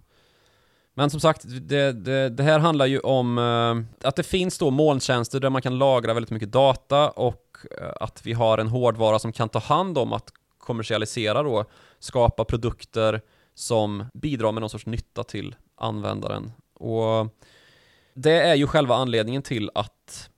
Men 0.93 1.09
som 1.09 1.19
sagt, 1.19 1.41
det, 1.45 1.91
det, 1.91 2.29
det 2.29 2.43
här 2.43 2.59
handlar 2.59 2.85
ju 2.85 2.99
om 2.99 3.37
eh, 3.37 4.07
att 4.07 4.15
det 4.15 4.23
finns 4.23 4.57
då 4.57 4.69
molntjänster 4.69 5.39
där 5.39 5.49
man 5.49 5.61
kan 5.61 5.77
lagra 5.77 6.13
väldigt 6.13 6.31
mycket 6.31 6.51
data 6.51 7.09
och 7.09 7.57
eh, 7.81 7.93
att 7.99 8.25
vi 8.25 8.33
har 8.33 8.57
en 8.57 8.67
hårdvara 8.67 9.19
som 9.19 9.31
kan 9.31 9.49
ta 9.49 9.59
hand 9.59 9.97
om 9.97 10.13
att 10.13 10.33
kommersialisera 10.57 11.43
då, 11.43 11.65
skapa 11.99 12.45
produkter 12.45 13.21
som 13.53 14.05
bidrar 14.13 14.51
med 14.51 14.61
någon 14.61 14.69
sorts 14.69 14.85
nytta 14.85 15.23
till 15.23 15.55
användaren. 15.75 16.51
Och 16.73 17.27
det 18.13 18.41
är 18.41 18.55
ju 18.55 18.67
själva 18.67 18.95
anledningen 18.95 19.41
till 19.41 19.71
att 19.73 20.28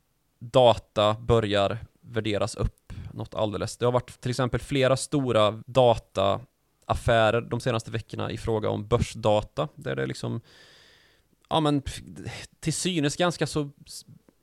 data 0.42 1.14
börjar 1.20 1.78
värderas 2.02 2.56
upp 2.56 2.94
något 3.14 3.36
alldeles. 3.36 3.78
Det 3.78 3.86
har 3.86 3.92
varit 3.92 4.22
till 4.22 4.30
exempel 4.30 4.60
flera 4.60 4.98
stora 4.98 5.52
dataaffärer 5.66 7.42
de 7.42 7.60
senaste 7.60 7.92
veckorna 7.92 8.32
i 8.32 8.38
fråga 8.38 8.70
om 8.70 8.88
börsdata, 8.88 9.68
där 9.76 9.96
det 9.96 10.06
liksom 10.06 10.42
ja 11.50 11.60
men 11.60 11.82
till 12.60 12.74
synes 12.74 13.16
ganska 13.16 13.48
så 13.48 13.70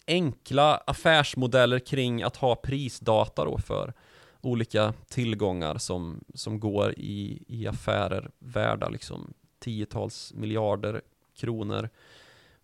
enkla 0.06 0.76
affärsmodeller 0.76 1.78
kring 1.78 2.22
att 2.22 2.36
ha 2.36 2.56
prisdata 2.56 3.44
då 3.44 3.58
för 3.58 3.92
olika 4.40 4.94
tillgångar 5.08 5.78
som, 5.78 6.24
som 6.34 6.60
går 6.60 6.94
i, 6.96 7.42
i 7.46 7.66
affärer 7.66 8.30
värda 8.38 8.88
liksom 8.88 9.34
tiotals 9.58 10.32
miljarder 10.34 11.02
kronor. 11.36 11.88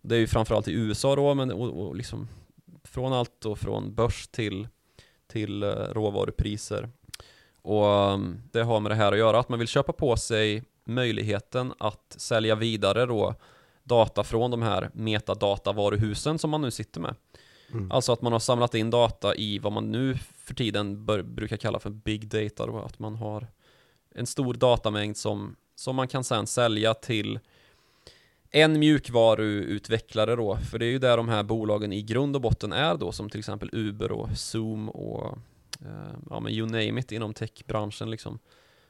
Det 0.01 0.15
är 0.15 0.19
ju 0.19 0.27
framförallt 0.27 0.67
i 0.67 0.73
USA 0.73 1.15
då, 1.15 1.33
men 1.33 1.51
och, 1.51 1.87
och 1.87 1.95
liksom 1.95 2.27
från 2.85 3.13
allt 3.13 3.41
då 3.41 3.55
från 3.55 3.95
börs 3.95 4.27
till, 4.27 4.67
till 5.27 5.63
eh, 5.63 5.69
råvarupriser. 5.69 6.89
Och 7.61 8.13
um, 8.13 8.41
det 8.51 8.63
har 8.63 8.79
med 8.79 8.91
det 8.91 8.95
här 8.95 9.11
att 9.11 9.17
göra, 9.17 9.39
att 9.39 9.49
man 9.49 9.59
vill 9.59 9.67
köpa 9.67 9.93
på 9.93 10.17
sig 10.17 10.63
möjligheten 10.83 11.73
att 11.77 12.15
sälja 12.17 12.55
vidare 12.55 13.05
då 13.05 13.35
data 13.83 14.23
från 14.23 14.51
de 14.51 14.61
här 14.61 14.89
metadatavaruhusen 14.93 16.39
som 16.39 16.49
man 16.49 16.61
nu 16.61 16.71
sitter 16.71 17.01
med. 17.01 17.15
Mm. 17.71 17.91
Alltså 17.91 18.11
att 18.11 18.21
man 18.21 18.31
har 18.31 18.39
samlat 18.39 18.75
in 18.75 18.89
data 18.89 19.35
i 19.35 19.59
vad 19.59 19.73
man 19.73 19.91
nu 19.91 20.17
för 20.17 20.53
tiden 20.53 21.05
bör, 21.05 21.21
brukar 21.21 21.57
kalla 21.57 21.79
för 21.79 21.89
big 21.89 22.27
data 22.27 22.65
då, 22.65 22.79
att 22.79 22.99
man 22.99 23.15
har 23.15 23.47
en 24.15 24.25
stor 24.25 24.53
datamängd 24.53 25.17
som, 25.17 25.55
som 25.75 25.95
man 25.95 26.07
kan 26.07 26.23
sedan 26.23 26.47
sälja 26.47 26.93
till 26.93 27.39
en 28.55 28.79
mjukvaruutvecklare 28.79 30.35
då, 30.35 30.57
för 30.57 30.79
det 30.79 30.85
är 30.85 30.89
ju 30.89 30.99
där 30.99 31.17
de 31.17 31.29
här 31.29 31.43
bolagen 31.43 31.93
i 31.93 32.01
grund 32.01 32.35
och 32.35 32.41
botten 32.41 32.71
är 32.73 32.95
då, 32.95 33.11
som 33.11 33.29
till 33.29 33.39
exempel 33.39 33.69
Uber 33.73 34.11
och 34.11 34.37
Zoom 34.37 34.89
och 34.89 35.37
eh, 35.81 36.15
ja 36.29 36.39
men 36.39 36.53
you 36.53 36.65
name 36.65 36.99
it 36.99 37.11
inom 37.11 37.33
techbranschen 37.33 38.11
liksom. 38.11 38.39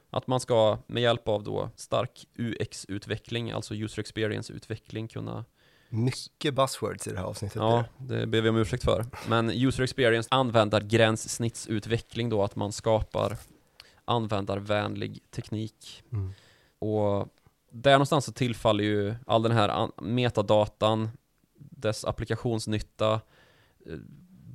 Att 0.09 0.27
man 0.27 0.39
ska 0.39 0.77
med 0.87 1.03
hjälp 1.03 1.27
av 1.27 1.43
då 1.43 1.69
stark 1.75 2.27
UX-utveckling, 2.37 3.51
alltså 3.51 3.75
user 3.75 4.01
experience-utveckling 4.01 5.07
kunna 5.07 5.45
Mycket 5.89 6.53
buzzwords 6.53 7.07
i 7.07 7.11
det 7.11 7.17
här 7.17 7.25
avsnittet. 7.25 7.55
Ja, 7.55 7.85
det 7.97 8.27
ber 8.27 8.41
vi 8.41 8.49
om 8.49 8.57
ursäkt 8.57 8.83
för. 8.83 9.05
Men 9.29 9.49
user 9.49 9.83
experience 9.83 10.27
användargränssnittsutveckling 10.31 12.29
då, 12.29 12.43
att 12.43 12.55
man 12.55 12.71
skapar 12.71 13.37
användarvänlig 14.05 15.19
teknik. 15.31 16.03
Mm. 16.11 16.33
Och 16.79 17.27
där 17.75 17.91
någonstans 17.91 18.25
så 18.25 18.31
tillfaller 18.31 18.83
ju 18.83 19.15
all 19.27 19.43
den 19.43 19.51
här 19.51 19.89
metadatan, 20.01 21.09
dess 21.57 22.05
applikationsnytta, 22.05 23.13
eh, 23.13 23.19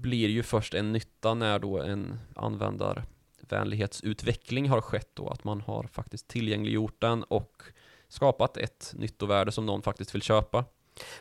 blir 0.00 0.28
ju 0.28 0.42
först 0.42 0.74
en 0.74 0.92
nytta 0.92 1.34
när 1.34 1.58
då 1.58 1.78
en 1.78 2.18
användarvänlighetsutveckling 2.34 4.68
har 4.68 4.80
skett 4.80 5.10
då, 5.14 5.28
att 5.28 5.44
man 5.44 5.60
har 5.60 5.88
faktiskt 5.92 6.28
tillgängliggjort 6.28 7.00
den 7.00 7.22
och 7.22 7.62
skapat 8.08 8.56
ett 8.56 8.92
nyttovärde 8.96 9.52
som 9.52 9.66
någon 9.66 9.82
faktiskt 9.82 10.14
vill 10.14 10.22
köpa. 10.22 10.64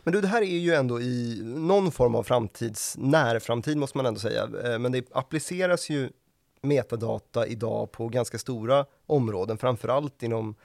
Men 0.04 0.14
du, 0.14 0.22
det 0.22 0.28
här 0.28 0.42
är 0.42 0.58
ju 0.58 0.74
ändå 0.74 1.02
i 1.02 1.42
någon 1.44 1.92
form 1.92 2.16
av 2.16 2.24
framtids, 2.24 2.98
närframtid 2.98 3.78
måste 3.78 3.98
man 3.98 4.06
ändå 4.06 4.20
säga, 4.20 4.44
eh, 4.44 4.80
men 4.80 4.92
det 4.92 5.08
appliceras 5.12 5.90
ju 5.90 6.10
metadata 6.62 7.48
idag 7.48 7.92
på 7.92 8.08
ganska 8.08 8.38
stora 8.38 8.86
områden, 9.06 9.58
framförallt 9.58 10.24
inom, 10.24 10.56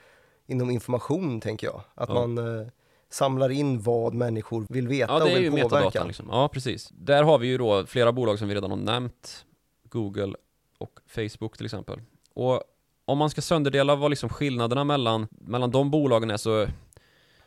inom 0.47 0.69
information 0.69 1.41
tänker 1.41 1.67
jag. 1.67 1.81
Att 1.95 2.09
Ja. 2.09 2.13
man 2.27 2.37
eh, 2.59 2.67
samlar 3.09 3.49
in 3.49 3.81
vad 3.81 4.13
människor 4.13 4.65
vill 4.69 4.87
veta 4.87 5.13
Ja, 5.13 5.19
det 5.19 5.23
och 5.25 5.29
är 5.29 5.33
vill 5.35 5.43
ju 5.43 5.49
påverka. 5.49 5.65
metadatan 5.75 6.07
liksom. 6.07 6.27
Ja, 6.31 6.47
precis. 6.47 6.89
Där 6.97 7.23
har 7.23 7.37
vi 7.37 7.47
ju 7.47 7.57
då 7.57 7.85
flera 7.85 8.11
bolag 8.11 8.39
som 8.39 8.47
vi 8.47 8.55
redan 8.55 8.69
har 8.71 8.77
nämnt. 8.77 9.45
Google 9.89 10.33
och 10.77 10.99
Facebook 11.07 11.57
till 11.57 11.65
exempel. 11.65 12.01
Och 12.33 12.63
om 13.05 13.17
man 13.17 13.29
ska 13.29 13.41
sönderdela 13.41 13.95
vad 13.95 14.09
liksom 14.09 14.29
skillnaderna 14.29 14.83
mellan, 14.83 15.27
mellan 15.31 15.71
de 15.71 15.91
bolagen 15.91 16.31
är 16.31 16.37
så, 16.37 16.65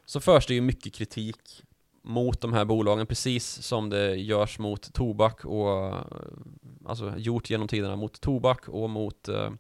så 0.04 0.20
förs 0.20 0.46
det 0.46 0.54
ju 0.54 0.60
mycket 0.60 0.94
kritik 0.94 1.62
mot 2.02 2.40
de 2.40 2.52
här 2.52 2.64
bolagen, 2.64 3.06
precis 3.06 3.62
som 3.62 3.90
det 3.90 4.16
görs 4.16 4.58
mot 4.58 4.92
tobak 4.92 5.44
och 5.44 5.94
alltså 6.86 7.12
gjort 7.16 7.50
genom 7.50 7.68
tiderna 7.68 7.96
mot 7.96 8.20
tobak 8.20 8.68
och 8.68 8.90
mot 8.90 9.28
eh, 9.28 9.50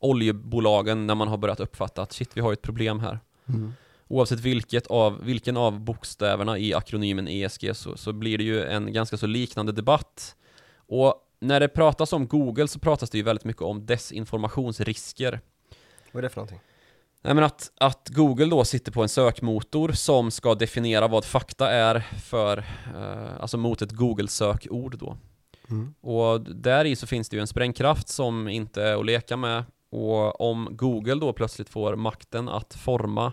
oljebolagen 0.00 1.06
när 1.06 1.14
man 1.14 1.28
har 1.28 1.36
börjat 1.36 1.60
uppfatta 1.60 2.02
att 2.02 2.12
shit, 2.12 2.30
vi 2.34 2.40
har 2.40 2.52
ett 2.52 2.62
problem 2.62 3.00
här. 3.00 3.18
Mm. 3.48 3.72
Oavsett 4.08 4.40
vilket 4.40 4.86
av, 4.86 5.24
vilken 5.24 5.56
av 5.56 5.80
bokstäverna 5.80 6.58
i 6.58 6.74
akronymen 6.74 7.28
ESG 7.28 7.76
så, 7.76 7.96
så 7.96 8.12
blir 8.12 8.38
det 8.38 8.44
ju 8.44 8.64
en 8.64 8.92
ganska 8.92 9.16
så 9.16 9.26
liknande 9.26 9.72
debatt. 9.72 10.36
Och 10.76 11.14
när 11.40 11.60
det 11.60 11.68
pratas 11.68 12.12
om 12.12 12.28
Google 12.28 12.68
så 12.68 12.78
pratas 12.78 13.10
det 13.10 13.18
ju 13.18 13.24
väldigt 13.24 13.44
mycket 13.44 13.62
om 13.62 13.86
desinformationsrisker. 13.86 15.40
Vad 16.12 16.20
är 16.20 16.22
det 16.22 16.28
för 16.28 16.36
någonting? 16.36 16.60
Nej 17.22 17.34
men 17.34 17.44
att, 17.44 17.72
att 17.78 18.08
Google 18.08 18.46
då 18.46 18.64
sitter 18.64 18.92
på 18.92 19.02
en 19.02 19.08
sökmotor 19.08 19.92
som 19.92 20.30
ska 20.30 20.54
definiera 20.54 21.08
vad 21.08 21.24
fakta 21.24 21.70
är 21.70 22.00
för, 22.22 22.58
eh, 22.96 23.40
alltså 23.40 23.56
mot 23.56 23.82
ett 23.82 23.92
Google-sökord 23.92 24.98
då. 24.98 25.16
Mm. 25.70 25.94
Och 26.00 26.40
där 26.40 26.84
i 26.84 26.96
så 26.96 27.06
finns 27.06 27.28
det 27.28 27.36
ju 27.36 27.40
en 27.40 27.46
sprängkraft 27.46 28.08
som 28.08 28.48
inte 28.48 28.82
är 28.82 28.96
att 28.96 29.06
leka 29.06 29.36
med. 29.36 29.64
Och 29.90 30.40
om 30.40 30.68
Google 30.70 31.14
då 31.14 31.32
plötsligt 31.32 31.68
får 31.68 31.96
makten 31.96 32.48
att 32.48 32.74
forma 32.74 33.32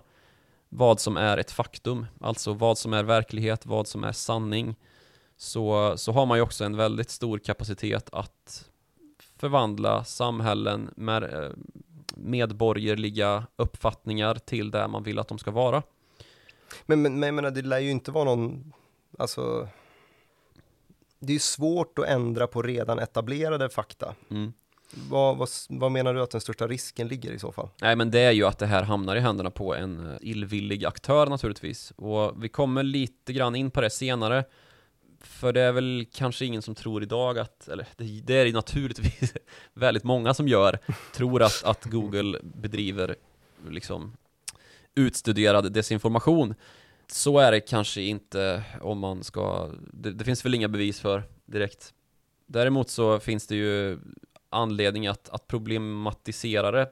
vad 0.70 1.00
som 1.00 1.18
är 1.18 1.38
ett 1.38 1.52
faktum, 1.52 2.06
alltså 2.22 2.54
vad 2.54 2.78
som 2.78 2.94
är 2.94 3.04
verklighet, 3.04 3.66
vad 3.66 3.88
som 3.88 4.04
är 4.04 4.12
sanning, 4.12 4.76
så, 5.38 5.94
så 5.98 6.12
har 6.12 6.26
man 6.26 6.38
ju 6.38 6.42
också 6.42 6.64
en 6.64 6.78
väldigt 6.78 7.10
stor 7.10 7.40
kapacitet 7.40 8.10
att 8.12 8.70
förvandla 9.38 10.04
samhällen 10.04 10.90
med 10.96 11.24
eh, 11.24 11.50
medborgerliga 12.16 13.48
uppfattningar 13.56 14.36
till 14.36 14.72
det 14.72 14.88
man 14.88 15.04
vill 15.04 15.20
att 15.20 15.28
de 15.28 15.38
ska 15.38 15.52
vara. 15.52 15.84
Men, 16.86 17.02
men, 17.02 17.20
men 17.20 17.28
jag 17.28 17.34
menar, 17.34 17.52
det 17.52 17.62
lär 17.62 17.80
ju 17.80 17.92
inte 17.92 18.12
vara 18.12 18.24
någon, 18.24 18.74
alltså, 19.20 19.68
det 21.20 21.32
är 21.32 21.34
ju 21.34 21.40
svårt 21.40 22.00
att 22.00 22.06
ändra 22.06 22.48
på 22.48 22.62
redan 22.62 23.00
etablerade 23.00 23.70
fakta. 23.70 24.16
Mm. 24.30 24.54
Vad, 24.94 25.38
vad, 25.38 25.50
vad 25.70 25.92
menar 25.92 26.14
du 26.14 26.22
att 26.22 26.32
den 26.32 26.42
största 26.42 26.68
risken 26.68 27.08
ligger 27.08 27.32
i 27.32 27.40
så 27.40 27.52
fall? 27.52 27.70
Nej 27.82 27.96
men 27.96 28.12
det 28.12 28.20
är 28.20 28.32
ju 28.32 28.46
att 28.46 28.60
det 28.60 28.66
här 28.66 28.84
hamnar 28.84 29.16
i 29.16 29.20
händerna 29.20 29.52
på 29.52 29.76
en 29.76 30.12
eh, 30.12 30.18
illvillig 30.22 30.86
aktör 30.86 31.28
naturligtvis. 31.28 31.92
Och 31.96 32.44
vi 32.44 32.50
kommer 32.50 32.84
lite 32.84 33.34
grann 33.34 33.56
in 33.56 33.72
på 33.72 33.82
det 33.82 33.90
senare. 33.90 34.44
För 35.22 35.54
det 35.54 35.62
är 35.62 35.72
väl 35.72 36.08
kanske 36.14 36.46
ingen 36.46 36.62
som 36.62 36.76
tror 36.76 37.04
idag 37.04 37.40
att, 37.40 37.68
eller 37.68 37.88
det, 37.98 38.22
det 38.26 38.36
är 38.36 38.46
det 38.46 38.52
naturligtvis 38.52 39.34
väldigt 39.74 40.04
många 40.04 40.34
som 40.34 40.48
gör, 40.48 40.80
tror 41.14 41.44
att, 41.44 41.64
att 41.64 41.86
Google 41.86 42.40
bedriver 42.44 43.16
liksom 43.70 44.18
utstuderad 44.96 45.74
desinformation. 45.74 46.56
Så 47.08 47.40
är 47.40 47.52
det 47.52 47.60
kanske 47.60 48.02
inte 48.02 48.64
om 48.82 49.00
man 49.00 49.24
ska, 49.24 49.72
det, 49.94 50.12
det 50.12 50.26
finns 50.26 50.46
väl 50.46 50.54
inga 50.54 50.68
bevis 50.68 51.00
för 51.00 51.24
direkt. 51.46 51.94
Däremot 52.46 52.90
så 52.90 53.20
finns 53.20 53.48
det 53.48 53.56
ju 53.56 54.00
anledning 54.50 55.08
att, 55.08 55.30
att 55.30 55.48
problematisera 55.48 56.72
det 56.72 56.90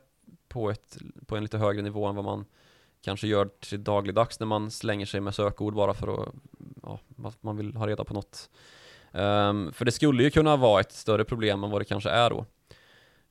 på, 0.48 0.70
ett, 0.70 0.98
på 1.28 1.36
en 1.36 1.44
lite 1.44 1.58
högre 1.58 1.82
nivå 1.82 2.06
än 2.06 2.16
vad 2.16 2.26
man 2.26 2.46
kanske 3.02 3.28
gör 3.28 3.50
till 3.60 3.84
dagligdags 3.84 4.40
när 4.40 4.48
man 4.48 4.72
slänger 4.72 5.06
sig 5.06 5.22
med 5.22 5.36
sökord 5.36 5.76
bara 5.76 5.94
för 5.94 6.24
att 6.24 6.30
ja, 6.84 7.00
man 7.42 7.58
vill 7.58 7.76
ha 7.76 7.88
reda 7.88 8.04
på 8.04 8.14
något. 8.14 8.50
Um, 9.12 9.74
för 9.74 9.86
det 9.86 9.92
skulle 9.92 10.24
ju 10.24 10.30
kunna 10.32 10.58
vara 10.58 10.82
ett 10.82 10.92
större 10.92 11.24
problem 11.24 11.64
än 11.64 11.70
vad 11.70 11.82
det 11.82 11.86
kanske 11.86 12.10
är 12.10 12.30
då. 12.30 12.46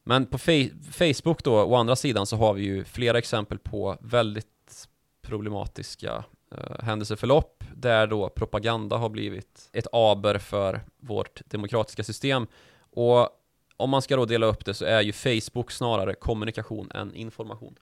Men 0.02 0.26
på 0.26 0.38
Fe- 0.38 0.92
Facebook 0.92 1.44
då, 1.44 1.62
å 1.62 1.74
andra 1.74 1.96
sidan 1.96 2.26
så 2.26 2.36
har 2.36 2.54
vi 2.54 2.62
ju 2.62 2.84
flera 2.84 3.18
exempel 3.18 3.58
på 3.58 3.96
väldigt 4.00 4.88
problematiska 5.22 6.24
eh, 6.50 6.84
händelseförlopp 6.84 7.64
där 7.74 8.06
då 8.06 8.28
propaganda 8.28 8.96
har 8.96 9.08
blivit 9.08 9.68
ett 9.72 9.86
aber 9.92 10.38
för 10.38 10.80
vårt 10.96 11.42
demokratiska 11.50 12.04
system. 12.04 12.46
Och 12.90 13.28
om 13.76 13.90
man 13.90 14.02
ska 14.02 14.16
då 14.16 14.24
dela 14.24 14.46
upp 14.46 14.64
det 14.64 14.74
så 14.74 14.84
är 14.84 15.00
ju 15.00 15.12
Facebook 15.12 15.70
snarare 15.70 16.14
kommunikation 16.14 16.90
än 16.90 17.14
information. 17.14 17.78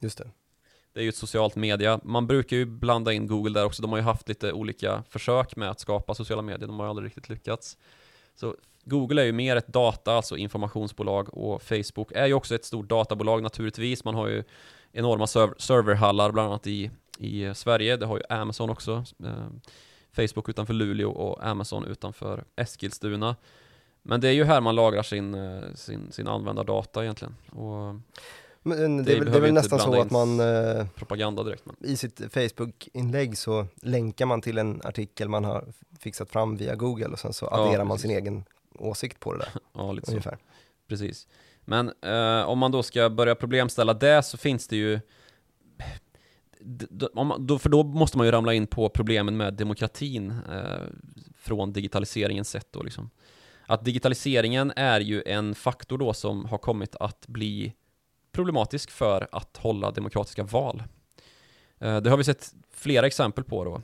Just 0.00 0.18
det. 0.18 0.30
Det 0.92 1.00
är 1.00 1.04
ju 1.04 1.08
ett 1.08 1.16
socialt 1.16 1.56
media. 1.56 2.00
Man 2.04 2.26
brukar 2.26 2.56
ju 2.56 2.64
blanda 2.64 3.12
in 3.12 3.26
Google 3.26 3.60
där 3.60 3.64
också. 3.66 3.82
De 3.82 3.90
har 3.90 3.98
ju 3.98 4.04
haft 4.04 4.28
lite 4.28 4.52
olika 4.52 5.02
försök 5.08 5.56
med 5.56 5.70
att 5.70 5.80
skapa 5.80 6.14
sociala 6.14 6.42
medier. 6.42 6.66
De 6.66 6.78
har 6.78 6.86
ju 6.86 6.90
aldrig 6.90 7.06
riktigt 7.06 7.28
lyckats. 7.28 7.78
Så 8.34 8.56
Google 8.84 9.22
är 9.22 9.26
ju 9.26 9.32
mer 9.32 9.56
ett 9.56 9.68
data, 9.68 10.12
alltså 10.12 10.36
informationsbolag 10.36 11.34
och 11.34 11.62
Facebook 11.62 12.12
är 12.12 12.26
ju 12.26 12.34
också 12.34 12.54
ett 12.54 12.64
stort 12.64 12.88
databolag 12.88 13.42
naturligtvis. 13.42 14.04
Man 14.04 14.14
har 14.14 14.28
ju 14.28 14.44
enorma 14.92 15.26
serv- 15.26 15.54
serverhallar 15.58 16.32
bland 16.32 16.48
annat 16.48 16.66
i, 16.66 16.90
i 17.18 17.54
Sverige. 17.54 17.96
Det 17.96 18.06
har 18.06 18.16
ju 18.16 18.22
Amazon 18.28 18.70
också. 18.70 19.04
Eh, 19.24 19.46
Facebook 20.12 20.48
utanför 20.48 20.74
Luleå 20.74 21.10
och 21.10 21.46
Amazon 21.46 21.84
utanför 21.84 22.44
Eskilstuna. 22.56 23.36
Men 24.02 24.20
det 24.20 24.28
är 24.28 24.32
ju 24.32 24.44
här 24.44 24.60
man 24.60 24.74
lagrar 24.74 25.02
sin, 25.02 25.34
eh, 25.34 25.60
sin, 25.74 26.12
sin 26.12 26.28
användardata 26.28 27.02
egentligen. 27.02 27.34
Och 27.50 27.94
Men 28.62 28.96
det, 28.96 29.02
Det 29.02 29.16
är 29.16 29.24
det 29.24 29.36
är 29.36 29.40
väl 29.40 29.52
nästan 29.52 29.78
så 29.78 30.00
att 30.00 30.10
man 30.10 30.40
eh, 30.40 30.86
propaganda 30.94 31.42
direkt. 31.42 31.66
Men. 31.66 31.76
i 31.80 31.96
sitt 31.96 32.20
Facebook-inlägg 32.32 33.38
så 33.38 33.66
länkar 33.82 34.26
man 34.26 34.40
till 34.42 34.58
en 34.58 34.80
artikel 34.84 35.28
man 35.28 35.44
har 35.44 35.64
fixat 35.98 36.30
fram 36.30 36.56
via 36.56 36.74
Google 36.74 37.06
och 37.08 37.18
sen 37.18 37.32
så 37.32 37.48
Ja, 37.50 37.58
adderar 37.58 37.84
man 37.84 37.96
precis. 37.96 38.10
sin 38.10 38.18
egen 38.18 38.44
åsikt 38.78 39.20
på 39.20 39.32
det 39.32 39.38
där, 39.38 39.48
Ja, 39.72 39.92
lite 39.92 40.06
så. 40.06 40.12
ungefär. 40.12 40.38
Precis. 40.88 41.28
Men 41.64 41.92
eh, 42.02 42.42
om 42.48 42.58
man 42.58 42.72
då 42.72 42.82
ska 42.82 43.10
börja 43.10 43.34
problemställa 43.34 43.94
det 43.94 44.22
så 44.22 44.36
finns 44.38 44.68
det 44.68 44.76
ju 44.76 45.00
man, 47.14 47.46
då, 47.46 47.58
för 47.58 47.68
då 47.68 47.82
måste 47.82 48.16
man 48.18 48.26
ju 48.26 48.30
ramla 48.32 48.54
in 48.54 48.66
på 48.66 48.88
problemen 48.88 49.36
med 49.36 49.54
demokratin 49.54 50.30
eh, 50.52 50.80
från 51.36 51.72
digitaliseringens 51.72 52.50
sätt 52.50 52.68
då 52.70 52.82
liksom. 52.82 53.10
Att 53.70 53.84
digitaliseringen 53.84 54.72
är 54.76 55.00
ju 55.00 55.22
en 55.26 55.54
faktor 55.54 55.98
då 55.98 56.12
som 56.12 56.44
har 56.44 56.58
kommit 56.58 56.96
att 57.00 57.26
bli 57.26 57.74
problematisk 58.32 58.90
för 58.90 59.28
att 59.32 59.56
hålla 59.56 59.90
demokratiska 59.90 60.42
val. 60.42 60.82
Eh, 61.78 62.00
det 62.00 62.10
har 62.10 62.16
vi 62.16 62.24
sett 62.24 62.54
flera 62.74 63.06
exempel 63.06 63.44
på 63.44 63.64
då. 63.64 63.82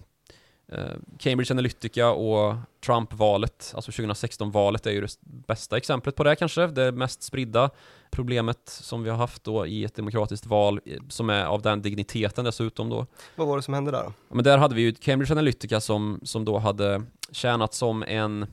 Eh, 0.77 0.95
Cambridge 1.19 1.55
Analytica 1.55 2.11
och 2.11 2.57
Trump-valet, 2.87 3.73
alltså 3.75 3.91
2016-valet 3.91 4.87
är 4.87 4.91
ju 4.91 5.01
det 5.01 5.17
bästa 5.21 5.77
exemplet 5.77 6.15
på 6.15 6.25
det 6.25 6.37
kanske, 6.37 6.67
det 6.67 6.93
mest 6.93 7.23
spridda 7.23 7.71
problemet 8.11 8.69
som 8.69 9.03
vi 9.03 9.11
har 9.11 9.17
haft 9.17 9.45
då 9.45 9.67
i 9.67 9.85
ett 9.85 9.95
demokratiskt 9.95 10.47
val 10.47 10.81
eh, 10.87 11.01
som 11.09 11.31
är 11.31 11.45
av 11.45 11.63
den 11.63 11.83
digniteten 11.83 12.45
dessutom 12.45 12.89
då. 12.89 13.07
Vad 13.35 13.49
var 13.49 13.57
det 13.57 13.63
som 13.63 13.75
hände 13.75 13.91
där? 13.91 14.05
Ja, 14.05 14.13
Men 14.29 14.45
där 14.45 14.59
hade 14.59 14.75
vi 14.75 14.83
ju 14.83 14.95
Cambridge 14.95 15.33
Analytica 15.33 15.81
som, 15.81 16.21
som 16.23 16.45
då 16.45 16.59
hade 16.59 17.03
tjänat 17.33 17.75
som 17.75 18.03
en 18.03 18.47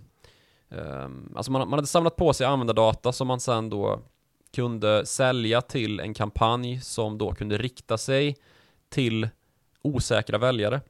Alltså 1.36 1.52
man, 1.52 1.70
man 1.70 1.74
hade 1.78 1.88
samlat 1.88 2.16
på 2.16 2.34
sig 2.34 2.48
användardata 2.48 3.12
som 3.12 3.28
man 3.28 3.40
sen 3.40 3.70
då 3.70 4.00
kunde 4.54 5.06
sälja 5.06 5.62
till 5.62 6.00
en 6.00 6.14
kampanj 6.14 6.82
som 6.82 7.18
då 7.18 7.34
kunde 7.34 7.58
rikta 7.58 7.98
sig 7.98 8.38
till 8.90 9.30
osäkra 9.82 10.38
väljare. 10.38 10.82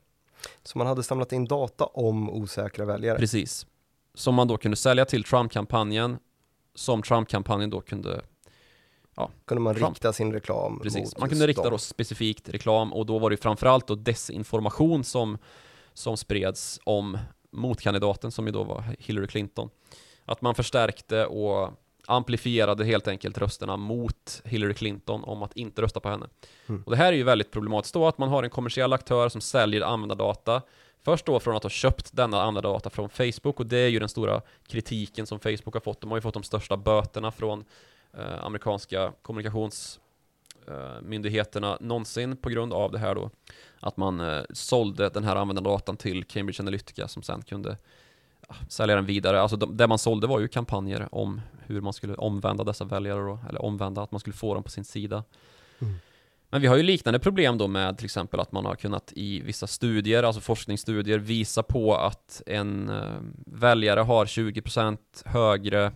Så 0.63 0.77
man 0.77 0.87
hade 0.87 1.03
samlat 1.03 1.31
in 1.31 1.45
data 1.45 1.85
om 1.85 2.29
osäkra 2.29 2.85
väljare. 2.85 3.17
Precis. 3.19 3.65
Som 4.13 4.35
man 4.35 4.47
då 4.47 4.57
kunde 4.57 4.77
sälja 4.77 5.05
till 5.05 5.23
Trump-kampanjen 5.23 6.17
som 6.75 7.01
Trump-kampanjen 7.01 7.69
då 7.69 7.81
kunde 7.81 8.21
kunde 9.45 9.61
man 9.61 9.75
Trump. 9.75 9.95
rikta 9.95 10.13
sin 10.13 10.33
reklam 10.33 10.79
Precis, 10.79 11.01
mot 11.01 11.19
man 11.19 11.29
kunde 11.29 11.47
rikta 11.47 11.63
dem. 11.63 11.71
då 11.71 11.77
specifikt 11.77 12.49
reklam 12.49 12.93
och 12.93 13.05
då 13.05 13.19
var 13.19 13.29
det 13.29 13.37
framförallt 13.37 13.87
då 13.87 13.95
desinformation 13.95 15.03
som, 15.03 15.37
som 15.93 16.17
spreds 16.17 16.79
om 16.83 17.17
motkandidaten 17.53 18.31
som 18.31 18.45
ju 18.45 18.51
då 18.51 18.63
var 18.63 18.83
Hillary 18.99 19.27
Clinton. 19.27 19.69
Att 20.25 20.41
man 20.41 20.55
förstärkte 20.55 21.25
och 21.25 21.71
amplifierade 22.07 22.85
helt 22.85 23.07
enkelt 23.07 23.37
rösterna 23.37 23.77
mot 23.77 24.41
Hillary 24.45 24.73
Clinton 24.73 25.23
om 25.23 25.43
att 25.43 25.57
inte 25.57 25.81
rösta 25.81 25.99
på 25.99 26.09
henne. 26.09 26.25
Mm. 26.67 26.83
Och 26.85 26.91
det 26.91 26.97
här 26.97 27.13
är 27.13 27.17
ju 27.17 27.23
väldigt 27.23 27.51
problematiskt 27.51 27.93
då 27.93 28.07
att 28.07 28.17
man 28.17 28.29
har 28.29 28.43
en 28.43 28.49
kommersiell 28.49 28.93
aktör 28.93 29.29
som 29.29 29.41
säljer 29.41 29.81
användardata 29.81 30.61
Först 31.05 31.25
då 31.25 31.39
från 31.39 31.55
att 31.55 31.63
ha 31.63 31.69
köpt 31.69 32.15
denna 32.15 32.41
användardata 32.41 32.89
från 32.89 33.09
Facebook 33.09 33.59
och 33.59 33.65
det 33.65 33.77
är 33.77 33.87
ju 33.87 33.99
den 33.99 34.09
stora 34.09 34.41
kritiken 34.67 35.27
som 35.27 35.39
Facebook 35.39 35.73
har 35.73 35.79
fått. 35.79 36.01
De 36.01 36.11
har 36.11 36.17
ju 36.17 36.21
fått 36.21 36.33
de 36.33 36.43
största 36.43 36.77
böterna 36.77 37.31
från 37.31 37.65
eh, 38.17 38.45
amerikanska 38.45 39.13
kommunikations 39.21 39.99
myndigheterna 41.01 41.77
någonsin 41.81 42.37
på 42.37 42.49
grund 42.49 42.73
av 42.73 42.91
det 42.91 42.99
här 42.99 43.15
då. 43.15 43.29
Att 43.79 43.97
man 43.97 44.19
eh, 44.19 44.43
sålde 44.53 45.09
den 45.09 45.23
här 45.23 45.35
användardatan 45.35 45.97
till 45.97 46.23
Cambridge 46.23 46.63
Analytica 46.63 47.07
som 47.07 47.23
sen 47.23 47.41
kunde 47.41 47.77
ja, 48.47 48.55
sälja 48.69 48.95
den 48.95 49.05
vidare. 49.05 49.41
Alltså 49.41 49.57
de, 49.57 49.77
det 49.77 49.87
man 49.87 49.99
sålde 49.99 50.27
var 50.27 50.39
ju 50.39 50.47
kampanjer 50.47 51.07
om 51.11 51.41
hur 51.65 51.81
man 51.81 51.93
skulle 51.93 52.15
omvända 52.15 52.63
dessa 52.63 52.85
väljare 52.85 53.21
då, 53.21 53.39
eller 53.49 53.61
omvända, 53.61 54.01
att 54.01 54.11
man 54.11 54.19
skulle 54.19 54.33
få 54.35 54.53
dem 54.53 54.63
på 54.63 54.69
sin 54.69 54.85
sida. 54.85 55.23
Mm. 55.79 55.93
Men 56.49 56.61
vi 56.61 56.67
har 56.67 56.77
ju 56.77 56.83
liknande 56.83 57.19
problem 57.19 57.57
då 57.57 57.67
med 57.67 57.97
till 57.97 58.05
exempel 58.05 58.39
att 58.39 58.51
man 58.51 58.65
har 58.65 58.75
kunnat 58.75 59.13
i 59.15 59.41
vissa 59.41 59.67
studier, 59.67 60.23
alltså 60.23 60.41
forskningsstudier, 60.41 61.19
visa 61.19 61.63
på 61.63 61.95
att 61.95 62.41
en 62.45 62.89
eh, 62.89 63.19
väljare 63.45 63.99
har 63.99 64.25
20% 64.25 64.97
högre 65.25 65.91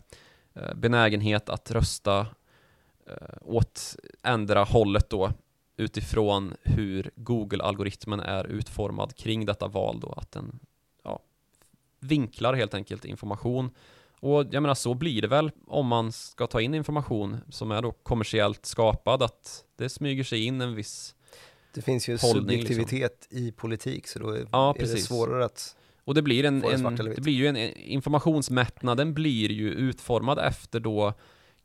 eh, 0.54 0.74
benägenhet 0.76 1.50
att 1.50 1.72
rösta 1.72 2.20
eh, 2.20 2.28
åt 3.42 3.96
ändra 4.24 4.64
hållet 4.64 5.10
då 5.10 5.32
utifrån 5.78 6.54
hur 6.64 7.12
Google-algoritmen 7.16 8.20
är 8.20 8.48
utformad 8.48 9.16
kring 9.16 9.46
detta 9.46 9.68
val 9.68 10.00
då, 10.00 10.14
att 10.18 10.32
den 10.32 10.60
ja, 11.04 11.20
vinklar 12.00 12.54
helt 12.54 12.74
enkelt 12.74 13.06
information. 13.06 13.70
Och 14.20 14.46
jag 14.52 14.62
menar 14.62 14.76
så 14.76 14.94
blir 14.94 15.22
det 15.22 15.28
väl 15.28 15.52
om 15.68 15.88
man 15.88 16.12
ska 16.12 16.48
ta 16.48 16.62
in 16.62 16.74
information 16.74 17.38
som 17.50 17.72
är 17.72 17.82
då 17.82 17.92
kommersiellt 17.92 18.66
skapad, 18.66 19.24
att 19.24 19.66
det 19.76 19.90
smyger 19.90 20.24
sig 20.24 20.46
in 20.46 20.62
en 20.62 20.76
viss 20.76 21.16
Det 21.74 21.82
finns 21.82 22.10
ju 22.10 22.18
Hållning, 22.18 22.60
liksom. 22.60 22.76
subjektivitet 22.76 23.28
i 23.30 23.52
politik 23.52 24.08
så 24.08 24.20
då 24.20 24.30
är, 24.30 24.48
Ja, 24.52 24.76
är 24.78 24.82
det 24.82 24.88
svårare 24.88 25.46
att... 25.46 25.76
Och 26.04 26.14
det 26.14 26.22
blir 26.22 26.46
en, 26.46 26.64
en, 26.64 26.96
det 26.96 27.22
blir 27.22 27.34
ju 27.34 27.48
en 27.48 27.58
informationsmättnaden 27.78 29.14
blir 29.14 29.52
ju 29.52 29.70
utformad 29.70 30.40
efter 30.40 30.80
då 30.80 31.14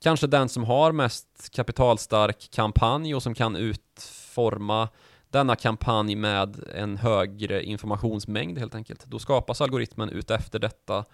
kanske 0.03 0.27
den 0.27 0.49
som 0.49 0.65
har 0.65 0.93
mest 0.93 1.51
kapitalstark 1.53 2.49
kampanj 2.51 3.15
och 3.15 3.23
som 3.23 3.35
kan 3.35 3.57
utforma 3.57 4.89
denna 5.31 5.57
kampanj 5.57 6.17
med 6.17 6.65
en 6.75 6.97
högre 6.97 7.65
informationsmängd 7.65 8.59
helt 8.59 8.75
enkelt. 8.75 9.05
Då 9.05 9.19
skapas 9.19 9.61
algoritmen 9.61 10.09
ut 10.09 10.31
efter 10.31 10.59
detta 10.59 11.05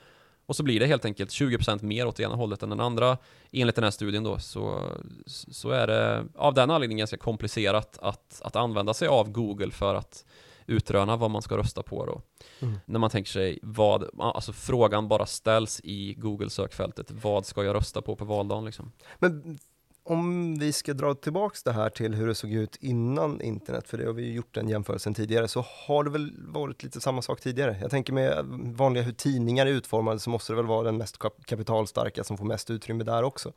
och 0.46 0.56
så 0.56 0.62
blir 0.62 0.80
det 0.80 0.86
helt 0.86 1.04
enkelt 1.04 1.30
20% 1.30 1.82
mer 1.82 2.06
åt 2.06 2.16
det 2.16 2.22
ena 2.22 2.34
hållet 2.34 2.62
än 2.62 2.70
den 2.70 2.80
andra. 2.80 3.18
Enligt 3.52 3.74
den 3.74 3.84
här 3.84 3.90
studien 3.90 4.24
då 4.24 4.38
så, 4.38 4.80
så 5.26 5.70
är 5.70 5.86
det 5.86 6.24
av 6.36 6.54
den 6.54 6.70
anledningen 6.70 6.98
ganska 6.98 7.16
komplicerat 7.16 7.98
att, 8.02 8.40
att 8.44 8.56
använda 8.56 8.94
sig 8.94 9.08
av 9.08 9.30
Google 9.30 9.70
för 9.70 9.94
att 9.94 10.24
utröna 10.68 11.16
vad 11.16 11.30
man 11.30 11.42
ska 11.42 11.56
rösta 11.56 11.82
på 11.82 12.06
då. 12.06 12.22
Mm. 12.66 12.80
När 12.86 12.98
man 12.98 13.10
tänker 13.10 13.30
sig 13.30 13.58
vad, 13.62 14.10
alltså 14.18 14.52
frågan 14.52 15.08
bara 15.08 15.26
ställs 15.26 15.80
i 15.84 16.14
Google-sökfältet. 16.14 17.10
Vad 17.10 17.46
ska 17.46 17.64
jag 17.64 17.74
rösta 17.74 18.02
på 18.02 18.16
på 18.16 18.24
valdagen 18.24 18.64
liksom? 18.64 18.92
Men 19.18 19.58
om 20.02 20.58
vi 20.58 20.72
ska 20.72 20.94
dra 20.94 21.14
tillbaks 21.14 21.62
det 21.62 21.72
här 21.72 21.90
till 21.90 22.14
hur 22.14 22.26
det 22.26 22.34
såg 22.34 22.52
ut 22.52 22.76
innan 22.76 23.40
internet, 23.40 23.88
för 23.88 23.98
det 23.98 24.06
har 24.06 24.12
vi 24.12 24.24
ju 24.24 24.32
gjort 24.32 24.54
den 24.54 24.68
jämförelsen 24.68 25.14
tidigare, 25.14 25.48
så 25.48 25.64
har 25.86 26.04
det 26.04 26.10
väl 26.10 26.32
varit 26.38 26.82
lite 26.82 27.00
samma 27.00 27.22
sak 27.22 27.40
tidigare. 27.40 27.78
Jag 27.80 27.90
tänker 27.90 28.12
med 28.12 28.44
vanliga 28.76 29.04
hur 29.04 29.12
tidningar 29.12 29.66
är 29.66 29.70
utformade 29.70 30.18
så 30.18 30.30
måste 30.30 30.52
det 30.52 30.56
väl 30.56 30.66
vara 30.66 30.82
den 30.82 30.96
mest 30.96 31.18
kap- 31.18 31.44
kapitalstarka 31.44 32.24
som 32.24 32.38
får 32.38 32.44
mest 32.44 32.70
utrymme 32.70 33.04
där 33.04 33.22
också. 33.22 33.52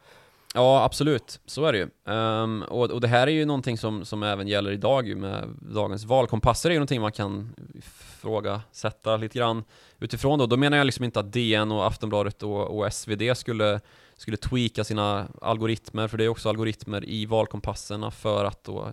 Ja, 0.54 0.84
absolut. 0.84 1.40
Så 1.46 1.66
är 1.66 1.74
det 1.74 1.78
ju. 1.78 2.14
Um, 2.14 2.62
och, 2.64 2.92
och 2.92 3.02
det 3.02 3.08
här 3.08 3.28
är 3.28 3.32
ju 3.32 3.46
någonting 3.46 3.78
som, 3.78 4.06
som 4.06 4.24
även 4.24 4.48
gäller 4.48 4.72
idag 4.72 5.08
ju 5.08 5.16
med 5.16 5.50
dagens 5.62 6.06
valkompasser 6.06 6.70
är 6.70 6.74
ju 6.74 6.80
någonting 6.80 7.02
man 7.02 7.12
kan 7.12 7.56
ifrågasätta 7.74 9.18
lite 9.18 9.38
grann 9.38 9.64
utifrån 10.00 10.40
då. 10.40 10.46
Då 10.46 10.58
menar 10.58 10.78
jag 10.78 10.86
liksom 10.86 11.06
inte 11.06 11.20
att 11.20 11.34
DN 11.34 11.72
och 11.72 11.88
Aftonbladet 11.88 12.44
och, 12.44 12.78
och 12.78 12.94
SvD 12.94 13.38
skulle, 13.38 13.80
skulle 14.18 14.38
tweaka 14.38 14.84
sina 14.84 15.28
algoritmer, 15.42 16.08
för 16.08 16.18
det 16.18 16.24
är 16.24 16.30
också 16.30 16.50
algoritmer 16.50 17.10
i 17.10 17.26
valkompasserna 17.26 18.12
för 18.12 18.46
att 18.46 18.64
då, 18.64 18.90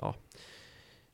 ja, 0.00 0.14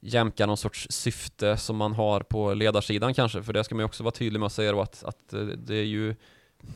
jämka 0.00 0.46
någon 0.46 0.56
sorts 0.56 0.86
syfte 0.90 1.56
som 1.56 1.76
man 1.76 1.92
har 1.92 2.20
på 2.20 2.54
ledarsidan 2.54 3.14
kanske, 3.14 3.42
för 3.42 3.52
det 3.52 3.64
ska 3.64 3.74
man 3.74 3.80
ju 3.80 3.86
också 3.86 4.02
vara 4.02 4.14
tydlig 4.14 4.40
med 4.40 4.46
att 4.46 4.52
säga 4.52 4.72
då 4.72 4.80
att, 4.80 5.04
att 5.04 5.32
eh, 5.32 5.40
det 5.40 5.76
är 5.76 5.84
ju 5.84 6.14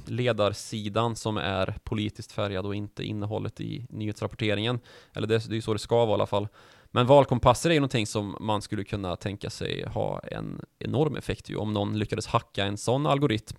ledarsidan 0.06 1.16
som 1.16 1.36
är 1.36 1.74
politiskt 1.84 2.32
färgad 2.32 2.66
och 2.66 2.74
inte 2.74 3.04
innehållet 3.04 3.60
i 3.60 3.86
nyhetsrapporteringen. 3.90 4.80
Eller 5.14 5.26
det, 5.26 5.38
det 5.48 5.52
är 5.52 5.56
ju 5.56 5.62
så 5.62 5.72
det 5.72 5.78
ska 5.78 5.96
vara 5.96 6.10
i 6.10 6.14
alla 6.14 6.26
fall. 6.26 6.48
Men 6.90 7.06
valkompasser 7.06 7.70
är 7.70 7.74
ju 7.74 7.80
någonting 7.80 8.06
som 8.06 8.36
man 8.40 8.62
skulle 8.62 8.84
kunna 8.84 9.16
tänka 9.16 9.50
sig 9.50 9.86
ha 9.88 10.18
en 10.20 10.60
enorm 10.78 11.16
effekt 11.16 11.50
ju 11.50 11.56
om 11.56 11.72
någon 11.72 11.98
lyckades 11.98 12.26
hacka 12.26 12.64
en 12.64 12.76
sån 12.76 13.06
algoritm 13.06 13.56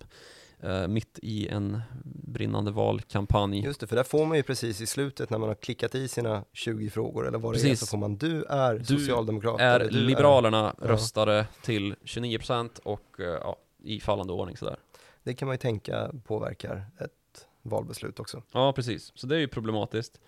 eh, 0.60 0.88
mitt 0.88 1.18
i 1.22 1.48
en 1.48 1.80
brinnande 2.14 2.70
valkampanj. 2.70 3.64
Just 3.64 3.80
det, 3.80 3.86
för 3.86 3.96
där 3.96 4.02
får 4.04 4.26
man 4.26 4.36
ju 4.36 4.42
precis 4.42 4.80
i 4.80 4.86
slutet 4.86 5.30
när 5.30 5.38
man 5.38 5.48
har 5.48 5.54
klickat 5.56 5.94
i 5.94 6.08
sina 6.08 6.44
20 6.52 6.90
frågor 6.90 7.28
eller 7.28 7.38
vad 7.38 7.52
det 7.54 7.58
är, 7.58 7.62
Precis. 7.62 7.80
så 7.80 7.86
får 7.86 7.98
man 7.98 8.16
du 8.16 8.44
är 8.44 8.74
Du 8.78 8.84
socialdemokrat. 8.84 9.60
är 9.60 9.80
du 9.80 9.90
Liberalerna 9.90 10.74
Ja. 10.80 10.88
röstade 10.88 11.46
till 11.62 11.94
29% 12.04 12.80
och 12.84 13.20
eh, 13.20 13.26
ja, 13.26 13.56
i 13.84 14.00
fallande 14.00 14.32
ordning 14.32 14.56
sådär. 14.56 14.76
Det 15.22 15.34
kan 15.34 15.46
man 15.46 15.54
ju 15.54 15.58
tänka 15.58 16.10
påverkar 16.24 16.86
ett 17.00 17.46
valbeslut 17.62 18.20
också. 18.20 18.42
Ja, 18.52 18.72
precis. 18.72 19.12
Så 19.14 19.26
det 19.26 19.36
är 19.36 19.40
ju 19.40 19.48
problematiskt. 19.48 20.20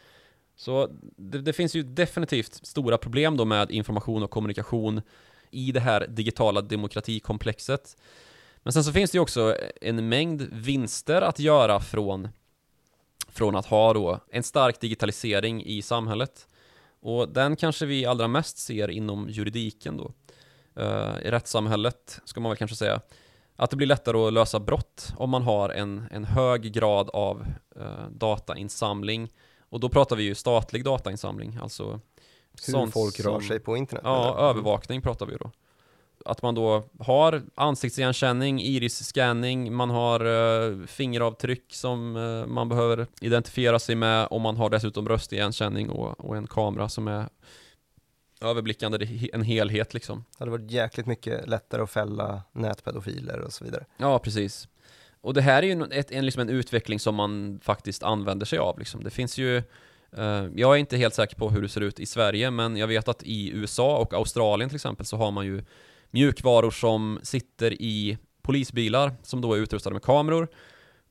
Så 0.56 0.88
det, 1.16 1.40
det 1.40 1.52
finns 1.52 1.74
ju 1.74 1.82
definitivt 1.82 2.54
stora 2.66 2.98
problem 2.98 3.36
då 3.36 3.44
med 3.44 3.70
information 3.70 4.22
och 4.22 4.30
kommunikation 4.30 5.02
i 5.50 5.72
det 5.72 5.80
här 5.80 6.06
digitala 6.06 6.60
demokratikomplexet. 6.60 7.96
Men 8.56 8.72
sen 8.72 8.84
så 8.84 8.92
finns 8.92 9.10
det 9.10 9.16
ju 9.16 9.22
också 9.22 9.56
en 9.80 10.08
mängd 10.08 10.42
vinster 10.52 11.22
att 11.22 11.38
göra 11.38 11.80
från, 11.80 12.28
från 13.28 13.56
att 13.56 13.66
ha 13.66 13.92
då 13.92 14.20
en 14.30 14.42
stark 14.42 14.80
digitalisering 14.80 15.64
i 15.64 15.82
samhället. 15.82 16.48
Och 17.00 17.28
den 17.28 17.56
kanske 17.56 17.86
vi 17.86 18.06
allra 18.06 18.28
mest 18.28 18.58
ser 18.58 18.90
inom 18.90 19.28
juridiken 19.28 19.96
då. 19.96 20.12
Uh, 20.80 21.18
I 21.22 21.30
rättssamhället, 21.30 22.20
ska 22.24 22.40
man 22.40 22.50
väl 22.50 22.56
kanske 22.56 22.76
säga. 22.76 23.00
Att 23.56 23.70
det 23.70 23.76
blir 23.76 23.86
lättare 23.86 24.18
att 24.26 24.32
lösa 24.32 24.60
brott 24.60 25.12
om 25.16 25.30
man 25.30 25.42
har 25.42 25.68
en, 25.70 26.04
en 26.10 26.24
hög 26.24 26.72
grad 26.72 27.10
av 27.10 27.46
eh, 27.76 28.08
datainsamling. 28.10 29.28
Och 29.68 29.80
då 29.80 29.88
pratar 29.88 30.16
vi 30.16 30.22
ju 30.22 30.34
statlig 30.34 30.84
datainsamling, 30.84 31.58
alltså 31.62 32.00
Hur 32.66 32.86
folk 32.86 33.20
rör 33.20 33.32
som- 33.32 33.42
sig 33.42 33.60
på 33.60 33.76
internet. 33.76 34.02
Ja, 34.06 34.38
eller? 34.38 34.48
övervakning 34.48 35.02
pratar 35.02 35.26
vi 35.26 35.36
då. 35.36 35.50
Att 36.24 36.42
man 36.42 36.54
då 36.54 36.82
har 36.98 37.42
ansiktsigenkänning, 37.54 38.60
iris-scanning, 38.60 39.72
man 39.72 39.90
har 39.90 40.20
eh, 40.24 40.86
fingeravtryck 40.86 41.74
som 41.74 42.16
eh, 42.16 42.46
man 42.46 42.68
behöver 42.68 43.06
identifiera 43.20 43.78
sig 43.78 43.94
med 43.94 44.26
och 44.26 44.40
man 44.40 44.56
har 44.56 44.70
dessutom 44.70 45.08
röstigenkänning 45.08 45.90
och, 45.90 46.24
och 46.24 46.36
en 46.36 46.46
kamera 46.46 46.88
som 46.88 47.08
är 47.08 47.28
överblickande, 48.40 49.28
en 49.32 49.42
helhet 49.42 49.94
liksom. 49.94 50.24
Det 50.30 50.38
hade 50.38 50.50
varit 50.50 50.70
jäkligt 50.70 51.06
mycket 51.06 51.48
lättare 51.48 51.82
att 51.82 51.90
fälla 51.90 52.42
nätpedofiler 52.52 53.40
och 53.40 53.52
så 53.52 53.64
vidare. 53.64 53.84
Ja, 53.96 54.18
precis. 54.18 54.68
Och 55.20 55.34
det 55.34 55.40
här 55.40 55.62
är 55.62 55.66
ju 55.66 55.84
ett, 55.84 56.10
en, 56.10 56.26
liksom 56.26 56.40
en 56.40 56.48
utveckling 56.48 57.00
som 57.00 57.14
man 57.14 57.60
faktiskt 57.62 58.02
använder 58.02 58.46
sig 58.46 58.58
av. 58.58 58.78
Liksom. 58.78 59.04
Det 59.04 59.10
finns 59.10 59.38
ju, 59.38 59.56
eh, 60.16 60.46
jag 60.54 60.74
är 60.74 60.76
inte 60.76 60.96
helt 60.96 61.14
säker 61.14 61.36
på 61.36 61.50
hur 61.50 61.62
det 61.62 61.68
ser 61.68 61.80
ut 61.80 62.00
i 62.00 62.06
Sverige, 62.06 62.50
men 62.50 62.76
jag 62.76 62.86
vet 62.86 63.08
att 63.08 63.22
i 63.22 63.50
USA 63.50 63.98
och 63.98 64.14
Australien 64.14 64.70
till 64.70 64.76
exempel 64.76 65.06
så 65.06 65.16
har 65.16 65.30
man 65.30 65.46
ju 65.46 65.64
mjukvaror 66.10 66.70
som 66.70 67.20
sitter 67.22 67.82
i 67.82 68.18
polisbilar 68.42 69.12
som 69.22 69.40
då 69.40 69.54
är 69.54 69.58
utrustade 69.58 69.94
med 69.94 70.02
kameror 70.02 70.48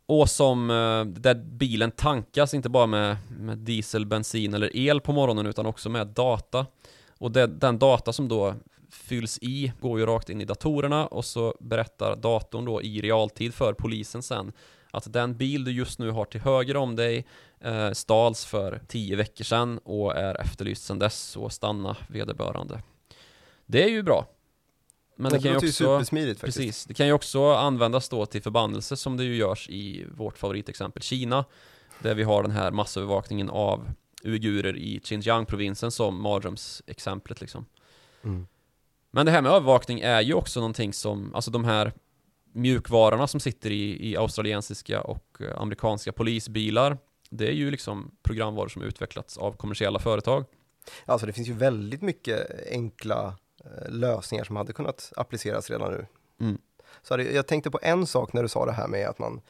och 0.05 0.29
som, 0.29 0.69
eh, 0.69 1.05
där 1.21 1.35
bilen 1.35 1.91
tankas 1.91 2.53
inte 2.53 2.69
bara 2.69 2.85
med, 2.85 3.17
med 3.39 3.57
diesel, 3.57 4.05
bensin 4.05 4.53
eller 4.53 4.77
el 4.77 5.01
på 5.01 5.11
morgonen 5.11 5.45
utan 5.45 5.65
också 5.65 5.89
med 5.89 6.07
data. 6.07 6.65
Och 7.23 7.31
det, 7.31 7.47
den 7.47 7.79
data 7.79 8.13
som 8.13 8.27
då 8.27 8.55
fylls 8.91 9.39
i 9.41 9.73
går 9.81 9.99
ju 9.99 10.05
rakt 10.05 10.29
in 10.29 10.41
i 10.41 10.45
datorerna 10.45 11.07
och 11.07 11.25
så 11.25 11.55
berättar 11.59 12.15
datorn 12.15 12.65
då 12.65 12.81
i 12.81 13.01
realtid 13.01 13.53
för 13.53 13.73
polisen 13.73 14.23
sen 14.23 14.51
att 14.91 15.13
den 15.13 15.37
bil 15.37 15.63
du 15.63 15.71
just 15.71 15.99
nu 15.99 16.11
har 16.11 16.25
till 16.25 16.41
höger 16.41 16.77
om 16.77 16.95
dig 16.95 17.25
eh, 17.59 17.91
stals 17.91 18.45
för 18.45 18.81
tio 18.87 19.15
veckor 19.15 19.43
sedan 19.43 19.77
och 19.77 20.15
är 20.15 20.41
efterlyst 20.41 20.83
sedan 20.83 20.99
dess 20.99 21.37
och 21.37 21.53
stanna 21.53 21.97
vederbörande. 22.07 22.81
Det 23.65 23.83
är 23.83 23.89
ju 23.89 24.03
bra. 24.03 24.27
Men 25.15 25.31
det, 25.31 25.37
det 25.37 25.43
kan 25.43 25.51
ju 25.51 25.57
också, 25.57 25.71
supersmidigt 25.71 26.39
faktiskt. 26.39 26.57
precis, 26.57 26.85
det 26.85 26.93
kan 26.93 27.07
ju 27.07 27.13
också 27.13 27.53
användas 27.53 28.09
då 28.09 28.25
till 28.25 28.41
förbannelse 28.41 28.97
som 28.97 29.17
det 29.17 29.23
ju 29.23 29.35
görs 29.35 29.69
i 29.69 30.05
vårt 30.11 30.37
favoritexempel 30.37 31.03
Kina, 31.03 31.45
där 31.99 32.15
vi 32.15 32.23
har 32.23 32.43
den 32.43 32.51
här 32.51 32.71
massövervakningen 32.71 33.49
av 33.49 33.89
uigurer 34.23 34.77
i 34.77 34.99
Xinjiang-provinsen 35.03 35.91
som 35.91 36.21
mardrömsexemplet 36.21 37.41
liksom. 37.41 37.65
Mm. 38.23 38.47
Men 39.11 39.25
det 39.25 39.31
här 39.31 39.41
med 39.41 39.51
övervakning 39.51 39.99
är 39.99 40.21
ju 40.21 40.33
också 40.33 40.59
någonting 40.59 40.93
som, 40.93 41.35
alltså 41.35 41.51
de 41.51 41.65
här 41.65 41.93
mjukvarorna 42.53 43.27
som 43.27 43.39
sitter 43.39 43.71
i, 43.71 44.09
i 44.11 44.17
australiensiska 44.17 45.01
och 45.01 45.37
eh, 45.39 45.61
amerikanska 45.61 46.11
polisbilar, 46.11 46.97
det 47.29 47.47
är 47.47 47.51
ju 47.51 47.71
liksom 47.71 48.15
programvaror 48.23 48.67
som 48.67 48.81
utvecklats 48.81 49.37
av 49.37 49.51
kommersiella 49.51 49.99
företag. 49.99 50.45
Alltså 51.05 51.27
det 51.27 51.33
finns 51.33 51.47
ju 51.47 51.53
väldigt 51.53 52.01
mycket 52.01 52.67
enkla 52.71 53.35
eh, 53.65 53.91
lösningar 53.91 54.43
som 54.43 54.55
hade 54.55 54.73
kunnat 54.73 55.13
appliceras 55.15 55.69
redan 55.69 55.91
nu. 55.91 56.05
Mm. 56.39 56.57
så 57.01 57.19
jag 57.19 57.47
tänkte 57.47 57.71
på 57.71 57.79
en 57.81 58.07
sak 58.07 58.33
när 58.33 58.43
du 58.43 58.49
sa 58.49 58.65
det 58.65 58.71
här 58.71 58.87
med 58.87 59.07
att 59.07 59.19
man 59.19 59.41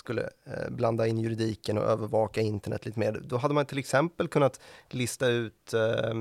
skulle 0.00 0.22
eh, 0.22 0.70
blanda 0.70 1.06
in 1.06 1.18
juridiken 1.18 1.78
och 1.78 1.84
övervaka 1.84 2.40
internet 2.40 2.86
lite 2.86 2.98
mer. 2.98 3.20
Då 3.24 3.36
hade 3.36 3.54
man 3.54 3.66
till 3.66 3.78
exempel 3.78 4.28
kunnat 4.28 4.60
lista 4.90 5.26
ut 5.26 5.74
eh, 5.74 6.14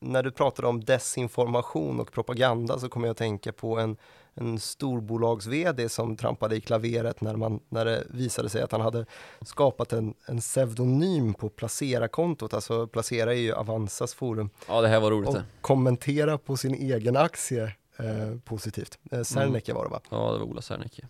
när 0.00 0.22
du 0.22 0.30
pratade 0.30 0.68
om 0.68 0.84
desinformation 0.84 2.00
och 2.00 2.12
propaganda 2.12 2.78
så 2.78 2.88
kommer 2.88 3.06
jag 3.06 3.10
att 3.12 3.18
tänka 3.18 3.52
på 3.52 3.78
en, 3.78 3.96
en 4.34 4.58
storbolags-VD 4.58 5.88
som 5.88 6.16
trampade 6.16 6.56
i 6.56 6.60
klaveret 6.60 7.20
när, 7.20 7.36
man, 7.36 7.60
när 7.68 7.84
det 7.84 8.04
visade 8.10 8.48
sig 8.48 8.62
att 8.62 8.72
han 8.72 8.80
hade 8.80 9.06
skapat 9.42 9.92
en, 9.92 10.14
en 10.26 10.40
pseudonym 10.40 11.34
på 11.34 11.48
Placera-kontot. 11.48 12.54
Alltså 12.54 12.86
Placera 12.86 13.34
är 13.34 13.38
ju 13.38 13.54
Avanzas 13.54 14.14
forum. 14.14 14.50
Ja, 14.68 14.80
det 14.80 14.88
här 14.88 15.00
var 15.00 15.10
roligt 15.10 15.28
Och 15.28 15.36
kommentera 15.60 16.38
på 16.38 16.56
sin 16.56 16.74
egen 16.74 17.16
aktie 17.16 17.64
eh, 17.96 18.38
positivt. 18.44 18.98
Eh, 19.10 19.22
Serneke 19.22 19.74
var 19.74 19.84
det 19.84 19.90
va? 19.90 20.00
Ja, 20.10 20.32
det 20.32 20.38
var 20.38 20.46
Ola 20.46 20.62
Serneke. 20.62 21.08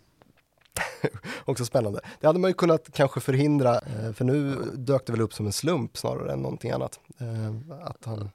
Också 1.44 1.64
spännande. 1.64 2.00
Det 2.20 2.26
hade 2.26 2.38
man 2.38 2.50
ju 2.50 2.54
kunnat 2.54 2.88
kanske 2.92 3.20
förhindra, 3.20 3.74
eh, 3.74 4.12
för 4.12 4.24
nu 4.24 4.56
dök 4.74 5.06
det 5.06 5.12
väl 5.12 5.20
upp 5.20 5.34
som 5.34 5.46
en 5.46 5.52
slump 5.52 5.96
snarare 5.96 6.32
än 6.32 6.42
någonting 6.42 6.70
annat. 6.70 7.00
Eh, 7.18 7.86
att 7.86 8.04
han, 8.04 8.30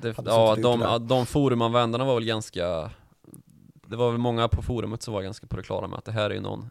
Det, 0.00 0.14
ja, 0.24 0.56
de, 0.56 1.06
de 1.06 1.26
forumanvändarna 1.26 2.04
var 2.04 2.14
väl 2.14 2.24
ganska 2.24 2.90
Det 3.86 3.96
var 3.96 4.10
väl 4.10 4.18
många 4.20 4.48
på 4.48 4.62
forumet 4.62 5.02
som 5.02 5.14
var 5.14 5.22
ganska 5.22 5.46
på 5.46 5.56
det 5.56 5.62
klara 5.62 5.86
med 5.86 5.98
att 5.98 6.04
det 6.04 6.12
här 6.12 6.30
är 6.30 6.34
ju 6.34 6.40
någon 6.40 6.70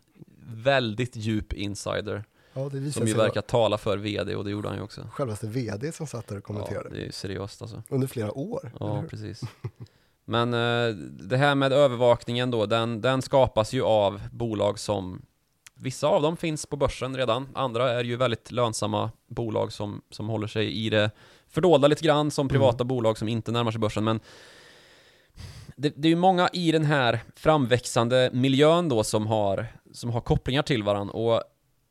väldigt 0.53 1.15
djup 1.15 1.53
insider 1.53 2.23
ja, 2.53 2.69
som 2.69 2.77
ju 2.79 2.91
sig 2.91 3.13
vara 3.13 3.23
verkar 3.23 3.41
tala 3.41 3.77
för 3.77 3.97
VD 3.97 4.35
och 4.35 4.43
det 4.43 4.51
gjorde 4.51 4.67
han 4.67 4.77
ju 4.77 4.83
också. 4.83 5.07
självaste 5.11 5.47
VD 5.47 5.91
som 5.91 6.07
satt 6.07 6.27
där 6.27 6.35
och 6.35 6.41
Ja, 6.41 6.45
kommenterade. 6.45 6.89
det 6.89 6.97
är 6.97 7.05
ju 7.05 7.11
seriöst 7.11 7.61
alltså. 7.61 7.83
Under 7.89 8.07
flera 8.07 8.31
år. 8.37 8.71
Ja, 8.79 9.03
precis. 9.09 9.41
Men 10.25 10.53
eh, 10.53 10.95
det 11.09 11.37
här 11.37 11.55
med 11.55 11.73
övervakningen 11.73 12.51
då, 12.51 12.65
den, 12.65 13.01
den 13.01 13.21
skapas 13.21 13.73
ju 13.73 13.83
av 13.83 14.21
bolag 14.31 14.79
som 14.79 15.21
Vissa 15.81 16.07
av 16.07 16.21
dem 16.21 16.37
finns 16.37 16.65
på 16.65 16.77
börsen 16.77 17.17
redan, 17.17 17.49
andra 17.53 17.91
är 17.91 18.03
ju 18.03 18.15
väldigt 18.15 18.51
lönsamma 18.51 19.11
bolag 19.27 19.71
som, 19.71 20.01
som 20.09 20.29
håller 20.29 20.47
sig 20.47 20.85
i 20.85 20.89
det 20.89 21.11
fördolda 21.47 21.87
lite 21.87 22.03
grann 22.03 22.31
som 22.31 22.49
privata 22.49 22.83
bolag 22.83 23.17
som 23.17 23.27
inte 23.27 23.51
närmar 23.51 23.71
sig 23.71 23.79
börsen 23.79 24.03
men 24.03 24.19
det, 25.75 25.93
det 25.95 26.07
är 26.07 26.09
ju 26.09 26.15
många 26.15 26.49
i 26.53 26.71
den 26.71 26.85
här 26.85 27.19
framväxande 27.35 28.29
miljön 28.33 28.89
då 28.89 29.03
som 29.03 29.27
har, 29.27 29.67
som 29.93 30.09
har 30.09 30.21
kopplingar 30.21 30.61
till 30.61 30.83
varandra 30.83 31.13
och 31.13 31.43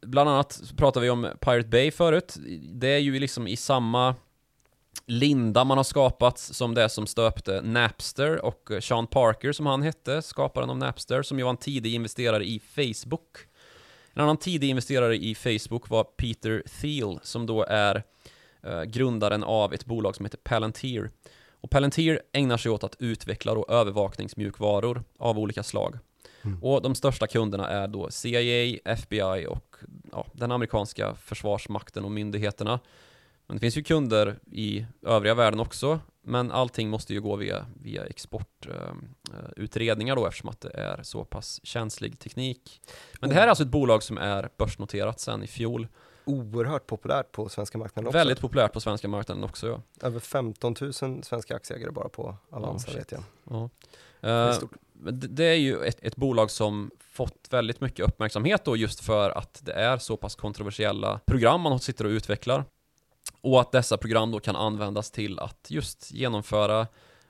bland 0.07 0.30
annat 0.30 0.62
pratade 0.76 1.05
vi 1.05 1.11
om 1.11 1.28
Pirate 1.41 1.68
Bay 1.68 1.91
förut. 1.91 2.36
Det 2.61 2.89
är 2.89 2.99
ju 2.99 3.20
liksom 3.20 3.49
i 3.49 3.57
samma 3.57 4.14
linda 5.07 5.64
man 5.64 5.76
har 5.76 5.84
skapat 5.84 6.39
som 6.39 6.74
det 6.74 6.89
som 6.89 7.07
stöpte 7.07 7.61
Napster 7.62 8.45
och 8.45 8.70
Sean 8.80 9.07
Parker 9.07 9.53
som 9.53 9.66
han 9.66 9.82
hette, 9.82 10.22
skaparen 10.22 10.70
av 10.70 10.78
Napster, 10.78 11.22
som 11.22 11.39
ju 11.39 11.45
var 11.45 11.51
en 11.51 11.57
tidig 11.57 11.95
investerare 11.95 12.45
i 12.45 12.61
Facebook. 12.61 13.39
En 14.18 14.22
annan 14.22 14.36
tidig 14.36 14.68
investerare 14.68 15.16
i 15.16 15.34
Facebook 15.34 15.88
var 15.88 16.04
Peter 16.04 16.62
Thiel 16.80 17.18
som 17.22 17.46
då 17.46 17.64
är 17.64 18.02
eh, 18.62 18.82
grundaren 18.82 19.44
av 19.44 19.74
ett 19.74 19.84
bolag 19.84 20.16
som 20.16 20.24
heter 20.24 20.38
Palantir. 20.38 21.10
Och 21.50 21.70
Palantir 21.70 22.20
ägnar 22.32 22.56
sig 22.56 22.70
åt 22.72 22.84
att 22.84 22.96
utveckla 22.98 23.54
då 23.54 23.66
övervakningsmjukvaror 23.68 25.02
av 25.18 25.38
olika 25.38 25.62
slag. 25.62 25.98
Mm. 26.42 26.62
Och 26.62 26.82
de 26.82 26.94
största 26.94 27.26
kunderna 27.26 27.68
är 27.68 27.88
då 27.88 28.10
CIA, 28.10 28.78
FBI 28.84 29.46
och 29.48 29.76
ja, 30.12 30.26
den 30.32 30.52
amerikanska 30.52 31.14
försvarsmakten 31.14 32.04
och 32.04 32.10
myndigheterna. 32.10 32.80
Men 33.46 33.56
det 33.56 33.60
finns 33.60 33.78
ju 33.78 33.82
kunder 33.82 34.38
i 34.52 34.86
övriga 35.02 35.34
världen 35.34 35.60
också, 35.60 36.00
men 36.29 36.53
allting 36.53 36.91
måste 36.91 37.14
ju 37.14 37.20
gå 37.20 37.37
via, 37.37 37.66
via 37.83 38.07
exportutredningar 38.07 40.16
då 40.16 40.26
eftersom 40.26 40.49
att 40.49 40.61
det 40.61 40.70
är 40.70 41.03
så 41.03 41.24
pass 41.24 41.61
känslig 41.62 42.18
teknik. 42.18 42.81
Men 43.20 43.31
det 43.31 43.37
här 43.37 43.43
är 43.43 43.47
alltså 43.49 43.64
ett 43.64 43.70
bolag 43.70 44.03
som 44.03 44.18
är 44.18 44.49
börsnoterat 44.59 45.20
sedan 45.20 45.43
i 45.43 45.47
fjol. 45.47 45.89
Oerhört 46.24 46.87
populärt 46.87 47.33
på 47.33 47.49
svenska 47.49 47.79
marknaden 47.79 48.09
också. 48.09 48.18
Väldigt 48.18 48.41
populärt 48.41 48.72
på 48.72 48.81
svenska 48.81 49.09
marknaden 49.09 49.45
också 49.45 49.66
ja. 49.68 49.83
Över 50.07 50.20
15 50.20 50.74
000 50.81 50.93
svenska 51.24 51.57
aktieägare 51.57 51.91
bara 51.91 52.09
på 52.09 52.37
Avanza 52.51 52.87
shit. 52.87 52.97
vet 53.01 53.12
jag. 53.12 53.22
ja. 53.51 53.70
Det 54.20 54.29
är 54.29 54.51
Eh, 54.51 54.59
Det 55.12 55.45
är 55.45 55.55
ju 55.55 55.83
ett, 55.85 55.99
ett 56.03 56.16
bolag 56.16 56.51
som 56.51 56.91
fått 57.01 57.49
väldigt 57.51 57.81
mycket 57.81 58.07
uppmärksamhet 58.09 58.64
då 58.64 58.76
just 58.76 59.01
för 59.01 59.31
att 59.31 59.61
det 59.64 59.72
är 59.72 59.99
så 59.99 60.16
pass 60.16 60.35
kontroversiella 60.35 61.20
program 61.26 61.61
man 61.61 61.81
sitter 61.81 62.05
och 62.05 62.09
utvecklar. 62.11 62.64
Och 63.41 63.61
att 63.61 63.72
dessa 63.72 63.97
program 63.97 64.30
då 64.30 64.41
kan 64.41 64.57
användas 64.57 65.11
till 65.11 65.39
att 65.39 65.66
just 65.68 66.12
genomföra 66.12 66.86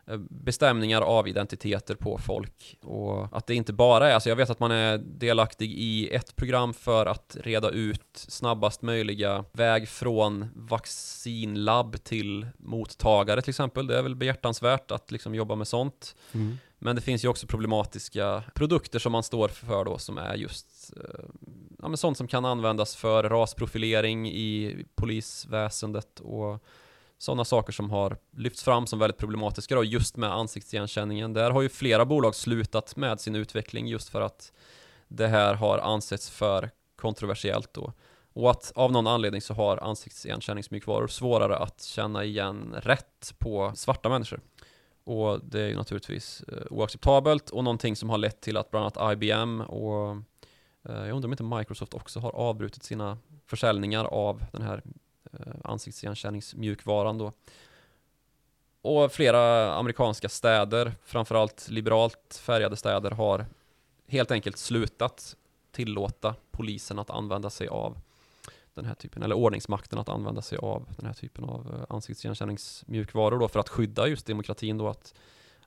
eh, 0.07 0.17
bestämningar 0.31 1.03
av 1.03 1.29
identiteter 1.29 1.95
på 1.95 2.19
folk 2.19 2.77
och 2.83 3.37
att 3.37 3.47
det 3.47 3.55
inte 3.55 3.73
bara 3.73 4.09
är, 4.11 4.15
alltså 4.15 4.29
jag 4.29 4.37
vet 4.37 4.51
att 4.51 4.61
man 4.61 4.71
är 4.71 4.99
delaktig 4.99 5.73
i 5.73 6.15
ett 6.15 6.37
program 6.37 6.75
för 6.75 7.07
att 7.07 7.37
reda 7.41 7.71
ut 7.71 8.09
snabbast 8.15 8.83
möjliga 8.83 9.45
väg 9.53 9.89
från 9.89 10.49
vaccinlabb 10.55 12.05
till 12.05 12.47
mottagare 12.59 13.43
till 13.43 13.51
exempel. 13.51 13.87
Det 13.87 13.99
är 13.99 14.03
väl 14.03 14.17
behjärtansvärt 14.17 14.91
att 14.91 15.11
liksom 15.11 15.35
jobba 15.35 15.55
med 15.55 15.69
sånt. 15.69 16.17
Mm. 16.33 16.59
Men 16.79 16.97
det 16.97 17.03
finns 17.03 17.24
ju 17.24 17.29
också 17.29 17.47
problematiska 17.47 18.43
produkter 18.55 18.99
som 18.99 19.12
man 19.12 19.22
står 19.22 19.49
för 19.49 19.85
då 19.85 19.99
som 19.99 20.18
är 20.18 20.35
just 20.35 20.93
eh, 20.97 21.24
ja, 21.79 21.89
men 21.89 21.97
sånt 21.97 22.16
som 22.16 22.29
kan 22.29 22.45
användas 22.45 22.97
för 22.97 23.22
rasprofilering 23.22 24.29
i 24.29 24.85
polisväsendet 24.95 26.20
och 26.20 26.64
sådana 27.18 27.45
saker 27.45 27.72
som 27.72 27.91
har 27.91 28.16
lyfts 28.37 28.62
fram 28.62 28.87
som 28.87 28.99
väldigt 28.99 29.18
problematiska 29.18 29.74
då, 29.74 29.85
just 29.85 30.16
med 30.16 30.33
ansiktsigenkänningen. 30.33 31.33
Där 31.33 31.51
har 31.51 31.62
ju 31.62 31.68
flera 31.68 32.05
bolag 32.05 32.35
slutat 32.35 32.97
med 32.97 33.20
sin 33.20 33.35
utveckling 33.35 33.87
just 33.87 34.09
för 34.09 34.20
att 34.20 34.53
det 35.09 35.29
här 35.29 35.55
har 35.55 35.79
ansetts 35.79 36.31
för 36.31 36.70
kontroversiellt 36.97 37.74
då. 37.74 37.93
Och 38.33 38.51
att 38.51 38.72
av 38.74 38.93
någon 38.93 39.07
anledning 39.07 39.41
så 39.41 39.55
har 39.55 39.76
ansiktsigenkänningsmjukvaror 39.76 41.09
svårare 41.09 41.57
att 41.57 41.83
känna 41.83 42.24
igen 42.24 42.74
rätt 42.83 43.35
på 43.39 43.72
svarta 43.74 44.09
människor. 44.09 44.41
Och 45.09 45.41
det 45.45 45.61
är 45.61 45.69
ju 45.69 45.77
naturligtvis 45.77 46.43
eh, 46.43 46.63
oacceptabelt 46.71 47.51
och 47.51 47.65
någonting 47.65 47.97
som 47.97 48.11
har 48.11 48.19
lett 48.19 48.41
till 48.41 48.57
att 48.57 48.71
bland 48.71 48.97
annat 48.97 49.13
IBM 49.13 49.61
och 49.61 50.11
eh, 50.89 51.07
jag 51.07 51.11
undrar 51.11 51.25
om 51.25 51.33
inte 51.33 51.43
Microsoft 51.43 51.95
också 51.95 52.21
har 52.21 52.31
avbrutit 52.31 52.83
sina 52.83 53.19
försäljningar 53.47 54.05
av 54.05 54.45
den 54.53 54.63
här 54.63 54.83
eh, 55.33 55.55
ansiktsigenkänningsmjukvaran 55.65 57.19
då. 57.19 57.33
Och 58.83 59.13
flera 59.13 59.75
amerikanska 59.75 60.29
städer, 60.29 60.95
framförallt 61.05 61.69
liberalt 61.69 62.41
färgade 62.43 62.77
städer, 62.77 63.11
har 63.11 63.47
helt 64.07 64.31
enkelt 64.31 64.57
slutat 64.57 65.37
tillåta 65.71 66.35
polisen 66.51 66.99
att 66.99 67.11
använda 67.11 67.51
sig 67.51 67.69
av 67.69 67.99
den 68.79 68.87
här 68.87 68.95
typen, 68.95 69.22
eller 69.22 69.35
ordningsmakten 69.35 69.99
att 69.99 70.09
använda 70.09 70.43
sig 70.43 70.59
av 70.59 70.89
den 70.97 71.07
här 71.07 71.14
typen 71.14 71.45
av 71.45 71.74
eh, 71.74 71.95
ansiktsigenkänningsmjukvaror 71.95 73.39
då 73.39 73.49
för 73.49 73.61
att 73.61 73.68
skydda 73.68 74.07
just 74.07 74.26
demokratin 74.26 74.79
då 74.79 74.89
att 74.89 75.14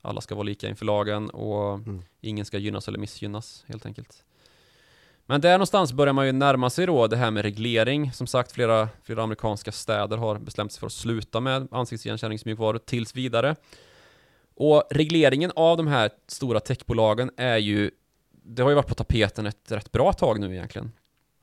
alla 0.02 0.22
ska 0.22 0.36
vara 0.36 0.44
lika 0.44 0.70
inför 0.70 0.86
lagen 0.86 1.30
och 1.30 1.74
Mm. 1.74 2.02
ingen 2.22 2.46
ska 2.46 2.58
gynnas 2.58 2.88
eller 2.88 3.00
missgynnas 3.00 3.64
helt 3.68 3.86
enkelt. 3.86 4.24
Men 5.26 5.42
där 5.42 5.52
någonstans 5.52 5.94
börjar 5.94 6.14
man 6.14 6.26
ju 6.26 6.32
närma 6.32 6.70
sig 6.70 6.86
då 6.86 7.08
det 7.08 7.18
här 7.18 7.32
med 7.32 7.44
reglering. 7.44 8.12
Som 8.12 8.28
sagt, 8.28 8.52
flera, 8.52 8.90
flera 9.04 9.24
amerikanska 9.24 9.72
städer 9.72 10.18
har 10.18 10.40
bestämt 10.40 10.72
sig 10.72 10.80
för 10.80 10.88
att 10.88 10.94
sluta 10.94 11.40
med 11.40 11.68
ansiktsigenkänningsmjukvaror 11.72 12.78
tills 12.78 13.16
vidare. 13.16 13.56
Och 14.56 14.84
regleringen 14.90 15.52
av 15.56 15.78
de 15.78 15.88
här 15.88 16.12
stora 16.28 16.60
techbolagen 16.60 17.32
är 17.38 17.58
ju, 17.58 17.92
det 18.32 18.62
har 18.62 18.70
ju 18.70 18.76
varit 18.76 18.88
på 18.88 18.96
tapeten 18.96 19.46
ett 19.46 19.72
rätt 19.72 19.92
bra 19.92 20.14
tag 20.14 20.40
nu 20.40 20.56
egentligen 20.56 20.92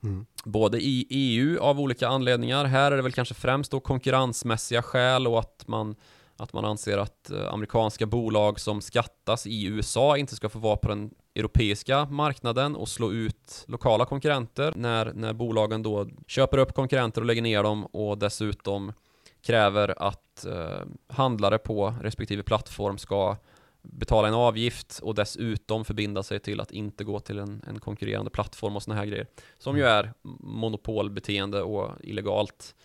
Mm. 0.03 0.25
både 0.43 0.77
i 0.81 1.07
EU 1.09 1.59
av 1.59 1.79
olika 1.79 2.07
anledningar. 2.07 2.65
Här 2.65 2.91
är 2.91 2.95
det 2.95 3.01
väl 3.03 3.11
kanske 3.11 3.33
främst 3.33 3.71
då 3.71 3.79
konkurrensmässiga 3.79 4.81
skäl 4.81 5.27
och 5.27 5.39
att 5.39 5.63
man, 5.67 5.95
att 6.37 6.53
man 6.53 6.65
anser 6.65 6.97
att 6.97 7.31
eh, 7.31 7.53
amerikanska 7.53 8.05
bolag 8.05 8.59
som 8.59 8.81
skattas 8.81 9.47
i 9.47 9.65
USA 9.65 10.17
inte 10.17 10.35
ska 10.35 10.49
få 10.49 10.59
vara 10.59 10.77
på 10.77 10.87
den 10.89 11.11
europeiska 11.35 12.05
marknaden 12.05 12.75
och 12.75 12.89
slå 12.89 13.11
ut 13.11 13.65
lokala 13.67 14.05
konkurrenter 14.05 14.73
när, 14.75 15.13
när 15.13 15.33
bolagen 15.33 15.83
då 15.83 16.07
köper 16.27 16.57
upp 16.57 16.73
konkurrenter 16.73 17.21
och 17.21 17.27
lägger 17.27 17.41
ner 17.41 17.63
dem 17.63 17.85
och 17.85 18.17
dessutom 18.17 18.93
kräver 19.41 20.03
att 20.03 20.45
eh, 20.45 20.85
handlare 21.07 21.57
på 21.57 21.95
respektive 22.01 22.43
plattform 22.43 22.97
ska 22.97 23.37
betala 23.81 24.27
en 24.27 24.33
avgift 24.33 24.99
och 25.03 25.15
dessutom 25.15 25.85
förbinda 25.85 26.23
sig 26.23 26.39
till 26.39 26.59
att 26.59 26.71
inte 26.71 27.03
gå 27.03 27.19
till 27.19 27.39
en, 27.39 27.61
en 27.67 27.79
konkurrerande 27.79 28.31
plattform 28.31 28.75
och 28.75 28.83
såna 28.83 28.95
här 28.95 29.05
grejer. 29.05 29.27
Som 29.57 29.77
ju 29.77 29.83
är 29.83 30.13
monopolbeteende 30.39 31.61
och 31.61 31.91
illegalt. 32.03 32.75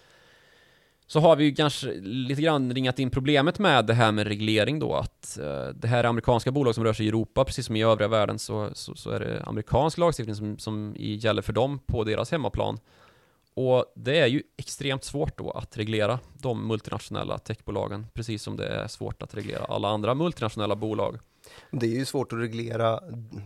Så 1.06 1.20
har 1.20 1.36
vi 1.36 1.44
ju 1.44 1.54
kanske 1.54 1.92
lite 2.00 2.42
grann 2.42 2.74
ringat 2.74 2.98
in 2.98 3.10
problemet 3.10 3.58
med 3.58 3.86
det 3.86 3.94
här 3.94 4.12
med 4.12 4.26
reglering 4.26 4.78
då, 4.78 4.94
att 4.94 5.38
eh, 5.38 5.68
det 5.68 5.88
här 5.88 6.04
är 6.04 6.08
amerikanska 6.08 6.50
bolag 6.50 6.74
som 6.74 6.84
rör 6.84 6.92
sig 6.92 7.06
i 7.06 7.08
Europa, 7.08 7.44
precis 7.44 7.66
som 7.66 7.76
i 7.76 7.82
övriga 7.82 8.08
världen 8.08 8.38
så, 8.38 8.70
så, 8.72 8.94
så 8.94 9.10
är 9.10 9.20
det 9.20 9.42
amerikansk 9.46 9.98
lagstiftning 9.98 10.36
som, 10.36 10.58
som 10.58 10.94
gäller 10.98 11.42
för 11.42 11.52
dem 11.52 11.78
på 11.78 12.04
deras 12.04 12.30
hemmaplan. 12.30 12.78
Och 13.54 13.92
det 13.96 14.18
är 14.18 14.26
ju 14.26 14.42
extremt 14.56 15.04
svårt 15.04 15.38
då 15.38 15.50
att 15.50 15.76
reglera 15.76 16.18
de 16.32 16.68
multinationella 16.68 17.38
techbolagen, 17.38 18.06
precis 18.14 18.42
som 18.42 18.56
det 18.56 18.66
är 18.66 18.88
svårt 18.88 19.22
att 19.22 19.34
reglera 19.34 19.64
alla 19.64 19.88
andra 19.88 20.14
multinationella 20.14 20.76
bolag. 20.76 21.18
Det 21.70 21.86
är 21.86 21.90
ju 21.90 22.04
svårt 22.04 22.32
att 22.32 22.38
reglera 22.38 23.00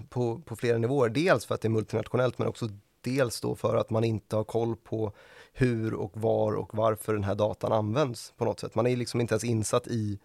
på, 0.09 0.39
på 0.39 0.57
flera 0.57 0.79
nivåer. 0.79 1.09
Dels 1.09 1.47
för 1.47 1.55
att 1.55 1.61
det 1.61 1.69
är 1.69 1.71
multinationellt 1.71 2.39
men 2.39 2.49
också 2.49 2.69
dels 3.01 3.41
då 3.41 3.55
för 3.55 3.77
att 3.77 3.91
man 3.91 4.05
inte 4.05 4.37
har 4.37 4.45
koll 4.45 4.77
på 4.77 5.13
hur 5.53 5.95
och 5.95 6.21
var 6.21 6.53
och 6.53 6.75
varför 6.75 7.15
den 7.15 7.25
här 7.25 7.35
datan 7.35 7.73
används 7.73 8.33
på 8.37 8.45
något 8.45 8.61
sätt. 8.61 8.75
Man 8.75 8.87
är 8.87 8.97
liksom 8.97 9.21
inte 9.21 9.35
ens 9.35 9.45
insatt 9.45 9.87
i, 9.87 10.19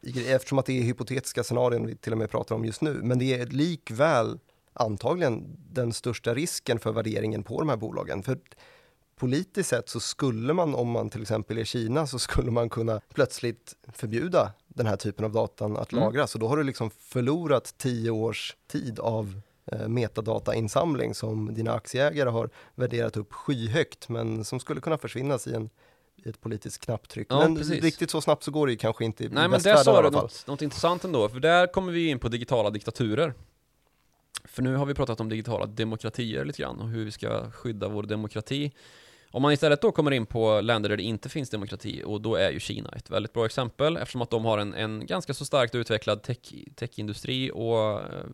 i 0.00 0.32
eftersom 0.32 0.58
att 0.58 0.66
det 0.66 0.78
är 0.78 0.82
hypotetiska 0.82 1.44
scenarion 1.44 1.86
vi 1.86 1.96
till 1.96 2.12
och 2.12 2.18
med 2.18 2.30
pratar 2.30 2.54
om 2.54 2.64
just 2.64 2.80
nu. 2.80 3.00
Men 3.02 3.18
det 3.18 3.40
är 3.40 3.46
likväl 3.46 4.38
antagligen 4.72 5.56
den 5.70 5.92
största 5.92 6.34
risken 6.34 6.78
för 6.78 6.92
värderingen 6.92 7.42
på 7.42 7.58
de 7.58 7.68
här 7.68 7.76
bolagen. 7.76 8.22
För 8.22 8.38
politiskt 9.16 9.68
sett 9.68 9.88
så 9.88 10.00
skulle 10.00 10.52
man, 10.52 10.74
om 10.74 10.90
man 10.90 11.10
till 11.10 11.22
exempel 11.22 11.58
är 11.58 11.64
Kina, 11.64 12.06
så 12.06 12.18
skulle 12.18 12.50
man 12.50 12.68
kunna 12.68 13.00
plötsligt 13.14 13.74
förbjuda 13.92 14.52
den 14.68 14.86
här 14.86 14.96
typen 14.96 15.24
av 15.24 15.32
datan 15.32 15.76
att 15.76 15.92
mm. 15.92 16.04
lagras. 16.04 16.34
Och 16.34 16.40
då 16.40 16.48
har 16.48 16.56
du 16.56 16.62
liksom 16.62 16.90
förlorat 16.90 17.74
tio 17.78 18.10
års 18.10 18.56
tid 18.66 19.00
av 19.00 19.40
eh, 19.72 19.88
metadatainsamling 19.88 21.14
som 21.14 21.54
dina 21.54 21.72
aktieägare 21.72 22.28
har 22.28 22.50
värderat 22.74 23.16
upp 23.16 23.32
skyhögt, 23.32 24.08
men 24.08 24.44
som 24.44 24.60
skulle 24.60 24.80
kunna 24.80 24.98
försvinnas 24.98 25.46
i 25.46 25.54
en 25.54 25.70
i 26.24 26.28
ett 26.28 26.40
politiskt 26.40 26.84
knapptryck. 26.84 27.26
Ja, 27.30 27.38
men 27.38 27.56
precis. 27.56 27.82
riktigt 27.82 28.10
så 28.10 28.20
snabbt 28.20 28.42
så 28.42 28.50
går 28.50 28.66
det 28.66 28.72
ju 28.72 28.78
kanske 28.78 29.04
inte 29.04 29.24
i 29.24 29.28
Nej 29.28 29.48
men 29.48 29.62
där 29.62 29.76
sa 29.76 30.02
du 30.02 30.10
något, 30.10 30.46
något 30.46 30.62
intressant 30.62 31.04
ändå, 31.04 31.28
för 31.28 31.40
där 31.40 31.66
kommer 31.66 31.92
vi 31.92 32.06
in 32.06 32.18
på 32.18 32.28
digitala 32.28 32.70
diktaturer. 32.70 33.34
För 34.44 34.62
nu 34.62 34.76
har 34.76 34.86
vi 34.86 34.94
pratat 34.94 35.20
om 35.20 35.28
digitala 35.28 35.66
demokratier 35.66 36.44
lite 36.44 36.62
grann 36.62 36.80
och 36.80 36.88
hur 36.88 37.04
vi 37.04 37.10
ska 37.10 37.50
skydda 37.50 37.88
vår 37.88 38.02
demokrati. 38.02 38.72
Om 39.30 39.42
man 39.42 39.52
istället 39.52 39.80
då 39.80 39.92
kommer 39.92 40.10
in 40.10 40.26
på 40.26 40.60
länder 40.60 40.88
där 40.88 40.96
det 40.96 41.02
inte 41.02 41.28
finns 41.28 41.50
demokrati, 41.50 42.02
och 42.06 42.20
då 42.20 42.34
är 42.34 42.50
ju 42.50 42.60
Kina 42.60 42.90
ett 42.96 43.10
väldigt 43.10 43.32
bra 43.32 43.46
exempel, 43.46 43.96
eftersom 43.96 44.22
att 44.22 44.30
de 44.30 44.44
har 44.44 44.58
en, 44.58 44.74
en 44.74 45.06
ganska 45.06 45.34
så 45.34 45.44
starkt 45.44 45.74
utvecklad 45.74 46.22
tech, 46.22 46.38
techindustri 46.74 47.50
och 47.54 47.92
eh, 47.92 48.24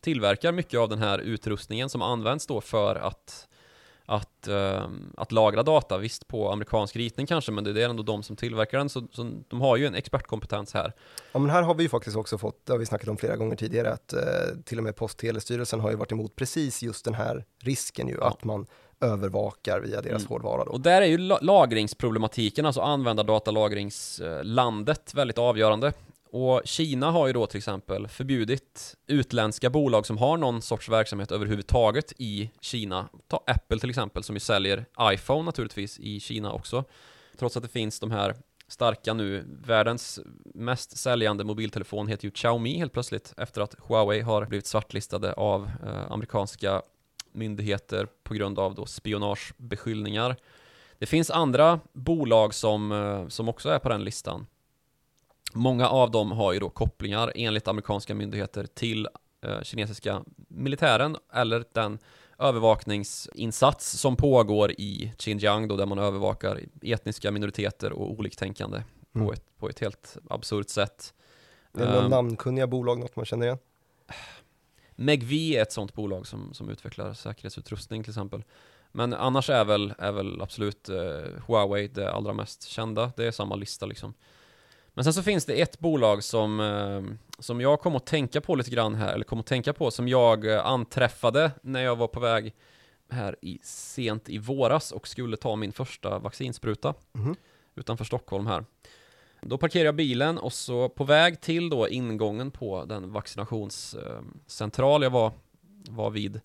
tillverkar 0.00 0.52
mycket 0.52 0.80
av 0.80 0.88
den 0.88 0.98
här 0.98 1.18
utrustningen 1.18 1.88
som 1.88 2.02
används 2.02 2.46
då 2.46 2.60
för 2.60 2.96
att 2.96 3.46
att, 4.10 4.48
uh, 4.48 4.88
att 5.16 5.32
lagra 5.32 5.62
data, 5.62 5.98
visst 5.98 6.26
på 6.26 6.50
amerikansk 6.52 6.96
ritning 6.96 7.26
kanske, 7.26 7.52
men 7.52 7.64
det 7.64 7.82
är 7.82 7.88
ändå 7.88 8.02
de 8.02 8.22
som 8.22 8.36
tillverkar 8.36 8.78
den, 8.78 8.88
så, 8.88 9.08
så 9.12 9.30
de 9.48 9.60
har 9.60 9.76
ju 9.76 9.86
en 9.86 9.94
expertkompetens 9.94 10.74
här. 10.74 10.92
Ja, 11.32 11.38
men 11.38 11.50
här 11.50 11.62
har 11.62 11.74
vi 11.74 11.82
ju 11.82 11.88
faktiskt 11.88 12.16
också 12.16 12.38
fått, 12.38 12.66
det 12.66 12.72
har 12.72 12.78
vi 12.78 12.86
snackat 12.86 13.08
om 13.08 13.16
flera 13.16 13.36
gånger 13.36 13.56
tidigare, 13.56 13.92
att 13.92 14.14
uh, 14.16 14.62
till 14.64 14.78
och 14.78 14.84
med 14.84 14.96
Post 14.96 15.14
och 15.14 15.20
telestyrelsen 15.20 15.80
har 15.80 15.90
ju 15.90 15.96
varit 15.96 16.12
emot 16.12 16.36
precis 16.36 16.82
just 16.82 17.04
den 17.04 17.14
här 17.14 17.44
risken 17.58 18.08
ju, 18.08 18.16
ja. 18.20 18.28
att 18.28 18.44
man 18.44 18.66
övervakar 19.00 19.80
via 19.80 20.00
deras 20.00 20.22
mm. 20.22 20.28
hårdvara. 20.28 20.64
Då. 20.64 20.70
Och 20.70 20.80
där 20.80 21.02
är 21.02 21.06
ju 21.06 21.18
lagringsproblematiken, 21.40 22.66
alltså 22.66 22.80
användardatalagringslandet, 22.80 25.14
väldigt 25.14 25.38
avgörande. 25.38 25.92
Och 26.32 26.62
Kina 26.64 27.10
har 27.10 27.26
ju 27.26 27.32
då 27.32 27.46
till 27.46 27.58
exempel 27.58 28.08
förbjudit 28.08 28.96
utländska 29.06 29.70
bolag 29.70 30.06
som 30.06 30.18
har 30.18 30.36
någon 30.36 30.62
sorts 30.62 30.88
verksamhet 30.88 31.32
överhuvudtaget 31.32 32.12
i 32.18 32.50
Kina. 32.60 33.08
Ta 33.28 33.44
Apple 33.46 33.78
till 33.78 33.90
exempel 33.90 34.22
som 34.22 34.36
ju 34.36 34.40
säljer 34.40 34.84
iPhone 35.02 35.42
naturligtvis 35.42 35.98
i 35.98 36.20
Kina 36.20 36.52
också. 36.52 36.84
Trots 37.38 37.56
att 37.56 37.62
det 37.62 37.68
finns 37.68 38.00
de 38.00 38.10
här 38.10 38.34
starka 38.68 39.14
nu, 39.14 39.44
världens 39.66 40.20
mest 40.54 40.96
säljande 40.96 41.44
mobiltelefon 41.44 42.08
heter 42.08 42.24
ju 42.24 42.30
Xiaomi 42.30 42.78
helt 42.78 42.92
plötsligt 42.92 43.34
efter 43.36 43.60
att 43.60 43.74
Huawei 43.88 44.20
har 44.20 44.46
blivit 44.46 44.66
svartlistade 44.66 45.32
av 45.32 45.70
eh, 45.86 46.12
amerikanska 46.12 46.82
myndigheter 47.32 48.08
på 48.22 48.34
grund 48.34 48.58
av 48.58 48.74
då 48.74 48.86
spionagebeskyllningar. 48.86 50.36
Det 50.98 51.06
finns 51.06 51.30
andra 51.30 51.80
bolag 51.92 52.54
som, 52.54 52.92
eh, 52.92 53.28
som 53.28 53.48
också 53.48 53.68
är 53.68 53.78
på 53.78 53.88
den 53.88 54.04
listan. 54.04 54.46
Många 55.54 55.88
av 55.88 56.10
dem 56.10 56.32
har 56.32 56.52
ju 56.52 56.58
då 56.58 56.70
kopplingar 56.70 57.32
enligt 57.34 57.68
amerikanska 57.68 58.14
myndigheter 58.14 58.66
till 58.66 59.08
eh, 59.44 59.62
kinesiska 59.62 60.24
militären 60.48 61.16
eller 61.32 61.64
den 61.72 61.98
övervakningsinsats 62.38 63.90
som 63.90 64.16
pågår 64.16 64.72
i 64.72 65.12
Xinjiang 65.18 65.68
då 65.68 65.76
där 65.76 65.86
man 65.86 65.98
övervakar 65.98 66.60
etniska 66.82 67.30
minoriteter 67.30 67.92
och 67.92 68.10
oliktänkande 68.10 68.82
mm. 69.14 69.26
på, 69.26 69.32
ett, 69.32 69.44
på 69.58 69.68
ett 69.68 69.78
helt 69.78 70.16
absurt 70.30 70.68
sätt. 70.68 71.14
Är 71.78 71.86
det 71.86 71.98
um, 71.98 72.10
namnkunniga 72.10 72.66
bolag, 72.66 72.98
något 72.98 73.16
man 73.16 73.24
känner 73.24 73.46
igen? 73.46 73.58
Megvi 75.00 75.56
är 75.56 75.62
ett 75.62 75.72
sånt 75.72 75.94
bolag 75.94 76.26
som, 76.26 76.54
som 76.54 76.68
utvecklar 76.68 77.12
säkerhetsutrustning 77.14 78.02
till 78.02 78.10
exempel. 78.10 78.44
Men 78.92 79.14
annars 79.14 79.50
är 79.50 79.64
väl, 79.64 79.94
är 79.98 80.12
väl 80.12 80.42
absolut 80.42 80.88
eh, 80.88 81.42
Huawei 81.46 81.88
det 81.88 82.12
allra 82.12 82.32
mest 82.32 82.68
kända. 82.68 83.12
Det 83.16 83.26
är 83.26 83.30
samma 83.30 83.54
lista 83.54 83.86
liksom. 83.86 84.14
Men 84.94 85.04
sen 85.04 85.14
så 85.14 85.22
finns 85.22 85.44
det 85.44 85.60
ett 85.60 85.78
bolag 85.78 86.24
som, 86.24 86.60
eh, 86.60 87.16
som 87.38 87.60
jag 87.60 87.80
kom 87.80 87.96
att 87.96 88.06
tänka 88.06 88.40
på 88.40 88.54
lite 88.54 88.70
grann 88.70 88.94
här, 88.94 89.14
eller 89.14 89.24
kom 89.24 89.40
att 89.40 89.46
tänka 89.46 89.72
på, 89.72 89.90
som 89.90 90.08
jag 90.08 90.52
eh, 90.52 90.66
anträffade 90.66 91.50
när 91.62 91.80
jag 91.80 91.96
var 91.96 92.08
på 92.08 92.20
väg 92.20 92.54
här 93.10 93.36
i, 93.42 93.58
sent 93.62 94.28
i 94.28 94.38
våras 94.38 94.92
och 94.92 95.08
skulle 95.08 95.36
ta 95.36 95.56
min 95.56 95.72
första 95.72 96.18
vaccinspruta 96.18 96.94
mm. 97.14 97.36
utanför 97.74 98.04
Stockholm 98.04 98.46
här. 98.46 98.64
Då 99.42 99.58
parkerar 99.58 99.84
jag 99.84 99.94
bilen 99.94 100.38
och 100.38 100.52
så 100.52 100.88
på 100.88 101.04
väg 101.04 101.40
till 101.40 101.70
då 101.70 101.88
ingången 101.88 102.50
på 102.50 102.84
den 102.84 103.12
vaccinationscentral 103.12 105.02
jag 105.02 105.10
var, 105.10 105.32
var 105.88 106.10
vid 106.10 106.40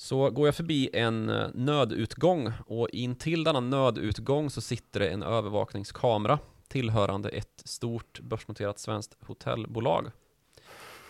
så 0.00 0.30
går 0.30 0.48
jag 0.48 0.54
förbi 0.54 0.90
en 0.92 1.28
eh, 1.28 1.48
nödutgång 1.54 2.52
och 2.66 2.88
in 2.88 3.16
till 3.16 3.44
denna 3.44 3.60
nödutgång 3.60 4.50
så 4.50 4.60
sitter 4.60 5.00
det 5.00 5.08
en 5.08 5.22
övervakningskamera 5.22 6.38
tillhörande 6.68 7.28
ett 7.28 7.62
stort 7.64 8.20
börsnoterat 8.20 8.78
svenskt 8.78 9.16
hotellbolag. 9.20 10.10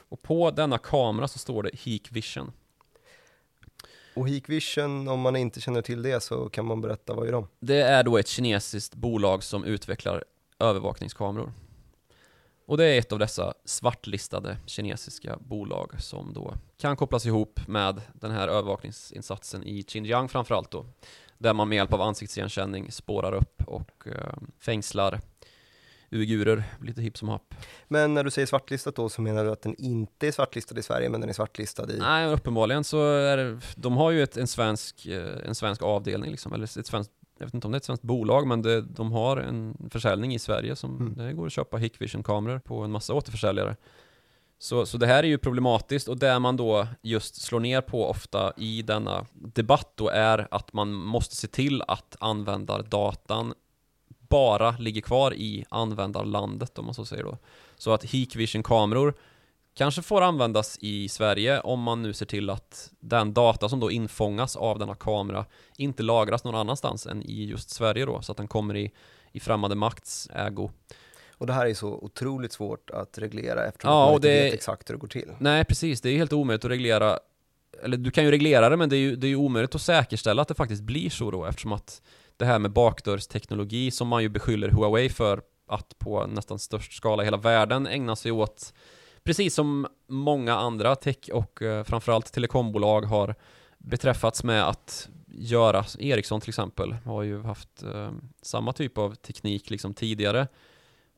Och 0.09 0.23
på 0.23 0.51
denna 0.51 0.79
kamera 0.79 1.29
så 1.29 1.39
står 1.39 1.63
det 1.63 1.71
Hikvision. 1.73 2.53
Och 4.15 4.29
Hikvision, 4.29 5.09
om 5.09 5.21
man 5.21 5.37
inte 5.37 5.61
känner 5.61 5.83
till 5.83 6.03
det 6.03 6.23
så 6.23 6.49
kan 6.49 6.65
man 6.65 6.81
berätta, 6.81 7.15
vad 7.15 7.29
är 7.29 7.33
de? 7.33 7.49
Det 7.61 7.81
är 7.81 8.03
då 8.03 8.19
ett 8.19 8.29
kinesiskt 8.29 8.95
bolag 8.95 9.43
som 9.43 9.65
utvecklar 9.65 10.25
övervakningskameror. 10.61 11.53
Och 12.67 12.77
det 12.77 12.85
är 12.85 12.99
ett 12.99 13.13
av 13.13 13.19
dessa 13.19 13.55
svartlistade 13.65 14.57
kinesiska 14.67 15.39
bolag 15.41 15.93
som 15.99 16.33
då 16.33 16.55
kan 16.81 16.97
kopplas 16.97 17.27
ihop 17.27 17.61
med 17.69 18.03
den 18.13 18.31
här 18.31 18.49
övervakningsinsatsen 18.49 19.65
i 19.65 19.83
Xinjiang 19.83 20.29
framförallt 20.29 20.71
då. 20.71 20.87
Där 21.39 21.55
man 21.55 21.69
med 21.69 21.77
hjälp 21.77 21.93
av 21.93 22.01
ansiktsigenkänning 22.01 22.93
spårar 22.93 23.33
upp 23.33 23.63
och 23.67 24.07
eh, 24.07 24.35
fängslar 24.59 25.21
uigurer, 26.11 26.65
lite 26.81 27.03
hipp 27.03 27.19
som 27.19 27.29
happ. 27.29 27.55
Men 27.89 28.15
när 28.15 28.25
du 28.25 28.31
säger 28.31 28.47
svartlistat 28.47 28.95
då 28.95 29.09
så 29.09 29.23
menar 29.23 29.45
du 29.45 29.51
att 29.51 29.63
den 29.63 29.75
inte 29.79 30.29
är 30.29 30.33
svartlistad 30.33 30.79
i 30.79 30.83
Sverige 30.83 31.09
men 31.09 31.21
den 31.21 31.31
är 31.31 31.35
svartlistad 31.35 31.93
i? 31.93 31.99
Nej, 31.99 32.33
uppenbarligen 32.33 32.85
så 32.85 33.05
är 33.05 33.37
det, 33.37 33.61
de 33.77 33.97
har 33.97 34.11
ju 34.11 34.23
ett, 34.23 34.37
en, 34.37 34.47
svensk, 34.47 35.07
eh, 35.07 35.49
en 35.49 35.55
svensk 35.55 35.83
avdelning 35.83 36.31
liksom, 36.31 36.53
eller 36.53 36.79
ett 36.79 36.87
svenskt 36.87 37.13
jag 37.41 37.47
vet 37.47 37.55
inte 37.55 37.67
om 37.67 37.73
det 37.73 37.77
är 37.77 37.81
ett 37.81 37.85
svenskt 37.85 38.03
bolag, 38.03 38.47
men 38.47 38.63
det, 38.63 38.81
de 38.81 39.13
har 39.13 39.37
en 39.37 39.89
försäljning 39.91 40.35
i 40.35 40.39
Sverige 40.39 40.77
som 40.77 40.97
mm. 40.97 41.15
det 41.15 41.33
går 41.33 41.47
att 41.47 41.53
köpa 41.53 41.77
Hikvision-kameror 41.77 42.59
på 42.59 42.81
en 42.81 42.91
massa 42.91 43.15
återförsäljare. 43.15 43.77
Så, 44.59 44.87
så 44.87 44.99
det 44.99 45.07
här 45.07 45.23
är 45.23 45.29
ju 45.29 45.39
problematiskt 45.39 46.09
och 46.09 46.19
det 46.19 46.39
man 46.39 46.57
då 46.57 46.87
just 47.03 47.43
slår 47.43 47.61
ner 47.61 47.81
på 47.81 48.11
ofta 48.11 48.53
i 48.57 48.83
denna 48.83 49.27
debatt 49.33 49.93
då 49.95 50.09
är 50.09 50.49
att 50.51 50.73
man 50.73 50.93
måste 50.93 51.37
se 51.37 51.49
till 51.49 51.83
att 51.83 52.17
användardatan 52.21 53.55
bara 54.09 54.71
ligger 54.71 55.01
kvar 55.01 55.35
i 55.35 55.65
användarlandet 55.69 56.79
om 56.79 56.85
man 56.85 56.95
så 56.95 57.05
säger 57.05 57.25
då. 57.25 57.39
Så 57.77 57.93
att 57.93 58.05
Hikvision-kameror 58.05 59.15
kanske 59.75 60.03
får 60.03 60.23
användas 60.23 60.79
i 60.81 61.09
Sverige 61.09 61.61
om 61.61 61.81
man 61.83 62.03
nu 62.03 62.13
ser 62.13 62.27
till 62.27 62.51
att 62.51 62.91
den 63.01 63.35
data 63.35 63.69
som 63.69 63.81
då 63.81 63.91
infångas 63.91 64.57
av 64.57 64.79
denna 64.79 64.95
kamera 64.95 65.45
inte 65.77 66.03
lagras 66.03 66.45
någon 66.45 66.55
annanstans 66.55 67.07
än 67.07 67.23
i 67.23 67.45
just 67.45 67.71
Sverige 67.71 68.05
då, 68.05 68.23
så 68.23 68.33
att 68.33 68.39
den 68.39 68.49
kommer 68.49 68.77
i, 68.77 68.93
i 69.33 69.41
främmande 69.41 69.77
makts 69.77 70.29
ägo. 70.35 70.71
Och 71.33 71.47
det 71.47 71.53
här 71.53 71.67
är 71.67 71.75
så 71.75 71.89
otroligt 71.89 72.53
svårt 72.53 72.91
att 72.91 73.19
reglera 73.19 73.67
eftersom 73.67 73.91
ja, 73.91 74.07
man 74.07 74.15
inte 74.15 74.29
det, 74.29 74.45
vet 74.45 74.55
exakt 74.55 74.91
hur 74.91 74.95
det 74.95 75.01
går 75.01 75.09
till. 75.09 75.33
Nej, 75.39 75.65
precis. 75.65 76.01
Det 76.01 76.11
är 76.11 76.17
helt 76.17 76.33
omöjligt 76.33 76.65
att 76.65 76.71
reglera 76.71 77.19
eller 77.83 77.97
du 77.97 78.11
kan 78.11 78.25
ju 78.25 78.31
reglera 78.31 78.69
det, 78.69 78.77
men 78.77 78.89
det 78.89 78.97
är 78.97 78.99
ju, 78.99 79.17
det 79.17 79.27
är 79.27 79.29
ju 79.29 79.37
omöjligt 79.37 79.75
att 79.75 79.81
säkerställa 79.81 80.43
att 80.43 80.49
det 80.49 80.55
faktiskt 80.55 80.83
blir 80.83 81.11
så 81.11 81.31
då, 81.31 81.45
eftersom 81.45 81.73
att 81.73 82.03
det 82.37 82.45
här 82.45 82.59
med 82.59 82.71
bakdörrsteknologi 82.71 83.91
som 83.91 84.09
man 84.09 84.23
ju 84.23 84.29
beskyller 84.29 84.69
Huawei 84.69 85.09
för 85.09 85.43
att 85.67 85.99
på 85.99 86.27
nästan 86.27 86.59
störst 86.59 86.93
skala 86.93 87.23
i 87.23 87.27
hela 87.27 87.37
världen 87.37 87.87
ägna 87.87 88.17
sig 88.17 88.33
åt 88.33 88.73
precis 89.31 89.55
som 89.55 89.87
många 90.07 90.55
andra 90.55 90.97
tech 90.97 91.29
och 91.33 91.63
eh, 91.63 91.85
framförallt 91.85 92.33
telekombolag 92.33 93.03
har 93.03 93.35
beträffats 93.79 94.45
med 94.45 94.69
att 94.69 95.09
göra, 95.27 95.85
Ericsson 95.99 96.41
till 96.41 96.51
exempel 96.51 96.93
har 96.93 97.23
ju 97.23 97.43
haft 97.43 97.83
eh, 97.83 98.11
samma 98.43 98.73
typ 98.73 98.99
av 98.99 99.15
teknik 99.15 99.71
liksom 99.71 99.95
tidigare. 99.95 100.49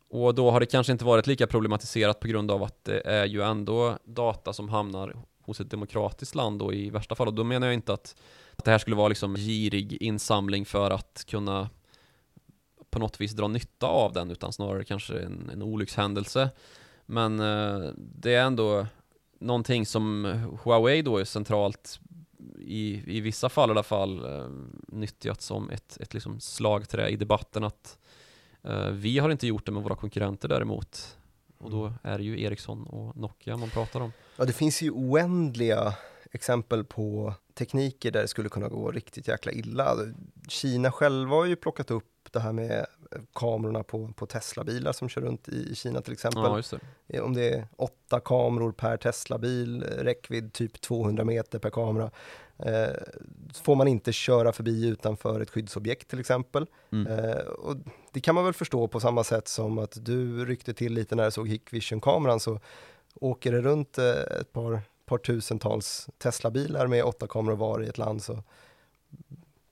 Och 0.08 0.34
då 0.34 0.50
har 0.50 0.60
det 0.60 0.66
kanske 0.66 0.92
inte 0.92 1.04
varit 1.04 1.26
lika 1.26 1.46
problematiserat 1.46 2.20
på 2.20 2.28
grund 2.28 2.50
av 2.50 2.62
att 2.62 2.84
det 2.84 3.00
är 3.00 3.26
ju 3.26 3.42
ändå 3.42 3.98
data 4.04 4.52
som 4.52 4.68
hamnar 4.68 5.16
hos 5.42 5.60
ett 5.60 5.70
demokratiskt 5.70 6.34
land 6.34 6.58
då 6.58 6.72
i 6.72 6.90
värsta 6.90 7.14
fall. 7.14 7.28
Och 7.28 7.34
då 7.34 7.44
menar 7.44 7.66
jag 7.66 7.74
inte 7.74 7.92
att, 7.92 8.16
att 8.56 8.64
det 8.64 8.70
här 8.70 8.78
skulle 8.78 8.96
vara 8.96 9.08
liksom 9.08 9.34
girig 9.34 9.92
insamling 10.02 10.64
för 10.64 10.90
att 10.90 11.24
kunna 11.28 11.70
på 12.90 12.98
något 12.98 13.20
vis 13.20 13.32
dra 13.32 13.48
nytta 13.48 13.86
av 13.86 14.12
den 14.12 14.30
utan 14.30 14.52
snarare 14.52 14.84
kanske 14.84 15.18
en, 15.18 15.50
en 15.52 15.62
olyckshändelse. 15.62 16.50
Men 17.06 17.40
eh, 17.40 17.90
det 17.96 18.34
är 18.34 18.44
ändå 18.44 18.86
någonting 19.38 19.86
som 19.86 20.24
Huawei 20.64 21.02
då 21.02 21.18
är 21.18 21.24
centralt 21.24 22.00
i, 22.58 23.02
i 23.16 23.20
vissa 23.20 23.48
fall 23.48 23.70
i 23.70 23.72
alla 23.72 23.82
fall 23.82 24.24
eh, 24.24 24.48
nyttjat 24.88 25.40
som 25.40 25.70
ett, 25.70 25.96
ett 26.00 26.14
liksom 26.14 26.40
slagträ 26.40 27.08
i 27.08 27.16
debatten 27.16 27.64
att 27.64 27.98
eh, 28.62 28.88
vi 28.90 29.18
har 29.18 29.30
inte 29.30 29.46
gjort 29.46 29.66
det 29.66 29.72
med 29.72 29.82
våra 29.82 29.96
konkurrenter 29.96 30.48
däremot. 30.48 31.16
Och 31.58 31.70
då 31.70 31.92
är 32.02 32.18
det 32.18 32.24
ju 32.24 32.42
Ericsson 32.42 32.86
och 32.86 33.16
Nokia 33.16 33.56
man 33.56 33.70
pratar 33.70 34.00
om. 34.00 34.12
Ja, 34.36 34.44
det 34.44 34.52
finns 34.52 34.82
ju 34.82 34.90
oändliga 34.90 35.94
exempel 36.30 36.84
på 36.84 37.34
tekniker 37.54 38.10
där 38.10 38.22
det 38.22 38.28
skulle 38.28 38.48
kunna 38.48 38.68
gå 38.68 38.90
riktigt 38.90 39.28
jäkla 39.28 39.52
illa. 39.52 39.96
Kina 40.48 40.92
själva 40.92 41.36
har 41.36 41.44
ju 41.44 41.56
plockat 41.56 41.90
upp 41.90 42.11
det 42.32 42.40
här 42.40 42.52
med 42.52 42.86
kamerorna 43.32 43.82
på, 43.82 44.12
på 44.16 44.26
Tesla-bilar 44.26 44.92
som 44.92 45.08
kör 45.08 45.22
runt 45.22 45.48
i 45.48 45.74
Kina 45.74 46.00
till 46.00 46.12
exempel. 46.12 46.42
Ja, 46.42 46.78
det. 47.06 47.16
Eh, 47.16 47.24
Om 47.24 47.34
det 47.34 47.50
är 47.50 47.66
åtta 47.76 48.20
kameror 48.20 48.72
per 48.72 48.96
Tesla-bil, 48.96 49.82
eh, 49.82 50.04
räckvidd 50.04 50.52
typ 50.52 50.80
200 50.80 51.24
meter 51.24 51.58
per 51.58 51.70
kamera. 51.70 52.10
Eh, 52.58 52.96
får 53.62 53.74
man 53.74 53.88
inte 53.88 54.12
köra 54.12 54.52
förbi 54.52 54.88
utanför 54.88 55.40
ett 55.40 55.50
skyddsobjekt 55.50 56.08
till 56.08 56.20
exempel. 56.20 56.66
Mm. 56.92 57.06
Eh, 57.06 57.36
och 57.38 57.76
det 58.12 58.20
kan 58.20 58.34
man 58.34 58.44
väl 58.44 58.54
förstå 58.54 58.88
på 58.88 59.00
samma 59.00 59.24
sätt 59.24 59.48
som 59.48 59.78
att 59.78 60.04
du 60.04 60.44
ryckte 60.44 60.74
till 60.74 60.94
lite 60.94 61.14
när 61.14 61.24
du 61.24 61.30
såg 61.30 61.48
Hikvision-kameran 61.48 62.40
så 62.40 62.60
åker 63.14 63.52
det 63.52 63.60
runt 63.60 63.98
eh, 63.98 64.40
ett 64.40 64.52
par, 64.52 64.80
par 65.06 65.18
tusentals 65.18 66.08
Tesla-bilar 66.18 66.86
med 66.86 67.04
åtta 67.04 67.26
kameror 67.26 67.56
var 67.56 67.82
i 67.82 67.88
ett 67.88 67.98
land 67.98 68.22
så 68.22 68.42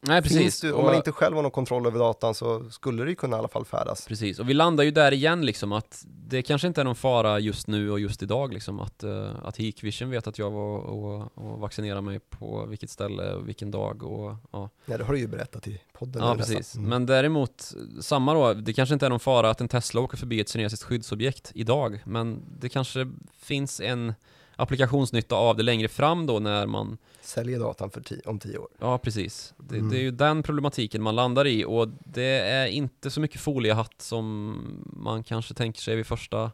Nej, 0.03 0.22
precis. 0.22 0.61
du, 0.61 0.72
om 0.72 0.84
man 0.84 0.94
inte 0.94 1.12
själv 1.12 1.36
har 1.36 1.42
någon 1.42 1.51
kontroll 1.51 1.86
över 1.86 1.98
datan 1.98 2.34
så 2.34 2.70
skulle 2.70 3.05
det 3.05 3.11
ju 3.11 3.16
kunna 3.16 3.36
i 3.36 3.38
alla 3.38 3.48
fall 3.48 3.64
färdas. 3.64 4.07
Precis, 4.07 4.38
och 4.38 4.48
vi 4.48 4.55
landar 4.55 4.84
ju 4.84 4.90
där 4.90 5.12
igen 5.12 5.46
liksom 5.46 5.72
att 5.72 6.05
det 6.07 6.42
kanske 6.42 6.68
inte 6.68 6.80
är 6.80 6.84
någon 6.84 6.96
fara 6.96 7.38
just 7.38 7.66
nu 7.66 7.90
och 7.90 8.01
just 8.01 8.22
idag 8.22 8.55
liksom 8.55 8.80
att, 8.80 9.05
uh, 9.05 9.30
att 9.44 9.57
Hikvision 9.57 10.11
vet 10.11 10.26
att 10.26 10.38
jag 10.38 10.51
var 10.51 10.78
och, 10.78 11.38
och 11.38 11.59
vaccinerade 11.61 12.01
mig 12.01 12.18
på 12.18 12.66
vilket 12.66 12.90
ställe 12.90 13.32
och 13.34 13.48
vilken 13.48 13.70
dag 13.70 14.03
och 14.03 14.36
ja. 14.53 14.68
Ja, 14.86 14.98
det 14.98 15.05
har 15.05 15.12
du 15.12 15.18
ju 15.18 15.26
berättat 15.28 15.68
i 15.68 15.80
podden. 15.92 16.22
Ja 16.22 16.34
precis, 16.36 16.76
Mm. 16.76 16.88
men 16.90 17.07
däremot 17.07 17.72
samma 18.01 18.34
då, 18.34 18.55
det 18.55 18.72
kanske 18.72 18.92
inte 18.92 19.07
är 19.07 19.11
någon 19.11 19.20
fara 19.20 19.51
att 19.51 19.61
en 19.61 19.68
Tesla 19.68 20.01
åker 20.01 20.16
förbi 20.16 20.40
ett 20.40 20.48
kinesiskt 20.48 20.84
skyddsobjekt 20.84 21.53
idag 21.55 22.03
men 22.05 22.42
det 22.61 22.68
kanske 22.68 23.11
finns 23.40 23.80
en 23.80 24.14
applikationsnytta 24.57 25.34
av 25.34 25.57
det 25.57 25.62
längre 25.62 25.88
fram 25.88 26.26
då 26.26 26.38
när 26.38 26.66
man 26.66 26.98
Säljer 27.23 27.59
datan 27.61 27.91
för 27.91 28.01
ti- 28.01 28.27
om 28.27 28.39
tio 28.39 28.59
år. 28.59 28.68
Ja, 28.79 28.99
precis. 28.99 29.55
Det, 29.57 29.77
Mm. 29.77 29.91
det 29.91 29.97
är 29.99 30.03
ju 30.03 30.11
den 30.11 30.43
problematiken 30.43 31.03
man 31.03 31.16
landar 31.16 31.47
i 31.47 31.64
och 31.64 31.89
det 32.05 32.39
är 32.41 32.66
inte 32.66 33.11
så 33.11 33.21
mycket 33.21 33.41
foliehatt 33.41 33.95
som 34.03 34.55
man 34.97 35.23
kanske 35.23 35.55
tänker 35.55 35.81
sig 35.81 35.97
vid 35.97 36.07
första, 36.07 36.51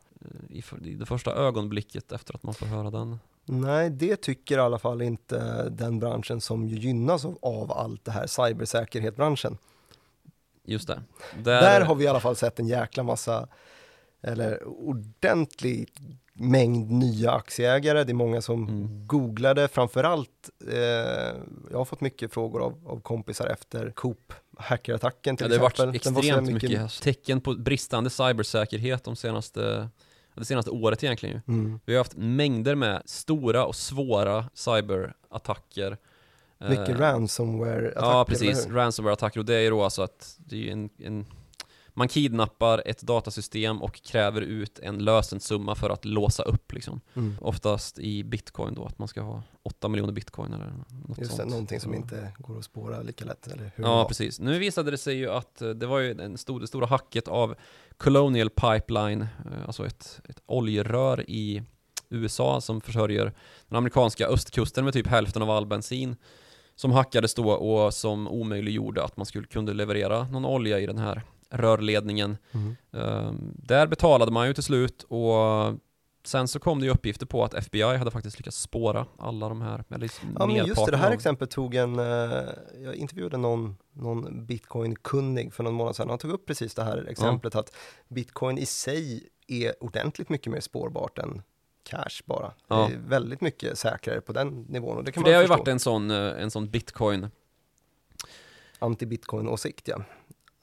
i, 0.51 0.63
i 0.85 0.95
det 0.95 1.07
första 1.07 1.35
ögonblicket 1.35 2.13
efter 2.13 2.35
att 2.35 2.43
man 2.43 2.55
får 2.55 2.67
höra 2.67 2.91
den. 2.91 3.19
Nej, 3.45 3.91
det 3.91 4.17
tycker 4.17 4.57
i 4.59 4.61
alla 4.61 4.79
fall 4.79 5.03
inte 5.03 5.69
den 5.69 5.99
branschen 5.99 6.41
som 6.41 6.69
ju 6.69 6.77
gynnas 6.79 7.25
av, 7.25 7.39
av 7.43 7.73
allt 7.73 8.05
det 8.05 8.11
här, 8.11 8.27
cybersäkerhetsbranschen. 8.27 9.59
Just 10.65 10.89
det. 10.89 11.03
Där... 11.43 11.81
har 11.81 11.95
vi 11.95 12.05
i 12.05 12.09
alla 12.09 12.21
fall 12.21 12.37
sett 12.37 12.59
en 12.61 12.67
jäkla 12.67 13.03
massa, 13.03 13.49
eller 14.23 14.65
ordentlig 14.69 15.89
mängd 16.39 16.91
nya 16.91 17.31
aktieägare. 17.33 18.05
Det 18.05 18.13
är 18.13 18.15
många 18.15 18.41
som 18.41 18.69
Mm. 18.69 19.07
googlade, 19.07 19.69
framförallt, 19.69 20.51
eh, 20.69 20.77
jag 21.71 21.79
har 21.79 21.85
fått 21.85 22.01
mycket 22.01 22.33
frågor 22.33 22.63
av, 22.65 22.75
av 22.87 23.01
kompisar 23.01 23.47
efter 23.47 23.91
Coop 23.91 24.33
hackerattacken 24.59 25.37
till 25.37 25.45
ja, 25.45 25.49
det 25.49 25.59
har 25.59 25.67
exempel. 25.71 25.87
varit 25.93 26.05
Den 26.05 26.15
var 26.15 26.23
så 26.23 26.29
extremt 26.29 26.63
mycket, 26.63 27.03
tecken 27.03 27.41
på 27.41 27.55
bristande 27.55 28.11
cybersäkerhet 28.11 29.05
de 29.05 29.17
senaste, 29.17 29.89
det 30.35 30.45
senaste 30.45 30.71
året 30.71 31.05
egentligen 31.05 31.35
ju. 31.47 31.55
Mm. 31.55 31.81
Vi 31.85 31.93
har 31.95 32.01
haft 32.01 32.17
mängder 32.17 32.75
med 32.75 33.03
stora 33.05 33.65
och 33.67 33.77
svåra 33.77 34.45
cyberattacker. 34.55 35.97
Mycket 36.59 36.89
Eh, 36.89 36.97
ransomware-attacker. 36.99 37.93
Ja, 38.07 38.25
precis. 38.29 38.67
Ransomware-attacker 38.67 39.39
och 39.39 39.45
det 39.45 39.55
är 39.55 39.61
ju 39.61 39.71
då 39.71 39.83
alltså 39.85 40.03
att 40.03 40.37
det 40.39 40.69
är 40.69 40.73
en, 40.73 40.91
en 40.99 41.27
man 41.97 42.09
kidnappar 42.09 42.83
ett 42.87 43.03
datasystem 43.03 43.83
och 43.83 44.03
kräver 44.03 44.41
ut 44.41 44.79
en 44.79 44.99
lösensumma 44.99 45.75
för 45.75 45.91
att 45.91 46.05
låsa 46.05 46.43
upp 46.43 46.73
liksom. 46.73 47.01
Mm. 47.15 47.37
Oftast 47.41 47.99
i 47.99 48.25
bitcoin 48.25 48.75
då, 48.75 48.85
att 48.85 48.99
man 48.99 49.09
ska 49.09 49.21
ha 49.21 49.43
8 49.63 49.89
miljoner 49.89 50.13
bitcoin 50.13 50.53
eller 50.53 50.75
något 51.09 51.19
Just 51.19 51.31
det, 51.31 51.37
sånt. 51.37 51.51
någonting 51.51 51.81
som 51.81 51.95
inte 51.95 52.33
går 52.39 52.59
att 52.59 52.65
spåra 52.65 53.03
lika 53.03 53.25
lätt. 53.25 53.47
Eller 53.47 53.73
hur 53.77 53.85
det 53.85 53.89
Ja, 53.91 54.05
precis. 54.09 54.41
Nu 54.41 54.59
visade 54.59 54.91
det 54.91 54.99
sig 54.99 55.17
ju 55.17 55.31
att 55.31 55.63
eh, 55.63 55.69
det 55.69 55.87
var 55.87 55.99
ju 55.99 56.21
en 56.21 56.39
stor, 56.39 56.61
det 56.61 56.67
stora 56.67 56.87
hacket 56.87 57.29
av 57.29 57.55
Colonial 57.97 58.51
Pipeline, 58.51 59.23
eh, 59.23 59.67
alltså 59.67 59.87
ett, 59.87 60.21
ett 60.29 60.41
oljerör 60.47 61.31
i 61.31 61.63
USA 62.09 62.61
som 62.61 62.81
försörjer 62.81 63.33
den 63.69 63.77
amerikanska 63.79 64.27
östkusten 64.27 64.85
med 64.85 64.93
typ 64.93 65.07
hälften 65.07 65.43
av 65.43 65.51
all 65.51 65.67
bensin 65.67 66.17
som 66.75 66.93
hackades 66.93 67.35
då 67.35 67.51
och 67.51 67.95
som 67.95 68.29
omöjliggjorde 68.29 69.05
att 69.05 69.17
man 69.17 69.27
skulle 69.27 69.47
kunde 69.47 69.75
leverera 69.75 70.29
någon 70.29 70.45
olja 70.45 70.81
i 70.81 70.87
den 70.87 70.99
här 70.99 71.23
rörledningen. 71.51 72.37
Mm. 72.53 72.77
Ehm, 72.93 73.53
där 73.57 73.87
betalade 73.87 74.33
man 74.33 74.47
ju 74.47 74.55
till 74.55 74.63
slut 74.63 75.03
och 75.09 75.75
sen 76.27 76.49
så 76.49 76.59
kom 76.59 76.81
det 76.81 76.87
ju 76.87 76.93
uppgifter 76.93 77.27
på 77.27 77.45
att 77.45 77.55
FBI 77.55 77.97
hade 77.97 78.11
faktiskt 78.11 78.39
lyckats 78.39 78.61
spåra 78.61 79.07
alla 79.19 79.49
de 79.49 79.63
här, 79.63 79.85
eller 79.91 80.11
Ja, 80.39 80.47
men 80.47 80.57
just 80.57 80.85
det, 80.87 80.91
det 80.91 80.97
här 80.97 81.11
exemplet 81.11 81.51
tog 81.51 81.75
en, 81.75 81.99
eh, 81.99 82.45
jag 82.83 82.95
intervjuade 82.95 83.37
någon, 83.37 83.77
någon 83.93 84.47
bitcoin-kunnig 84.47 85.53
för 85.55 85.65
någon 85.65 85.75
månad 85.75 85.97
sedan, 85.97 86.09
han 86.09 86.19
tog 86.19 86.31
upp 86.31 86.47
precis 86.47 86.75
det 86.75 86.85
här 86.85 87.07
exemplet 87.11 87.55
att 87.55 87.75
bitcoin 88.09 88.59
i 88.59 88.67
sig 88.67 89.29
är 89.47 89.85
ordentligt 89.85 90.29
mycket 90.29 90.53
mer 90.53 90.61
spårbart 90.61 91.19
än 91.19 91.43
cash 91.83 92.23
bara. 92.25 92.53
Ja. 92.69 92.89
Det 92.89 92.95
är 92.95 92.99
väldigt 92.99 93.41
mycket 93.41 93.79
säkrare 93.79 94.21
på 94.21 94.33
den 94.33 94.63
nivån 94.69 94.97
och 94.97 95.05
det 95.05 95.13
kan 95.13 95.23
För 95.23 95.31
det 95.31 95.35
man 95.35 95.37
har 95.37 95.43
ju 95.43 95.59
varit 95.59 95.69
en 95.69 95.81
sån, 95.81 96.11
eh, 96.11 96.43
en 96.43 96.51
sån 96.51 96.71
bitcoin 96.71 97.29
Anti-bitcoin-åsikt 98.79 99.89
ja. 99.89 100.03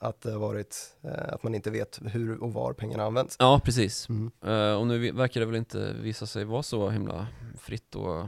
Att 0.04 0.22
det 0.22 0.32
har 0.32 0.40
varit, 0.40 0.96
eh, 1.04 1.34
att 1.34 1.44
man 1.44 1.56
inte 1.56 1.72
vet 1.72 2.00
hur 2.06 2.44
och 2.44 2.54
var 2.54 2.74
pengarna 2.74 3.04
används. 3.04 3.36
Ja, 3.40 3.62
precis. 3.64 4.10
Mm. 4.10 4.32
Eh, 4.46 4.74
och 4.74 4.88
nu 4.88 5.12
verkar 5.12 5.40
det 5.40 5.46
väl 5.46 5.56
inte 5.56 5.94
visa 5.94 6.26
sig 6.26 6.46
vara 6.46 6.64
så 6.64 6.90
himla 6.90 7.28
fritt 7.60 7.96
och, 7.96 8.20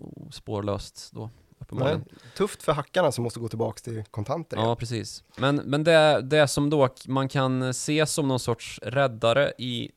och 0.00 0.34
spårlöst 0.34 1.12
då, 1.12 1.30
Nej, 1.70 1.96
tufft 2.36 2.62
för 2.62 2.72
hackarna 2.72 3.12
som 3.12 3.24
måste 3.24 3.40
gå 3.40 3.48
tillbaka 3.48 3.80
till 3.80 4.04
kontanter. 4.10 4.56
igen. 4.56 4.68
Ja, 4.68 4.76
precis. 4.76 5.24
Men, 5.36 5.56
men 5.56 5.84
det, 5.84 6.20
det 6.22 6.48
som 6.48 6.70
då 6.70 6.88
man 7.06 7.28
kan 7.28 7.74
se 7.74 8.06
som 8.06 8.28
någon 8.28 8.40
sorts 8.40 8.80
räddare 8.82 9.52
i 9.58 9.90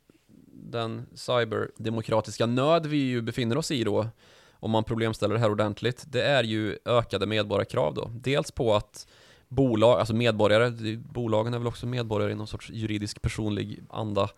den 0.53 1.05
cyberdemokratiska 1.15 2.45
nöd 2.45 2.85
vi 2.85 2.97
ju 2.97 3.21
befinner 3.21 3.57
oss 3.57 3.71
i 3.71 3.83
då, 3.83 4.07
om 4.53 4.71
man 4.71 4.83
problemställer 4.83 5.35
det 5.35 5.41
här 5.41 5.51
ordentligt, 5.51 6.03
det 6.07 6.23
är 6.23 6.43
ju 6.43 6.77
ökade 6.85 7.25
medborgarkrav 7.25 7.93
då. 7.93 8.11
Dels 8.13 8.51
på 8.51 8.75
att 8.75 9.07
bolag, 9.51 9.99
alltså 9.99 10.13
medborgare, 10.13 10.97
bolagen 10.97 11.53
är 11.53 11.57
väl 11.57 11.67
också 11.67 11.85
medborgare 11.85 12.31
i 12.31 12.35
någon 12.35 12.47
sorts 12.47 12.69
juridisk 12.69 13.21
personlig 13.21 13.83
anda. 13.89 14.29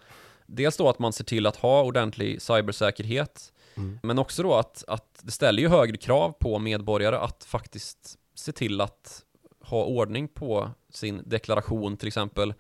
Dels 0.46 0.78
då 0.78 0.90
att 0.90 1.00
man 1.00 1.14
ser 1.14 1.24
till 1.24 1.46
att 1.46 1.56
ha 1.56 1.84
ordentlig 1.84 2.42
cybersäkerhet, 2.42 3.50
Mm. 3.76 4.00
men 4.04 4.20
också 4.20 4.44
då 4.44 4.54
att, 4.54 4.84
att 4.88 5.20
det 5.22 5.32
ställer 5.32 5.62
ju 5.64 5.70
högre 5.70 5.98
krav 5.98 6.32
på 6.32 6.60
medborgare 6.60 7.16
att 7.16 7.44
faktiskt 7.44 8.18
se 8.36 8.52
till 8.52 8.82
att 8.82 9.24
ha 9.62 9.84
ordning 9.84 10.28
på 10.28 10.70
sin 10.90 11.22
deklaration 11.26 11.98
till 11.98 12.08
exempel. 12.08 12.54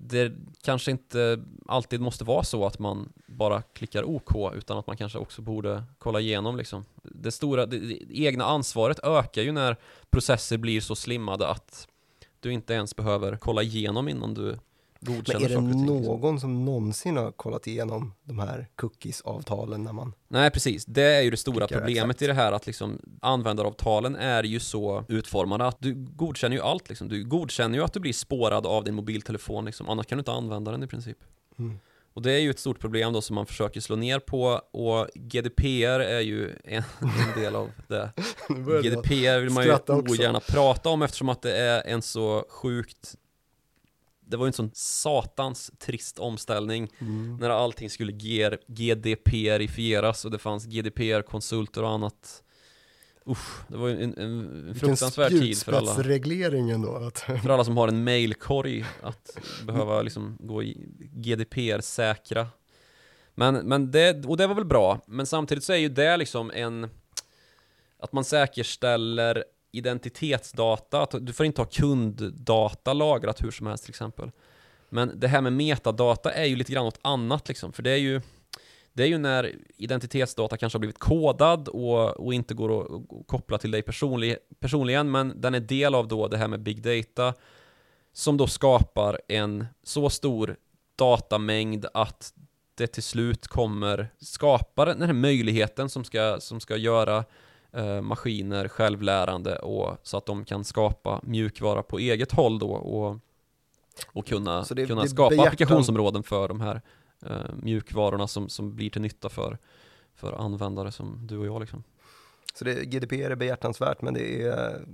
Det 0.00 0.32
kanske 0.62 0.90
inte 0.90 1.44
alltid 1.66 2.00
måste 2.00 2.24
vara 2.24 2.44
så 2.44 2.66
att 2.66 2.78
man 2.78 3.12
bara 3.26 3.62
klickar 3.62 4.04
OK 4.04 4.54
utan 4.54 4.78
att 4.78 4.86
man 4.86 4.96
kanske 4.96 5.18
också 5.18 5.42
borde 5.42 5.84
kolla 5.98 6.20
igenom 6.20 6.56
liksom. 6.56 6.84
Det 7.02 7.30
stora, 7.30 7.66
det, 7.66 7.78
det 7.78 8.18
egna 8.18 8.44
ansvaret 8.44 8.98
ökar 9.02 9.42
ju 9.42 9.52
när 9.52 9.76
processer 10.10 10.56
blir 10.56 10.80
så 10.80 10.96
slimmade 10.96 11.48
att 11.48 11.88
du 12.40 12.52
inte 12.52 12.74
ens 12.74 12.96
behöver 12.96 13.36
kolla 13.36 13.62
igenom 13.62 14.08
innan 14.08 14.34
du 14.34 14.58
men 15.00 15.16
är 15.16 15.22
det 15.24 15.38
liksom. 15.38 15.70
någon 15.86 16.40
som 16.40 16.64
någonsin 16.64 17.16
har 17.16 17.32
kollat 17.32 17.66
igenom 17.66 18.14
de 18.22 18.38
här 18.38 18.66
cookies-avtalen 18.76 19.84
när 19.84 19.92
man 19.92 20.12
Nej 20.28 20.50
precis, 20.50 20.84
det 20.84 21.02
är 21.02 21.22
ju 21.22 21.30
det 21.30 21.36
stora 21.36 21.66
problemet 21.66 21.98
exakt. 21.98 22.22
i 22.22 22.26
det 22.26 22.34
här 22.34 22.52
att 22.52 22.66
liksom 22.66 23.00
användaravtalen 23.22 24.16
är 24.16 24.42
ju 24.42 24.60
så 24.60 25.04
utformade 25.08 25.66
att 25.66 25.76
du 25.80 25.94
godkänner 25.94 26.56
ju 26.56 26.62
allt 26.62 26.88
liksom. 26.88 27.08
Du 27.08 27.24
godkänner 27.24 27.78
ju 27.78 27.84
att 27.84 27.92
du 27.92 28.00
blir 28.00 28.12
spårad 28.12 28.66
av 28.66 28.84
din 28.84 28.94
mobiltelefon 28.94 29.64
liksom, 29.64 29.88
annars 29.88 30.06
kan 30.06 30.18
du 30.18 30.20
inte 30.20 30.32
använda 30.32 30.70
den 30.70 30.82
i 30.82 30.86
princip. 30.86 31.18
Mm. 31.58 31.78
Och 32.14 32.22
det 32.22 32.32
är 32.32 32.38
ju 32.38 32.50
ett 32.50 32.58
stort 32.58 32.80
problem 32.80 33.12
då 33.12 33.20
som 33.20 33.34
man 33.34 33.46
försöker 33.46 33.80
slå 33.80 33.96
ner 33.96 34.18
på 34.18 34.60
och 34.70 35.08
GDPR 35.14 36.00
är 36.00 36.20
ju 36.20 36.50
en, 36.64 36.82
en 37.00 37.42
del 37.42 37.56
av 37.56 37.70
det. 37.88 38.12
GDPR 38.82 39.38
vill 39.38 39.50
man 39.50 39.64
ju 39.64 39.70
skratta 39.70 39.94
också. 39.94 40.14
ogärna 40.14 40.40
prata 40.40 40.88
om 40.88 41.02
eftersom 41.02 41.28
att 41.28 41.42
det 41.42 41.56
är 41.56 41.82
en 41.86 42.02
så 42.02 42.44
sjukt 42.48 43.14
det 44.28 44.36
var 44.36 44.46
ju 44.46 44.48
en 44.48 44.52
sån 44.52 44.70
satans 44.74 45.70
trist 45.78 46.18
omställning 46.18 46.90
Mm. 46.98 47.36
när 47.40 47.50
allting 47.50 47.90
skulle 47.90 48.12
GDPR-ifieras 48.68 50.24
och 50.24 50.30
det 50.30 50.38
fanns 50.38 50.66
GDPR-konsulter 50.66 51.82
och 51.82 51.90
annat. 51.90 52.42
Usch, 53.26 53.68
det 53.68 53.76
var 53.76 53.88
ju 53.88 53.94
en, 53.94 54.02
en, 54.02 54.18
en 54.18 54.64
Vilken 54.64 54.74
fruktansvärd 54.74 55.30
tid 55.30 55.58
för 55.58 55.72
alla, 55.72 55.80
spjutspetsreglering 55.80 56.70
ändå. 56.70 56.96
Att, 56.96 57.18
för 57.18 57.48
alla 57.48 57.64
som 57.64 57.76
har 57.76 57.88
en 57.88 58.04
mailkorg 58.04 58.84
att 59.02 59.38
behöva 59.66 60.02
liksom 60.02 60.36
gå 60.40 60.62
i 60.62 60.88
GDPR-säkra 60.98 62.46
Men, 63.34 63.54
men 63.54 63.90
det, 63.90 64.26
och 64.26 64.36
det 64.36 64.46
var 64.46 64.54
väl 64.54 64.64
bra, 64.64 65.00
men 65.06 65.26
samtidigt 65.26 65.64
så 65.64 65.72
är 65.72 65.76
ju 65.76 65.88
det 65.88 66.16
liksom 66.16 66.50
en 66.54 66.88
att 67.98 68.12
man 68.12 68.24
säkerställer 68.24 69.44
identitetsdata, 69.72 71.06
du 71.20 71.32
får 71.32 71.46
inte 71.46 71.60
ha 71.60 71.66
kunddata 71.66 72.92
lagrat 72.92 73.42
hur 73.42 73.50
som 73.50 73.66
helst 73.66 73.84
till 73.84 73.92
exempel. 73.92 74.30
Men 74.88 75.20
det 75.20 75.28
här 75.28 75.40
med 75.40 75.52
metadata 75.52 76.32
är 76.32 76.44
ju 76.44 76.56
lite 76.56 76.72
grann 76.72 76.84
något 76.84 77.00
annat 77.02 77.48
liksom, 77.48 77.72
för 77.72 77.82
det 77.82 77.90
är 77.90 77.96
ju 77.96 78.20
det 78.92 79.02
är 79.02 79.06
ju 79.06 79.18
när 79.18 79.54
identitetsdata 79.76 80.56
kanske 80.56 80.76
har 80.76 80.80
blivit 80.80 80.98
kodad 80.98 81.68
och, 81.68 82.26
och 82.26 82.34
inte 82.34 82.54
går 82.54 82.80
att, 82.80 82.90
att 82.90 83.26
koppla 83.26 83.58
till 83.58 83.70
dig 83.70 83.82
personlig, 83.82 84.36
personligen, 84.60 85.10
men 85.10 85.40
den 85.40 85.54
är 85.54 85.60
del 85.60 85.94
av 85.94 86.08
då 86.08 86.28
det 86.28 86.36
här 86.36 86.48
med 86.48 86.60
big 86.60 86.82
data 86.82 87.34
som 88.12 88.36
då 88.36 88.46
skapar 88.46 89.20
en 89.28 89.66
så 89.82 90.10
stor 90.10 90.56
datamängd 90.96 91.86
att 91.94 92.32
det 92.74 92.86
till 92.86 93.02
slut 93.02 93.48
kommer 93.48 94.08
skapa 94.20 94.84
den 94.84 95.02
här 95.02 95.12
möjligheten 95.12 95.88
som 95.88 96.04
ska, 96.04 96.40
som 96.40 96.60
ska 96.60 96.76
göra 96.76 97.24
eh, 97.72 98.00
maskiner 98.00 98.68
självlärande 98.68 99.58
och 99.58 99.96
så 100.02 100.16
att 100.16 100.26
de 100.26 100.44
kan 100.44 100.64
skapa 100.64 101.20
mjukvara 101.22 101.82
på 101.82 101.98
eget 101.98 102.32
håll 102.32 102.58
då 102.58 102.70
och, 102.70 103.18
och 104.12 104.26
kunna, 104.26 104.64
det, 104.70 104.86
kunna 104.86 105.02
det 105.02 105.08
skapa 105.08 105.28
behjärtan... 105.28 105.46
applikationsområden 105.46 106.22
för 106.22 106.48
de 106.48 106.60
här 106.60 106.82
eh, 107.26 107.54
mjukvarorna 107.62 108.26
som, 108.26 108.48
som 108.48 108.76
blir 108.76 108.90
till 108.90 109.02
nytta 109.02 109.28
för, 109.28 109.58
för 110.14 110.32
användare 110.32 110.92
som 110.92 111.26
du 111.26 111.38
och 111.38 111.46
jag 111.46 111.60
liksom. 111.60 111.84
Så 112.54 112.64
det, 112.64 112.84
GDPR 112.84 113.30
är 113.30 113.36
behjärtansvärt 113.36 114.02
men 114.02 114.14
det 114.14 114.42
är 114.42 114.86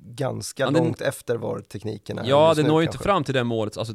ganska 0.00 0.62
Ja, 0.62 0.70
långt 0.70 1.00
efter 1.00 1.36
var 1.36 1.60
tekniken 1.60 2.18
är 2.18 2.24
Ja, 2.28 2.54
det 2.54 2.62
når 2.62 2.82
ju 2.82 2.86
inte 2.86 2.98
fram 2.98 3.24
till 3.24 3.34
det 3.34 3.44
målet, 3.44 3.76
alltså 3.76 3.94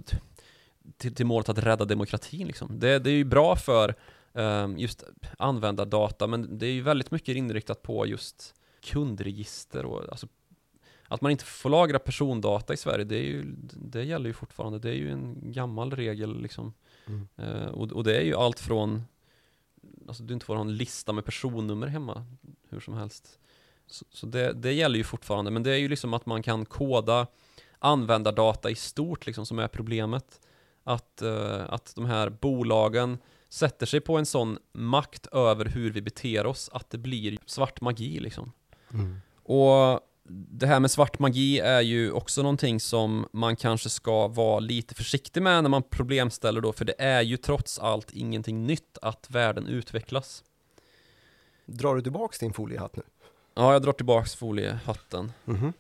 till, 0.97 1.15
till 1.15 1.25
målet 1.25 1.49
att 1.49 1.57
rädda 1.57 1.85
demokratin 1.85 2.47
liksom. 2.47 2.79
Det, 2.79 2.99
det 2.99 3.09
är 3.09 3.15
ju 3.15 3.23
bra 3.23 3.55
för 3.55 3.95
just 4.77 5.03
användardata, 5.37 6.27
men 6.27 6.57
det 6.57 6.65
är 6.65 6.71
ju 6.71 6.81
väldigt 6.81 7.11
mycket 7.11 7.35
inriktat 7.35 7.81
på 7.81 8.05
just 8.05 8.55
kundregister 8.81 9.85
och 9.85 10.09
alltså 10.11 10.27
att 11.07 11.21
man 11.21 11.31
inte 11.31 11.45
får 11.45 11.69
lagra 11.69 11.99
persondata 11.99 12.73
i 12.73 12.77
Sverige, 12.77 13.05
det, 13.05 13.15
är 13.15 13.23
ju, 13.23 13.55
det 13.75 14.03
gäller 14.03 14.27
ju 14.27 14.33
fortfarande. 14.33 14.79
Det 14.79 14.89
är 14.89 14.95
ju 14.95 15.11
en 15.11 15.51
gammal 15.51 15.91
regel 15.91 16.41
liksom. 16.41 16.73
Mm. 17.07 17.27
Eh, 17.37 17.67
och, 17.67 17.91
och 17.91 18.03
det 18.03 18.17
är 18.17 18.21
ju 18.21 18.35
allt 18.35 18.59
från, 18.59 19.03
alltså 20.07 20.23
du 20.23 20.33
inte 20.33 20.45
får 20.45 20.55
ha 20.55 20.61
en 20.61 20.77
lista 20.77 21.13
med 21.13 21.25
personnummer 21.25 21.87
hemma 21.87 22.25
hur 22.69 22.79
som 22.79 22.93
helst. 22.93 23.39
Så, 23.87 24.05
så 24.09 24.25
det, 24.25 24.53
det 24.53 24.73
gäller 24.73 24.97
ju 24.97 25.03
fortfarande, 25.03 25.51
men 25.51 25.63
det 25.63 25.71
är 25.71 25.77
ju 25.77 25.87
liksom 25.87 26.13
att 26.13 26.25
man 26.25 26.43
kan 26.43 26.65
koda 26.65 27.27
användardata 27.79 28.69
i 28.69 28.75
stort 28.75 29.25
liksom 29.25 29.45
som 29.45 29.59
är 29.59 29.67
problemet. 29.67 30.41
Att, 30.83 31.21
eh, 31.21 31.61
att 31.69 31.93
de 31.95 32.05
här 32.05 32.29
bolagen 32.29 33.17
sätter 33.53 33.85
sig 33.85 34.01
på 34.01 34.17
en 34.17 34.25
sån 34.25 34.57
makt 34.71 35.27
över 35.27 35.65
hur 35.65 35.91
vi 35.91 36.01
beter 36.01 36.45
oss 36.45 36.69
att 36.73 36.89
det 36.89 36.97
blir 36.97 37.37
svart 37.45 37.81
magi 37.81 38.19
liksom. 38.19 38.51
Mm. 38.93 39.21
Och 39.43 39.99
det 40.49 40.67
här 40.67 40.79
med 40.79 40.91
svart 40.91 41.19
magi 41.19 41.59
är 41.59 41.81
ju 41.81 42.11
också 42.11 42.41
någonting 42.41 42.79
som 42.79 43.27
man 43.31 43.55
kanske 43.55 43.89
ska 43.89 44.27
vara 44.27 44.59
lite 44.59 44.95
försiktig 44.95 45.43
med 45.43 45.63
när 45.63 45.69
man 45.69 45.83
problemställer 45.83 46.61
då, 46.61 46.73
för 46.73 46.85
det 46.85 46.95
är 46.97 47.21
ju 47.21 47.37
trots 47.37 47.79
allt 47.79 48.11
ingenting 48.11 48.67
nytt 48.67 48.97
att 49.01 49.27
världen 49.29 49.67
utvecklas. 49.67 50.43
Drar 51.65 51.95
du 51.95 52.01
tillbaks 52.01 52.39
din 52.39 52.53
foliehatt 52.53 52.95
nu? 52.95 53.03
Ja, 53.55 53.73
jag 53.73 53.81
drar 53.81 53.93
tillbaks 53.93 54.35
foliehatten. 54.35 55.31
Mhm. 55.45 55.73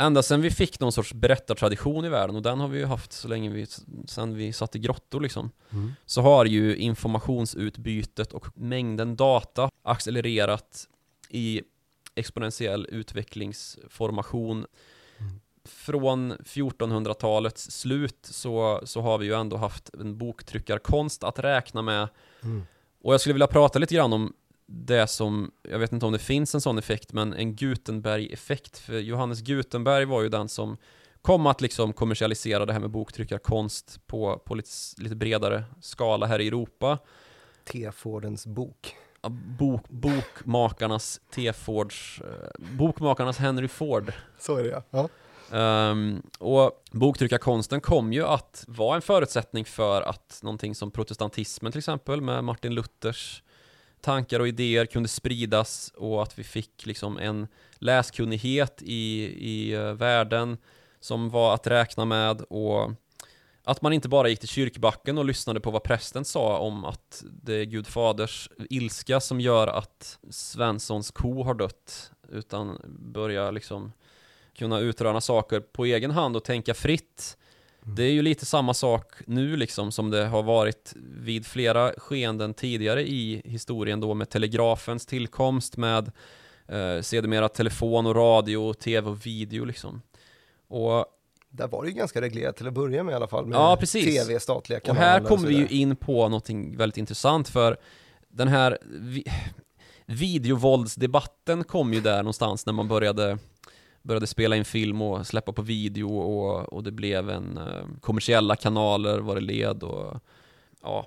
Ända 0.00 0.22
sedan 0.22 0.40
vi 0.40 0.50
fick 0.50 0.80
någon 0.80 0.92
sorts 0.92 1.12
berättartradition 1.12 2.04
i 2.04 2.08
världen, 2.08 2.36
och 2.36 2.42
den 2.42 2.60
har 2.60 2.68
vi 2.68 2.78
ju 2.78 2.84
haft 2.84 3.12
så 3.12 3.28
länge 3.28 3.50
vi, 3.50 3.66
sen 4.06 4.34
vi 4.34 4.52
satt 4.52 4.76
i 4.76 4.78
grottor 4.78 5.20
liksom, 5.20 5.50
Mm. 5.70 5.92
så 6.06 6.22
har 6.22 6.44
ju 6.44 6.76
informationsutbytet 6.76 8.32
och 8.32 8.46
mängden 8.54 9.16
data 9.16 9.70
accelererat 9.82 10.88
i 11.28 11.62
exponentiell 12.14 12.86
utvecklingsformation. 12.90 14.66
Mm. 15.18 15.40
Från 15.64 16.32
1400-talets 16.32 17.70
slut 17.70 18.18
så, 18.22 18.80
så 18.84 19.00
har 19.00 19.18
vi 19.18 19.26
ju 19.26 19.34
ändå 19.34 19.56
haft 19.56 19.94
en 19.94 20.18
boktryckarkonst 20.18 21.24
att 21.24 21.38
räkna 21.38 21.82
med. 21.82 22.08
Mm. 22.42 22.62
Och 23.02 23.12
jag 23.12 23.20
skulle 23.20 23.32
vilja 23.32 23.46
prata 23.46 23.78
lite 23.78 23.94
grann 23.94 24.12
om 24.12 24.32
det 24.70 25.06
som, 25.06 25.50
jag 25.62 25.78
vet 25.78 25.92
inte 25.92 26.06
om 26.06 26.12
det 26.12 26.18
finns 26.18 26.54
en 26.54 26.60
sån 26.60 26.78
effekt, 26.78 27.12
men 27.12 27.32
en 27.32 27.56
Gutenberg-effekt. 27.56 28.78
För 28.78 28.98
Johannes 28.98 29.40
Gutenberg 29.40 30.04
var 30.04 30.22
ju 30.22 30.28
den 30.28 30.48
som 30.48 30.76
kom 31.22 31.46
att 31.46 31.60
liksom 31.60 31.92
kommersialisera 31.92 32.66
det 32.66 32.72
här 32.72 32.80
med 32.80 32.90
boktryckarkonst 32.90 34.06
på, 34.06 34.38
på 34.38 34.54
lite, 34.54 34.70
lite 34.96 35.16
bredare 35.16 35.64
skala 35.80 36.26
här 36.26 36.38
i 36.38 36.46
Europa. 36.48 36.98
T. 37.64 37.90
Fordens 37.92 38.46
bok. 38.46 38.96
Bok, 39.58 39.88
bokmakarnas 39.88 41.20
T. 41.34 41.52
Fords, 41.52 42.20
eh, 42.20 42.66
bokmakarnas 42.78 43.38
Henry 43.38 43.68
Ford. 43.68 44.12
Så 44.38 44.56
är 44.56 44.62
det 44.62 44.70
ja. 44.70 44.82
ja. 44.90 45.08
Ehm, 45.58 46.22
och 46.38 46.82
boktryckarkonsten 46.90 47.80
kom 47.80 48.12
ju 48.12 48.24
att 48.24 48.64
vara 48.68 48.96
en 48.96 49.02
förutsättning 49.02 49.64
för 49.64 50.02
att 50.02 50.40
någonting 50.42 50.74
som 50.74 50.90
protestantismen 50.90 51.72
till 51.72 51.78
exempel 51.78 52.20
med 52.20 52.44
Martin 52.44 52.74
Luthers 52.74 53.42
tankar 54.00 54.40
och 54.40 54.48
idéer 54.48 54.86
kunde 54.86 55.08
spridas 55.08 55.92
och 55.96 56.22
att 56.22 56.38
vi 56.38 56.44
fick 56.44 56.86
liksom 56.86 57.18
en 57.18 57.48
läskunnighet 57.78 58.82
i, 58.82 59.24
i 59.38 59.72
eh, 59.74 59.92
världen 59.92 60.58
som 61.00 61.30
var 61.30 61.54
att 61.54 61.66
räkna 61.66 62.04
med 62.04 62.40
och 62.40 62.90
att 63.64 63.82
man 63.82 63.92
inte 63.92 64.08
bara 64.08 64.28
gick 64.28 64.40
till 64.40 64.48
kyrkbacken 64.48 65.18
och 65.18 65.24
lyssnade 65.24 65.60
på 65.60 65.70
vad 65.70 65.82
prästen 65.82 66.24
sa 66.24 66.58
om 66.58 66.84
att 66.84 67.24
det 67.42 67.54
är 67.54 67.64
Gud 67.64 67.86
faders 67.86 68.50
ilska 68.70 69.20
som 69.20 69.40
gör 69.40 69.66
att 69.66 70.18
Svenssons 70.30 71.10
ko 71.10 71.42
har 71.42 71.54
dött 71.54 72.12
utan 72.28 72.80
börja 73.12 73.50
liksom 73.50 73.92
kunna 74.58 74.78
utröna 74.78 75.20
saker 75.20 75.60
på 75.60 75.84
egen 75.84 76.10
hand 76.10 76.36
och 76.36 76.44
tänka 76.44 76.74
fritt. 76.74 77.38
Det 77.96 78.02
är 78.02 78.10
ju 78.10 78.22
lite 78.22 78.46
samma 78.46 78.74
sak 78.74 79.12
nu 79.26 79.56
liksom 79.56 79.92
som 79.92 80.10
det 80.10 80.26
har 80.26 80.42
varit 80.42 80.92
vid 80.96 81.46
flera 81.46 81.92
skeenden 81.96 82.54
tidigare 82.54 83.08
i 83.08 83.42
historien 83.44 84.00
då 84.00 84.14
med 84.14 84.28
telegrafens 84.28 85.06
tillkomst 85.06 85.76
med 85.76 86.12
eh, 86.68 87.02
sedermera 87.02 87.48
telefon 87.48 88.06
och 88.06 88.16
radio, 88.16 88.72
tv 88.74 89.10
och 89.10 89.26
video 89.26 89.64
liksom. 89.64 90.02
Och, 90.68 91.06
Där 91.50 91.68
var 91.68 91.82
det 91.82 91.88
ju 91.88 91.94
ganska 91.94 92.20
reglerat 92.20 92.56
till 92.56 92.66
att 92.66 92.74
börja 92.74 93.02
med 93.02 93.12
i 93.12 93.14
alla 93.14 93.28
fall. 93.28 93.46
Med 93.46 93.56
Ja, 93.56 93.76
precis. 93.80 94.26
TV, 94.26 94.40
statliga 94.40 94.78
och 94.78 94.84
kanaler 94.84 95.06
här 95.06 95.20
så 95.20 95.26
kommer 95.26 95.48
vi 95.48 95.54
ju 95.54 95.68
in 95.68 95.96
på 95.96 96.28
någonting 96.28 96.76
väldigt 96.76 96.98
intressant 96.98 97.48
för 97.48 97.76
den 98.28 98.48
här 98.48 98.78
vi 98.82 99.24
videovåldsdebatten 100.06 101.64
kom 101.64 101.94
ju 101.94 102.00
där 102.00 102.16
någonstans 102.16 102.66
när 102.66 102.72
man 102.72 102.88
började 102.88 103.38
började 104.08 104.26
spela 104.26 104.56
in 104.56 104.64
film 104.64 105.02
och 105.02 105.26
släppa 105.26 105.52
på 105.52 105.62
video 105.62 106.18
och, 106.18 106.72
och 106.72 106.82
det 106.82 106.90
blev 106.90 107.30
en 107.30 107.58
eh, 107.58 107.84
kommersiella 108.00 108.56
kanaler 108.56 109.18
var 109.18 109.34
det 109.34 109.40
led 109.40 109.82
och 109.82 110.20
ja 110.82 111.06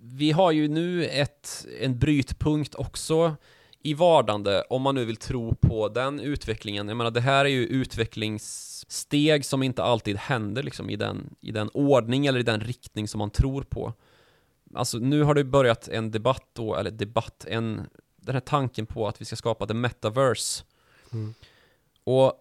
vi 0.00 0.30
har 0.30 0.52
ju 0.52 0.68
nu 0.68 1.06
ett, 1.06 1.66
en 1.80 1.98
brytpunkt 1.98 2.74
också 2.74 3.36
i 3.82 3.94
vardande 3.94 4.64
om 4.70 4.82
man 4.82 4.94
nu 4.94 5.04
vill 5.04 5.16
tro 5.16 5.54
på 5.54 5.88
den 5.88 6.20
utvecklingen. 6.20 6.88
Jag 6.88 6.96
menar 6.96 7.10
det 7.10 7.20
här 7.20 7.44
är 7.44 7.48
ju 7.48 7.66
utvecklingssteg 7.66 9.44
som 9.44 9.62
inte 9.62 9.82
alltid 9.82 10.16
händer 10.16 10.62
liksom 10.62 10.90
i 10.90 10.96
den, 10.96 11.34
i 11.40 11.50
den 11.50 11.68
ordning 11.68 12.26
eller 12.26 12.40
i 12.40 12.42
den 12.42 12.60
riktning 12.60 13.08
som 13.08 13.18
man 13.18 13.30
tror 13.30 13.62
på. 13.62 13.92
Alltså 14.74 14.98
nu 14.98 15.22
har 15.22 15.34
det 15.34 15.44
börjat 15.44 15.88
en 15.88 16.10
debatt 16.10 16.48
då, 16.52 16.76
eller 16.76 16.90
debatt, 16.90 17.44
en, 17.48 17.86
den 18.16 18.34
här 18.34 18.40
tanken 18.40 18.86
på 18.86 19.08
att 19.08 19.20
vi 19.20 19.24
ska 19.24 19.36
skapa 19.36 19.66
the 19.66 19.74
metaverse. 19.74 20.64
Mm. 21.12 21.34
Och 22.08 22.32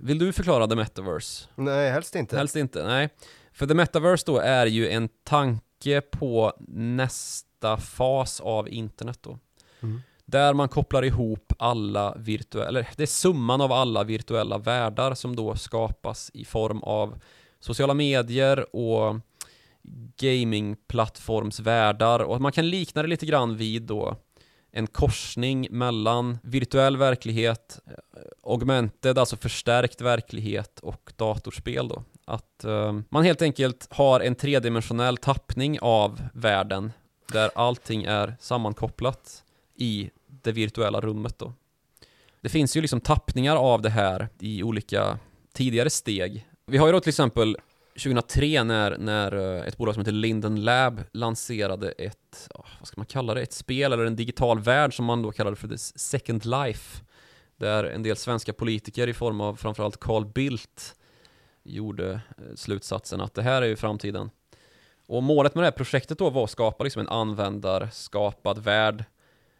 vill 0.00 0.18
du 0.18 0.32
förklara 0.32 0.66
the 0.66 0.76
metaverse? 0.76 1.48
Nej, 1.54 1.90
helst 1.90 2.14
inte. 2.14 2.36
Helst 2.36 2.56
inte, 2.56 2.86
nej. 2.86 3.08
För 3.52 3.66
the 3.66 3.74
metaverse 3.74 4.24
då 4.26 4.38
är 4.38 4.66
ju 4.66 4.88
en 4.88 5.08
tanke 5.24 6.00
på 6.00 6.52
nästa 6.68 7.76
fas 7.76 8.40
av 8.40 8.68
internet 8.68 9.18
då. 9.22 9.38
Mm. 9.80 10.02
Där 10.24 10.54
man 10.54 10.68
kopplar 10.68 11.04
ihop 11.04 11.52
alla 11.58 12.14
virtuella, 12.18 12.68
eller 12.68 12.88
det 12.96 13.02
är 13.02 13.06
summan 13.06 13.60
av 13.60 13.72
alla 13.72 14.04
virtuella 14.04 14.58
världar 14.58 15.14
som 15.14 15.36
då 15.36 15.56
skapas 15.56 16.30
i 16.34 16.44
form 16.44 16.82
av 16.82 17.20
sociala 17.60 17.94
medier 17.94 18.76
och 18.76 19.20
gamingplattformsvärldar 20.16 22.20
och 22.20 22.40
man 22.40 22.52
kan 22.52 22.70
likna 22.70 23.02
det 23.02 23.08
lite 23.08 23.26
grann 23.26 23.56
vid 23.56 23.82
då 23.82 24.16
en 24.76 24.86
korsning 24.86 25.68
mellan 25.70 26.38
virtuell 26.42 26.96
verklighet, 26.96 27.80
eh, 27.86 27.92
augmented, 28.42 29.18
alltså 29.18 29.36
förstärkt 29.36 30.00
verklighet 30.00 30.80
och 30.80 31.12
datorspel 31.16 31.88
då. 31.88 32.02
Att 32.24 32.64
eh, 32.64 33.00
man 33.08 33.24
helt 33.24 33.42
enkelt 33.42 33.88
har 33.90 34.20
en 34.20 34.34
tredimensionell 34.34 35.16
tappning 35.16 35.78
av 35.80 36.22
världen 36.32 36.92
där 37.32 37.50
allting 37.54 38.04
är 38.04 38.36
sammankopplat 38.40 39.44
i 39.76 40.10
det 40.26 40.52
virtuella 40.52 41.00
rummet 41.00 41.38
då. 41.38 41.52
Det 42.40 42.48
finns 42.48 42.76
ju 42.76 42.80
liksom 42.80 43.00
tappningar 43.00 43.56
av 43.56 43.82
det 43.82 43.90
här 43.90 44.28
i 44.40 44.62
olika 44.62 45.18
tidigare 45.52 45.90
steg. 45.90 46.46
Vi 46.66 46.78
har 46.78 46.86
ju 46.86 46.92
då 46.92 47.00
till 47.00 47.08
exempel 47.08 47.56
2003 47.94 48.64
när, 48.64 48.98
när 48.98 49.32
eh, 49.32 49.66
ett 49.66 49.76
bolag 49.76 49.94
som 49.94 50.00
heter 50.00 50.12
Linden 50.12 50.64
Lab 50.64 51.00
lanserade 51.12 51.90
ett, 51.90 52.48
ah, 52.54 52.66
vad 52.78 52.88
ska 52.88 53.00
man 53.00 53.06
kalla 53.06 53.34
det, 53.34 53.42
ett 53.42 53.52
spel 53.52 53.92
eller 53.92 54.04
en 54.04 54.16
digital 54.16 54.60
värld 54.60 54.96
som 54.96 55.04
man 55.04 55.22
då 55.22 55.32
kallade 55.32 55.56
för 55.56 55.68
The 55.68 55.78
Second 55.78 56.44
Life. 56.44 57.04
Där 57.56 57.84
en 57.84 58.02
del 58.02 58.16
svenska 58.16 58.52
politiker 58.52 59.08
i 59.08 59.14
form 59.14 59.40
av 59.40 59.56
framförallt 59.56 60.00
Carl 60.00 60.26
Bildt 60.26 60.94
gjorde 61.62 62.12
eh, 62.12 62.54
slutsatsen 62.54 63.20
att 63.20 63.34
det 63.34 63.42
här 63.42 63.62
är 63.62 63.66
ju 63.66 63.76
framtiden. 63.76 64.30
Och 65.06 65.22
målet 65.22 65.54
med 65.54 65.62
det 65.62 65.66
här 65.66 65.72
projektet 65.72 66.18
då 66.18 66.30
var 66.30 66.44
att 66.44 66.50
skapa 66.50 66.84
liksom 66.84 67.00
en 67.00 67.08
användarskapad 67.08 68.58
värld 68.58 69.04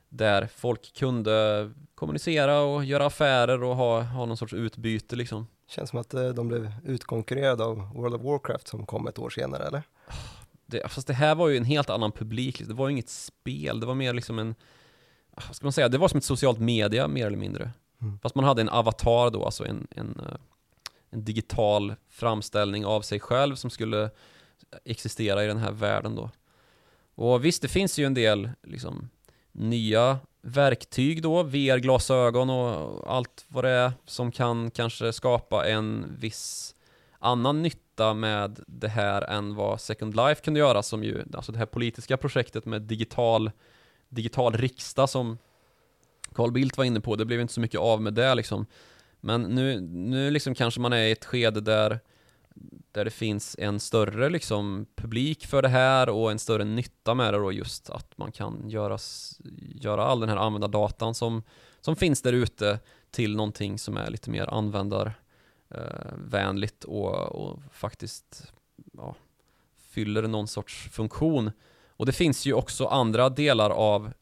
där 0.08 0.48
folk 0.56 0.94
kunde 0.94 1.70
kommunicera 1.94 2.60
och 2.60 2.84
göra 2.84 3.06
affärer 3.06 3.62
och 3.62 3.76
ha, 3.76 4.00
ha 4.00 4.26
någon 4.26 4.36
sorts 4.36 4.54
utbyte 4.54 5.16
liksom. 5.16 5.46
Känns 5.66 5.90
som 5.90 5.98
att 5.98 6.14
eh, 6.14 6.28
de 6.28 6.48
blev 6.48 6.72
utkonkurrerade 6.84 7.64
av 7.64 7.94
World 7.94 8.14
of 8.14 8.22
Warcraft 8.22 8.68
som 8.68 8.86
kom 8.86 9.06
ett 9.06 9.18
år 9.18 9.30
senare, 9.30 9.66
eller? 9.66 9.82
Det, 10.66 10.88
fast 10.88 11.06
det 11.06 11.14
här 11.14 11.34
var 11.34 11.48
ju 11.48 11.56
en 11.56 11.64
helt 11.64 11.90
annan 11.90 12.12
publik, 12.12 12.62
det 12.66 12.74
var 12.74 12.88
ju 12.88 12.92
inget 12.92 13.08
spel, 13.08 13.80
det 13.80 13.86
var 13.86 13.94
mer 13.94 14.12
liksom 14.12 14.38
en, 14.38 14.54
vad 15.30 15.56
ska 15.56 15.66
man 15.66 15.72
säga, 15.72 15.88
det 15.88 15.98
var 15.98 16.08
som 16.08 16.18
ett 16.18 16.24
socialt 16.24 16.58
media 16.58 17.08
mer 17.08 17.26
eller 17.26 17.36
mindre. 17.36 17.70
Mm. 18.02 18.18
Fast 18.18 18.34
man 18.34 18.44
hade 18.44 18.62
en 18.62 18.68
avatar 18.68 19.30
då, 19.30 19.44
alltså 19.44 19.66
en, 19.66 19.86
en, 19.90 20.20
eh, 20.20 20.36
en 21.10 21.24
digital 21.24 21.94
framställning 22.08 22.86
av 22.86 23.00
sig 23.00 23.20
själv 23.20 23.54
som 23.54 23.70
skulle 23.70 24.10
existera 24.84 25.44
i 25.44 25.46
den 25.46 25.58
här 25.58 25.72
världen 25.72 26.14
då. 26.14 26.30
Och 27.14 27.44
visst, 27.44 27.62
det 27.62 27.68
finns 27.68 27.98
ju 27.98 28.06
en 28.06 28.14
del 28.14 28.50
liksom 28.62 29.08
nya 29.52 30.18
verktyg 30.44 31.22
då, 31.22 31.42
VR-glasögon 31.42 32.50
och 32.50 33.12
allt 33.14 33.44
vad 33.48 33.64
det 33.64 33.70
är 33.70 33.92
som 34.06 34.32
kan 34.32 34.70
kanske 34.70 35.12
skapa 35.12 35.68
en 35.68 36.16
viss 36.18 36.74
annan 37.18 37.62
nytta 37.62 38.14
med 38.14 38.60
det 38.66 38.88
här 38.88 39.22
än 39.22 39.54
vad 39.54 39.80
Second 39.80 40.16
Life 40.16 40.42
kunde 40.42 40.60
göra 40.60 40.82
som 40.82 41.04
ju, 41.04 41.24
alltså 41.34 41.52
det 41.52 41.58
här 41.58 41.66
politiska 41.66 42.16
projektet 42.16 42.64
med 42.64 42.82
digital, 42.82 43.50
digital 44.08 44.52
riksdag 44.52 45.08
som 45.08 45.38
Carl 46.34 46.52
Bildt 46.52 46.76
var 46.76 46.84
inne 46.84 47.00
på, 47.00 47.16
det 47.16 47.24
blev 47.24 47.40
inte 47.40 47.54
så 47.54 47.60
mycket 47.60 47.80
av 47.80 48.02
med 48.02 48.14
det 48.14 48.34
liksom. 48.34 48.66
Men 49.20 49.42
nu, 49.42 49.80
nu 49.80 50.30
liksom 50.30 50.54
kanske 50.54 50.80
man 50.80 50.92
är 50.92 51.06
i 51.06 51.12
ett 51.12 51.24
skede 51.24 51.60
där 51.60 52.00
där 52.92 53.04
det 53.04 53.10
finns 53.10 53.56
en 53.58 53.80
större 53.80 54.28
liksom 54.28 54.86
publik 54.96 55.46
för 55.46 55.62
det 55.62 55.68
här 55.68 56.08
och 56.08 56.30
en 56.30 56.38
större 56.38 56.64
nytta 56.64 57.14
med 57.14 57.34
det 57.34 57.38
då 57.38 57.52
just 57.52 57.90
att 57.90 58.18
man 58.18 58.32
kan 58.32 58.68
göra, 58.68 58.98
göra 59.74 60.04
all 60.04 60.20
den 60.20 60.28
här 60.28 60.36
användardatan 60.36 61.14
som, 61.14 61.42
som 61.80 61.96
finns 61.96 62.22
där 62.22 62.32
ute 62.32 62.78
till 63.10 63.36
någonting 63.36 63.78
som 63.78 63.96
är 63.96 64.10
lite 64.10 64.30
mer 64.30 64.46
användarvänligt 64.46 66.84
eh, 66.84 66.90
och, 66.90 67.14
och 67.14 67.60
faktiskt 67.72 68.52
ja, 68.92 69.14
fyller 69.76 70.22
någon 70.22 70.48
sorts 70.48 70.88
funktion. 70.92 71.50
Och 71.88 72.06
det 72.06 72.12
finns 72.12 72.46
ju 72.46 72.52
också 72.52 72.86
andra 72.86 73.28
delar 73.28 73.70
av 73.70 74.12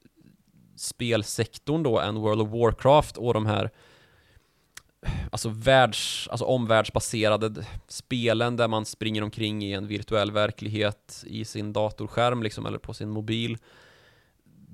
spelsektorn 0.76 1.82
då 1.82 2.00
än 2.00 2.14
World 2.14 2.40
of 2.40 2.48
Warcraft 2.48 3.16
och 3.16 3.34
de 3.34 3.46
här 3.46 3.70
alltså 5.30 5.48
världs, 5.48 6.28
alltså 6.30 6.44
omvärldsbaserade 6.44 7.64
spelen 7.88 8.56
där 8.56 8.68
man 8.68 8.84
springer 8.84 9.22
omkring 9.22 9.64
i 9.64 9.72
en 9.72 9.86
virtuell 9.86 10.30
verklighet 10.30 11.24
i 11.26 11.44
sin 11.44 11.72
datorskärm 11.72 12.42
liksom 12.42 12.66
eller 12.66 12.78
på 12.78 12.94
sin 12.94 13.10
mobil 13.10 13.58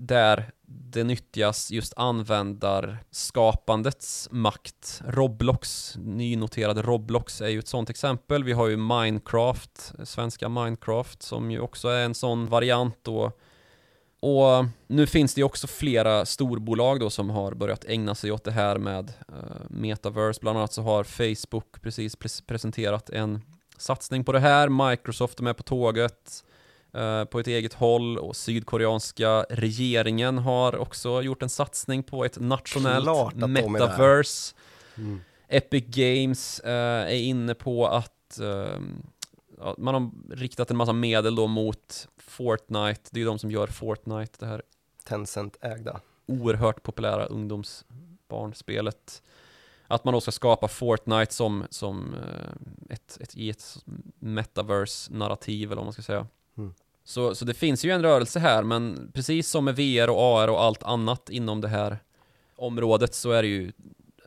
där 0.00 0.50
det 0.66 1.04
nyttjas 1.04 1.70
just 1.70 1.92
användarskapandets 1.96 4.28
makt. 4.30 5.02
Roblox, 5.06 5.94
nynoterade 5.96 6.82
Roblox 6.82 7.40
är 7.40 7.48
ju 7.48 7.58
ett 7.58 7.68
sånt 7.68 7.90
exempel. 7.90 8.44
Vi 8.44 8.52
har 8.52 8.68
ju 8.68 8.76
Minecraft, 8.76 9.92
svenska 10.04 10.48
Minecraft 10.48 11.22
som 11.22 11.50
ju 11.50 11.60
också 11.60 11.88
är 11.88 12.04
en 12.04 12.14
sån 12.14 12.46
variant 12.46 12.98
då 13.02 13.32
och 14.20 14.64
nu 14.86 15.06
finns 15.06 15.34
det 15.34 15.40
ju 15.40 15.44
också 15.44 15.66
flera 15.66 16.26
storbolag 16.26 17.00
då 17.00 17.10
som 17.10 17.30
har 17.30 17.52
börjat 17.54 17.84
ägna 17.84 18.14
sig 18.14 18.32
åt 18.32 18.44
det 18.44 18.50
här 18.50 18.78
med 18.78 19.12
uh, 19.32 19.70
metaverse. 19.70 20.40
Bland 20.40 20.58
annat 20.58 20.72
så 20.72 20.82
har 20.82 21.04
Facebook 21.04 21.82
precis 21.82 22.16
pres 22.16 22.40
presenterat 22.40 23.10
en 23.10 23.42
satsning 23.76 24.24
på 24.24 24.32
det 24.32 24.40
här. 24.40 24.88
Microsoft 24.90 25.38
är 25.38 25.42
med 25.42 25.56
på 25.56 25.62
tåget 25.62 26.44
uh, 26.96 27.24
på 27.24 27.40
ett 27.40 27.46
eget 27.46 27.74
håll 27.74 28.18
och 28.18 28.36
sydkoreanska 28.36 29.46
regeringen 29.50 30.38
har 30.38 30.76
också 30.76 31.22
gjort 31.22 31.42
en 31.42 31.48
satsning 31.48 32.02
på 32.02 32.24
ett 32.24 32.40
nationellt 32.40 33.36
metaverse. 33.36 34.54
Mm. 34.96 35.20
Epic 35.48 35.84
Games 35.86 36.60
uh, 36.64 36.70
är 36.70 37.22
inne 37.22 37.54
på 37.54 37.86
att 37.86 38.40
man 39.78 39.94
har 39.94 40.34
riktat 40.36 40.70
en 40.70 40.76
massa 40.76 40.92
medel 40.92 41.34
då 41.34 41.46
mot 41.46 42.08
Fortnite, 42.16 43.00
det 43.10 43.18
är 43.18 43.20
ju 43.20 43.24
de 43.24 43.38
som 43.38 43.50
gör 43.50 43.66
Fortnite, 43.66 44.32
det 44.38 44.46
här 44.46 44.62
Tencent-ägda 45.04 46.00
oerhört 46.28 46.82
populära 46.82 47.24
ungdomsbarnspelet. 47.24 49.22
Att 49.86 50.04
man 50.04 50.14
då 50.14 50.20
ska 50.20 50.32
skapa 50.32 50.68
Fortnite 50.68 51.34
som, 51.34 51.64
som 51.70 52.14
eh, 52.14 52.94
ett, 52.94 53.18
ett, 53.20 53.36
i 53.36 53.50
ett 53.50 53.76
metaverse-narrativ 54.18 55.68
eller 55.68 55.76
vad 55.76 55.86
man 55.86 55.92
ska 55.92 56.02
säga. 56.02 56.26
Mm. 56.56 56.74
Så, 57.04 57.34
så 57.34 57.44
det 57.44 57.54
finns 57.54 57.84
ju 57.84 57.90
en 57.90 58.02
rörelse 58.02 58.38
här, 58.38 58.62
men 58.62 59.10
precis 59.14 59.50
som 59.50 59.64
med 59.64 59.76
VR 59.76 60.10
och 60.10 60.20
AR 60.20 60.48
och 60.48 60.62
allt 60.62 60.82
annat 60.82 61.30
inom 61.30 61.60
det 61.60 61.68
här 61.68 61.98
området 62.56 63.14
så 63.14 63.30
är 63.30 63.42
det 63.42 63.48
ju 63.48 63.72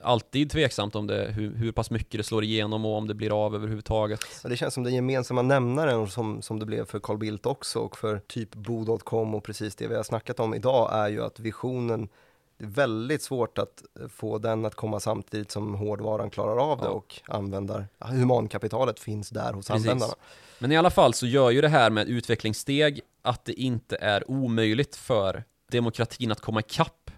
alltid 0.04 0.52
tveksamt 0.52 0.96
om 0.96 1.08
det, 1.08 1.32
hur, 1.36 1.56
hur 1.56 1.72
pass 1.72 1.92
mycket 1.92 2.18
det 2.18 2.24
slår 2.24 2.44
igenom 2.44 2.86
och 2.86 2.98
om 2.98 3.08
det 3.08 3.14
blir 3.14 3.46
av 3.46 3.56
överhuvudtaget. 3.56 4.20
det 4.44 4.58
känns 4.58 4.74
som 4.74 4.84
den 4.84 4.96
gemensamma 4.96 5.42
nämnaren 5.42 6.10
som, 6.10 6.42
som 6.42 6.60
det 6.60 6.66
blev 6.66 6.86
för 6.86 7.00
Carl 7.00 7.18
Bildt 7.18 7.46
också 7.46 7.80
och 7.80 7.98
för 7.98 8.20
typ 8.20 8.56
Bo.com 8.56 9.36
och 9.36 9.44
precis 9.44 9.76
det 9.76 9.88
vi 9.88 9.96
har 9.96 10.04
snackat 10.04 10.40
om 10.40 10.54
idag 10.54 10.90
är 10.94 11.10
ju 11.10 11.24
att 11.24 11.40
visionen 11.40 12.10
det 12.62 12.66
är 12.66 12.70
väldigt 12.70 13.22
svårt 13.22 13.58
att 13.58 13.84
få 14.10 14.38
den 14.38 14.66
att 14.66 14.76
komma 14.76 15.00
samtidigt 15.00 15.52
som 15.52 15.76
hårdvaran 15.76 16.30
klarar 16.30 16.72
av 16.72 16.78
det 16.78 16.86
ja. 16.86 16.90
och 16.90 17.22
användar, 17.28 17.88
humankapitalet 18.00 19.00
finns 19.00 19.30
där 19.30 19.54
hos 19.54 19.68
Precis. 19.68 19.88
användarna. 19.88 20.14
Men 20.60 20.72
i 20.72 20.78
alla 20.78 20.90
fall 20.90 21.14
så 21.14 21.26
gör 21.26 21.50
ju 21.52 21.62
det 21.62 21.70
här 21.70 21.90
med 21.90 22.08
utvecklingssteg 22.08 23.02
att 23.22 23.46
det 23.46 23.54
inte 23.54 23.96
är 23.96 24.32
omöjligt 24.32 24.96
för 24.96 25.44
demokratin 25.72 26.32
att 26.32 26.42
komma 26.42 26.60
ikapp 26.60 27.11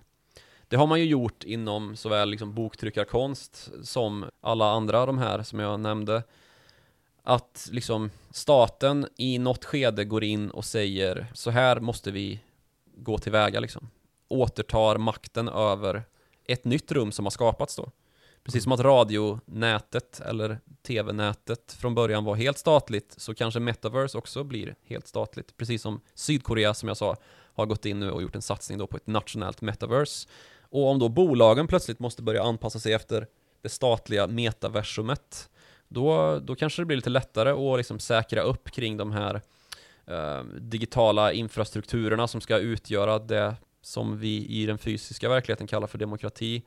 det 0.68 0.76
har 0.76 0.88
man 0.88 1.00
ju 1.00 1.06
gjort 1.06 1.44
inom 1.44 1.96
såväl 1.96 2.30
liksom 2.30 2.54
boktryckarkonst 2.54 3.72
som 3.84 4.26
alla 4.42 4.72
andra 4.72 5.06
de 5.06 5.18
här 5.18 5.44
som 5.44 5.60
jag 5.60 5.80
nämnde. 5.80 6.24
Att 7.24 7.70
liksom 7.72 8.12
staten 8.32 9.08
i 9.18 9.40
något 9.40 9.66
skede 9.66 10.06
går 10.06 10.24
in 10.24 10.50
och 10.50 10.66
säger 10.66 11.28
så 11.34 11.52
här 11.52 11.80
måste 11.80 12.12
vi 12.12 12.40
gå 12.96 13.18
tillväga 13.18 13.60
liksom. 13.60 13.90
Återtar 14.28 14.98
makten 14.98 15.50
över 15.50 16.04
ett 16.46 16.66
nytt 16.66 16.92
rum 16.92 17.12
som 17.12 17.26
har 17.26 17.32
skapats 17.32 17.76
då. 17.76 17.92
Precis 18.44 18.64
som 18.64 18.72
att 18.72 18.80
radionätet 18.80 20.20
eller 20.20 20.60
tv-nätet 20.88 21.74
från 21.80 21.96
början 21.96 22.24
var 22.24 22.36
helt 22.36 22.58
statligt 22.58 23.16
så 23.18 23.36
kanske 23.36 23.60
metaverse 23.60 24.18
också 24.18 24.44
blir 24.44 24.76
helt 24.84 25.08
statligt. 25.08 25.58
Precis 25.58 25.82
som 25.82 26.02
Sydkorea 26.14 26.74
som 26.74 26.88
jag 26.88 26.98
sa 26.98 27.16
har 27.54 27.66
gått 27.66 27.86
in 27.86 28.00
nu 28.00 28.12
och 28.12 28.22
gjort 28.22 28.36
en 28.36 28.42
satsning 28.42 28.78
då 28.78 28.88
på 28.88 28.98
ett 28.98 29.08
nationellt 29.08 29.62
metaverse 29.62 30.30
och 30.74 30.90
om 30.90 31.00
då 31.00 31.10
bolagen 31.10 31.68
plötsligt 31.68 32.00
måste 32.00 32.24
börja 32.24 32.44
anpassa 32.44 32.80
sig 32.80 32.94
efter 32.94 33.28
det 33.62 33.70
statliga 33.70 34.28
metaversumet, 34.28 35.50
då, 35.88 36.40
då 36.40 36.56
kanske 36.56 36.82
det 36.82 36.86
blir 36.86 36.98
lite 36.98 37.10
lättare 37.10 37.50
att 37.50 37.78
liksom 37.78 38.00
säkra 38.00 38.42
upp 38.42 38.72
kring 38.72 38.98
de 38.98 39.12
här 39.12 39.42
eh, 40.06 40.44
digitala 40.44 41.34
infrastrukturerna 41.34 42.28
som 42.28 42.42
ska 42.42 42.58
utgöra 42.58 43.20
det 43.20 43.56
som 43.82 44.20
vi 44.20 44.46
i 44.46 44.66
den 44.66 44.78
fysiska 44.78 45.30
verkligheten 45.30 45.68
kallar 45.68 45.88
för 45.88 45.98
demokrati. 45.98 46.64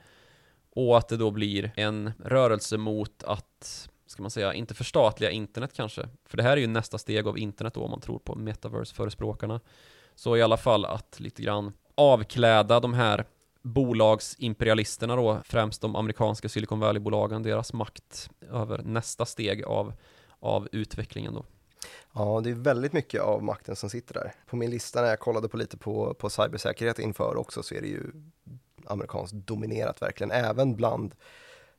Och 0.70 0.98
att 0.98 1.08
det 1.08 1.16
då 1.16 1.30
blir 1.30 1.72
en 1.76 2.12
rörelse 2.24 2.76
mot 2.76 3.22
att, 3.22 3.88
ska 4.06 4.22
man 4.22 4.30
säga, 4.30 4.54
inte 4.54 4.74
förstatliga 4.74 5.30
internet 5.30 5.72
kanske. 5.76 6.08
För 6.24 6.36
det 6.36 6.42
här 6.42 6.52
är 6.52 6.60
ju 6.60 6.66
nästa 6.66 6.98
steg 6.98 7.26
av 7.26 7.38
internet 7.38 7.74
då 7.74 7.80
om 7.80 7.90
man 7.90 8.00
tror 8.00 8.18
på 8.18 8.34
metaverse-förespråkarna. 8.34 9.60
Så 10.14 10.36
i 10.36 10.42
alla 10.42 10.56
fall 10.56 10.84
att 10.84 11.20
lite 11.20 11.42
grann 11.42 11.72
avkläda 11.94 12.80
de 12.80 12.94
här 12.94 13.24
bolagsimperialisterna 13.66 15.16
då, 15.16 15.40
främst 15.44 15.80
de 15.80 15.96
amerikanska 15.96 16.48
Silicon 16.48 16.80
Valley-bolagen, 16.80 17.42
deras 17.42 17.72
makt 17.72 18.30
över 18.52 18.82
nästa 18.82 19.26
steg 19.26 19.64
av, 19.64 19.92
av 20.40 20.68
utvecklingen 20.72 21.34
då. 21.34 21.44
Ja, 22.14 22.40
det 22.44 22.50
är 22.50 22.54
väldigt 22.54 22.92
mycket 22.92 23.20
av 23.20 23.42
makten 23.42 23.76
som 23.76 23.90
sitter 23.90 24.14
där. 24.14 24.34
På 24.46 24.56
min 24.56 24.70
lista 24.70 25.00
när 25.00 25.08
jag 25.08 25.20
kollade 25.20 25.48
på 25.48 25.56
lite 25.56 25.76
på, 25.76 26.14
på 26.14 26.30
cybersäkerhet 26.30 26.98
inför 26.98 27.36
också 27.36 27.62
så 27.62 27.74
är 27.74 27.80
det 27.80 27.88
ju 27.88 28.02
amerikanskt 28.84 29.34
dominerat 29.34 30.02
verkligen, 30.02 30.30
även 30.30 30.76
bland 30.76 31.14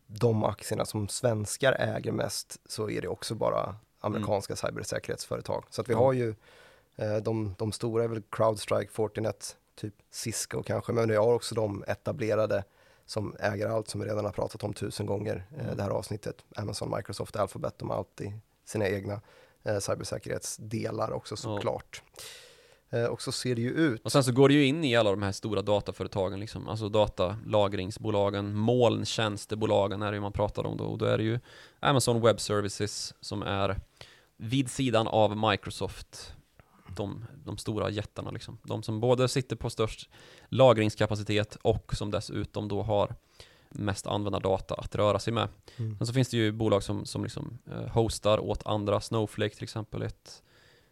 de 0.07 0.43
aktierna 0.43 0.85
som 0.85 1.07
svenskar 1.07 1.73
äger 1.73 2.11
mest 2.11 2.59
så 2.65 2.89
är 2.89 3.01
det 3.01 3.07
också 3.07 3.35
bara 3.35 3.76
amerikanska 3.99 4.53
mm. 4.53 4.57
cybersäkerhetsföretag. 4.57 5.64
Så 5.69 5.81
att 5.81 5.89
vi 5.89 5.93
har 5.93 6.14
ju 6.14 6.35
eh, 6.95 7.18
de, 7.18 7.55
de 7.57 7.72
stora 7.72 8.03
är 8.03 8.07
väl 8.07 8.23
Crowdstrike, 8.30 8.91
Fortinet, 8.91 9.57
typ 9.77 9.93
Cisco 10.11 10.63
kanske, 10.63 10.93
men 10.93 11.09
vi 11.09 11.15
har 11.15 11.33
också 11.33 11.55
de 11.55 11.83
etablerade 11.87 12.63
som 13.05 13.35
äger 13.39 13.67
allt 13.67 13.87
som 13.87 14.01
vi 14.01 14.07
redan 14.07 14.25
har 14.25 14.31
pratat 14.31 14.63
om 14.63 14.73
tusen 14.73 15.05
gånger 15.05 15.45
eh, 15.57 15.63
mm. 15.63 15.77
det 15.77 15.83
här 15.83 15.89
avsnittet. 15.89 16.45
Amazon, 16.55 16.95
Microsoft, 16.95 17.35
Alphabet, 17.35 17.79
de 17.79 17.89
har 17.89 17.97
alltid 17.97 18.31
sina 18.65 18.87
egna 18.87 19.21
eh, 19.63 19.79
cybersäkerhetsdelar 19.79 21.11
också 21.11 21.35
såklart. 21.35 22.01
Eh, 22.89 23.05
och 23.05 23.21
så 23.21 23.31
ser 23.31 23.55
det 23.55 23.61
ju 23.61 23.71
ut. 23.71 24.05
Och 24.05 24.11
sen 24.11 24.23
så 24.23 24.31
går 24.31 24.49
det 24.49 24.55
ju 24.55 24.65
in 24.65 24.83
i 24.83 24.95
alla 24.95 25.11
de 25.11 25.21
här 25.21 25.31
stora 25.31 25.61
dataföretagen 25.61 26.39
liksom, 26.39 26.67
alltså 26.67 26.89
datalagringsbolagen, 26.89 28.55
molntjänstebolagen 28.55 30.01
är 30.01 30.11
det 30.11 30.15
ju 30.15 30.21
man 30.21 30.31
pratar 30.31 30.65
om 30.65 30.77
då, 30.77 30.83
och 30.83 30.97
då 30.97 31.05
är 31.05 31.17
det 31.17 31.23
ju 31.23 31.39
Amazon 31.79 32.21
Web 32.21 32.39
Services 32.39 33.13
som 33.21 33.41
är 33.41 33.79
vid 34.37 34.71
sidan 34.71 35.07
av 35.07 35.37
Microsoft, 35.37 36.33
de, 36.98 37.26
de 37.45 37.57
stora 37.57 37.90
jättarna 37.90 38.32
liksom. 38.32 38.57
De 38.64 38.84
som 38.84 38.99
både 38.99 39.28
sitter 39.28 39.56
på 39.56 39.69
störst 39.69 40.10
lagringskapacitet 40.49 41.57
och 41.61 41.95
som 41.95 42.11
dessutom 42.11 42.68
då 42.68 42.84
har 42.84 43.15
mest 43.69 44.07
användardata 44.07 44.76
att 44.76 44.95
röra 44.95 45.19
sig 45.19 45.34
med. 45.34 45.48
Mm. 45.78 45.95
Men 45.98 46.07
så 46.07 46.14
finns 46.14 46.30
det 46.30 46.38
ju 46.38 46.52
bolag 46.52 46.84
som, 46.84 47.06
som 47.06 47.24
liksom 47.24 47.57
eh, 47.72 47.88
hostar 47.88 48.40
åt 48.40 48.65
andra, 48.65 49.02
Snowflake 49.02 49.56
till 49.56 49.64
exempel, 49.64 50.02
ett, 50.02 50.44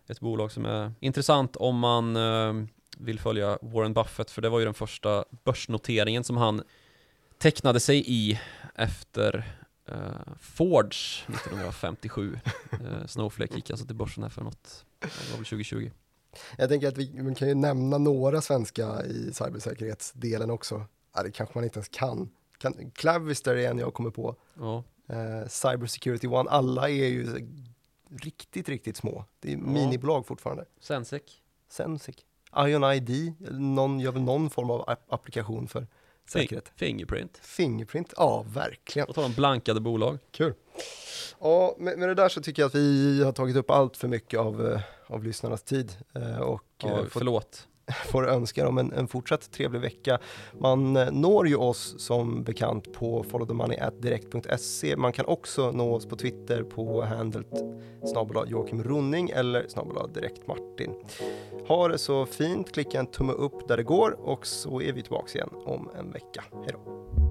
ett 0.08 0.20
bolag 0.20 0.52
som 0.52 0.66
är 0.66 0.94
intressant 1.00 1.56
om 1.56 1.80
man 1.80 2.16
eh, 2.16 2.54
vill 2.98 3.20
följa 3.20 3.58
Warren 3.62 3.94
Buffett, 3.94 4.32
för 4.32 4.42
det 4.42 4.50
var 4.50 4.60
ju 4.60 4.66
den 4.66 4.74
första 4.74 5.26
börsnoteringen 5.44 6.24
som 6.24 6.38
han 6.38 6.64
tecknade 7.38 7.80
sig 7.80 8.04
i 8.08 8.40
efter 8.76 9.46
eh, 9.86 9.96
Forge 10.40 11.24
1957. 11.28 12.40
Eh, 12.72 13.06
Snowflake 13.08 13.56
gick 13.56 13.70
alltså 13.72 13.86
till 13.86 13.96
börsen 13.96 14.24
här 14.24 14.30
för 14.30 14.44
något, 14.44 14.86
det 15.00 15.06
var 15.32 15.38
väl 15.38 15.46
2020. 15.46 15.92
Jag 16.58 16.70
tänker 16.70 16.88
att 16.88 16.98
vi, 16.98 17.12
vi 17.14 17.36
kan 17.36 17.48
ju 17.48 17.56
nämna 17.56 17.98
några 17.98 18.42
svenska 18.42 19.06
i 19.06 19.34
cybersäkerhetsdelen 19.34 20.50
också. 20.52 20.86
Ja, 21.16 21.24
det 21.24 21.32
kanske 21.32 21.58
man 21.58 21.64
inte 21.64 21.78
ens 21.80 21.90
kan. 21.90 22.30
kan 22.58 22.92
Clavister 22.92 23.56
är 23.56 23.70
en 23.70 23.78
jag 23.80 23.94
kommer 23.94 24.10
på. 24.10 24.36
Ja, 24.60 24.84
Eh, 25.08 25.48
Cybersecurity 25.48 26.28
One, 26.28 26.50
alla 26.50 26.90
är 26.90 27.06
ju 27.06 27.48
riktigt, 28.10 28.70
riktigt 28.70 28.98
små. 28.98 29.26
Det 29.40 29.54
är 29.54 29.58
minibolag 29.58 30.28
fortfarande. 30.28 30.66
Sensec. 30.80 31.22
Sensic. 31.70 32.16
Ion 32.58 32.84
ID, 32.84 33.34
någon 33.52 34.00
gör 34.00 34.12
väl 34.12 34.22
någon 34.22 34.50
form 34.50 34.70
av 34.70 34.90
app- 34.90 35.14
applikation 35.14 35.68
för 35.68 35.88
säkerhet. 36.30 36.72
Fingerprint. 36.76 37.38
Fingerprint, 37.42 38.14
ja 38.18 38.46
verkligen. 38.54 39.08
Och 39.08 39.16
tar 39.16 39.22
de 39.22 39.34
blankade 39.34 39.80
bolag. 39.80 40.18
Kul. 40.32 40.54
Ja, 41.40 41.76
med, 41.80 42.00
med 42.00 42.10
det 42.10 42.16
där 42.16 42.30
så 42.30 42.42
tycker 42.42 42.62
jag 42.62 42.68
att 42.68 42.76
vi 42.76 43.24
har 43.24 43.32
tagit 43.32 43.56
upp 43.56 43.70
allt 43.70 43.98
för 43.98 44.08
mycket 44.08 44.40
av, 44.40 44.72
eh, 44.72 44.82
av 45.08 45.24
lyssnarnas 45.24 45.64
tid 45.64 45.92
eh, 46.16 46.40
och 46.40 46.64
Ja, 46.78 47.00
eh, 47.00 47.06
förlåt. 47.10 47.68
får 48.06 48.28
önska 48.28 48.64
dem 48.64 48.78
en, 48.78 48.94
en 48.94 49.08
fortsatt 49.08 49.52
trevlig 49.52 49.82
vecka. 49.82 50.20
Man 50.60 50.98
eh, 50.98 51.12
når 51.12 51.48
ju 51.48 51.56
oss 51.56 51.96
som 51.98 52.44
bekant 52.44 52.94
på 52.94 53.24
followthemoney.direkt.se. 53.24 54.98
Man 54.98 55.12
kan 55.12 55.26
också 55.26 55.72
nå 55.72 55.96
oss 55.96 56.06
på 56.06 56.16
Twitter 56.16 56.64
på 56.64 57.02
handlet 57.02 57.64
snabel 58.06 58.52
Joakim 58.52 58.84
Ronning 58.84 59.30
eller 59.30 59.68
snabel 59.68 60.14
direkt 60.14 60.48
Martin. 60.48 60.94
Ha 61.68 61.88
det 61.88 61.98
så 61.98 62.26
fint, 62.26 62.72
klicka 62.72 63.00
en 63.00 63.08
tumme 63.08 63.34
upp 63.34 63.68
där 63.68 63.78
det 63.78 63.84
går 63.84 64.18
och 64.20 64.48
så 64.48 64.82
är 64.82 64.94
vi 64.94 65.02
tillbaka 65.02 65.38
igen 65.38 65.50
om 65.66 65.90
en 66.00 66.12
vecka. 66.12 66.44
Hej 66.52 66.74
då! 66.74 67.25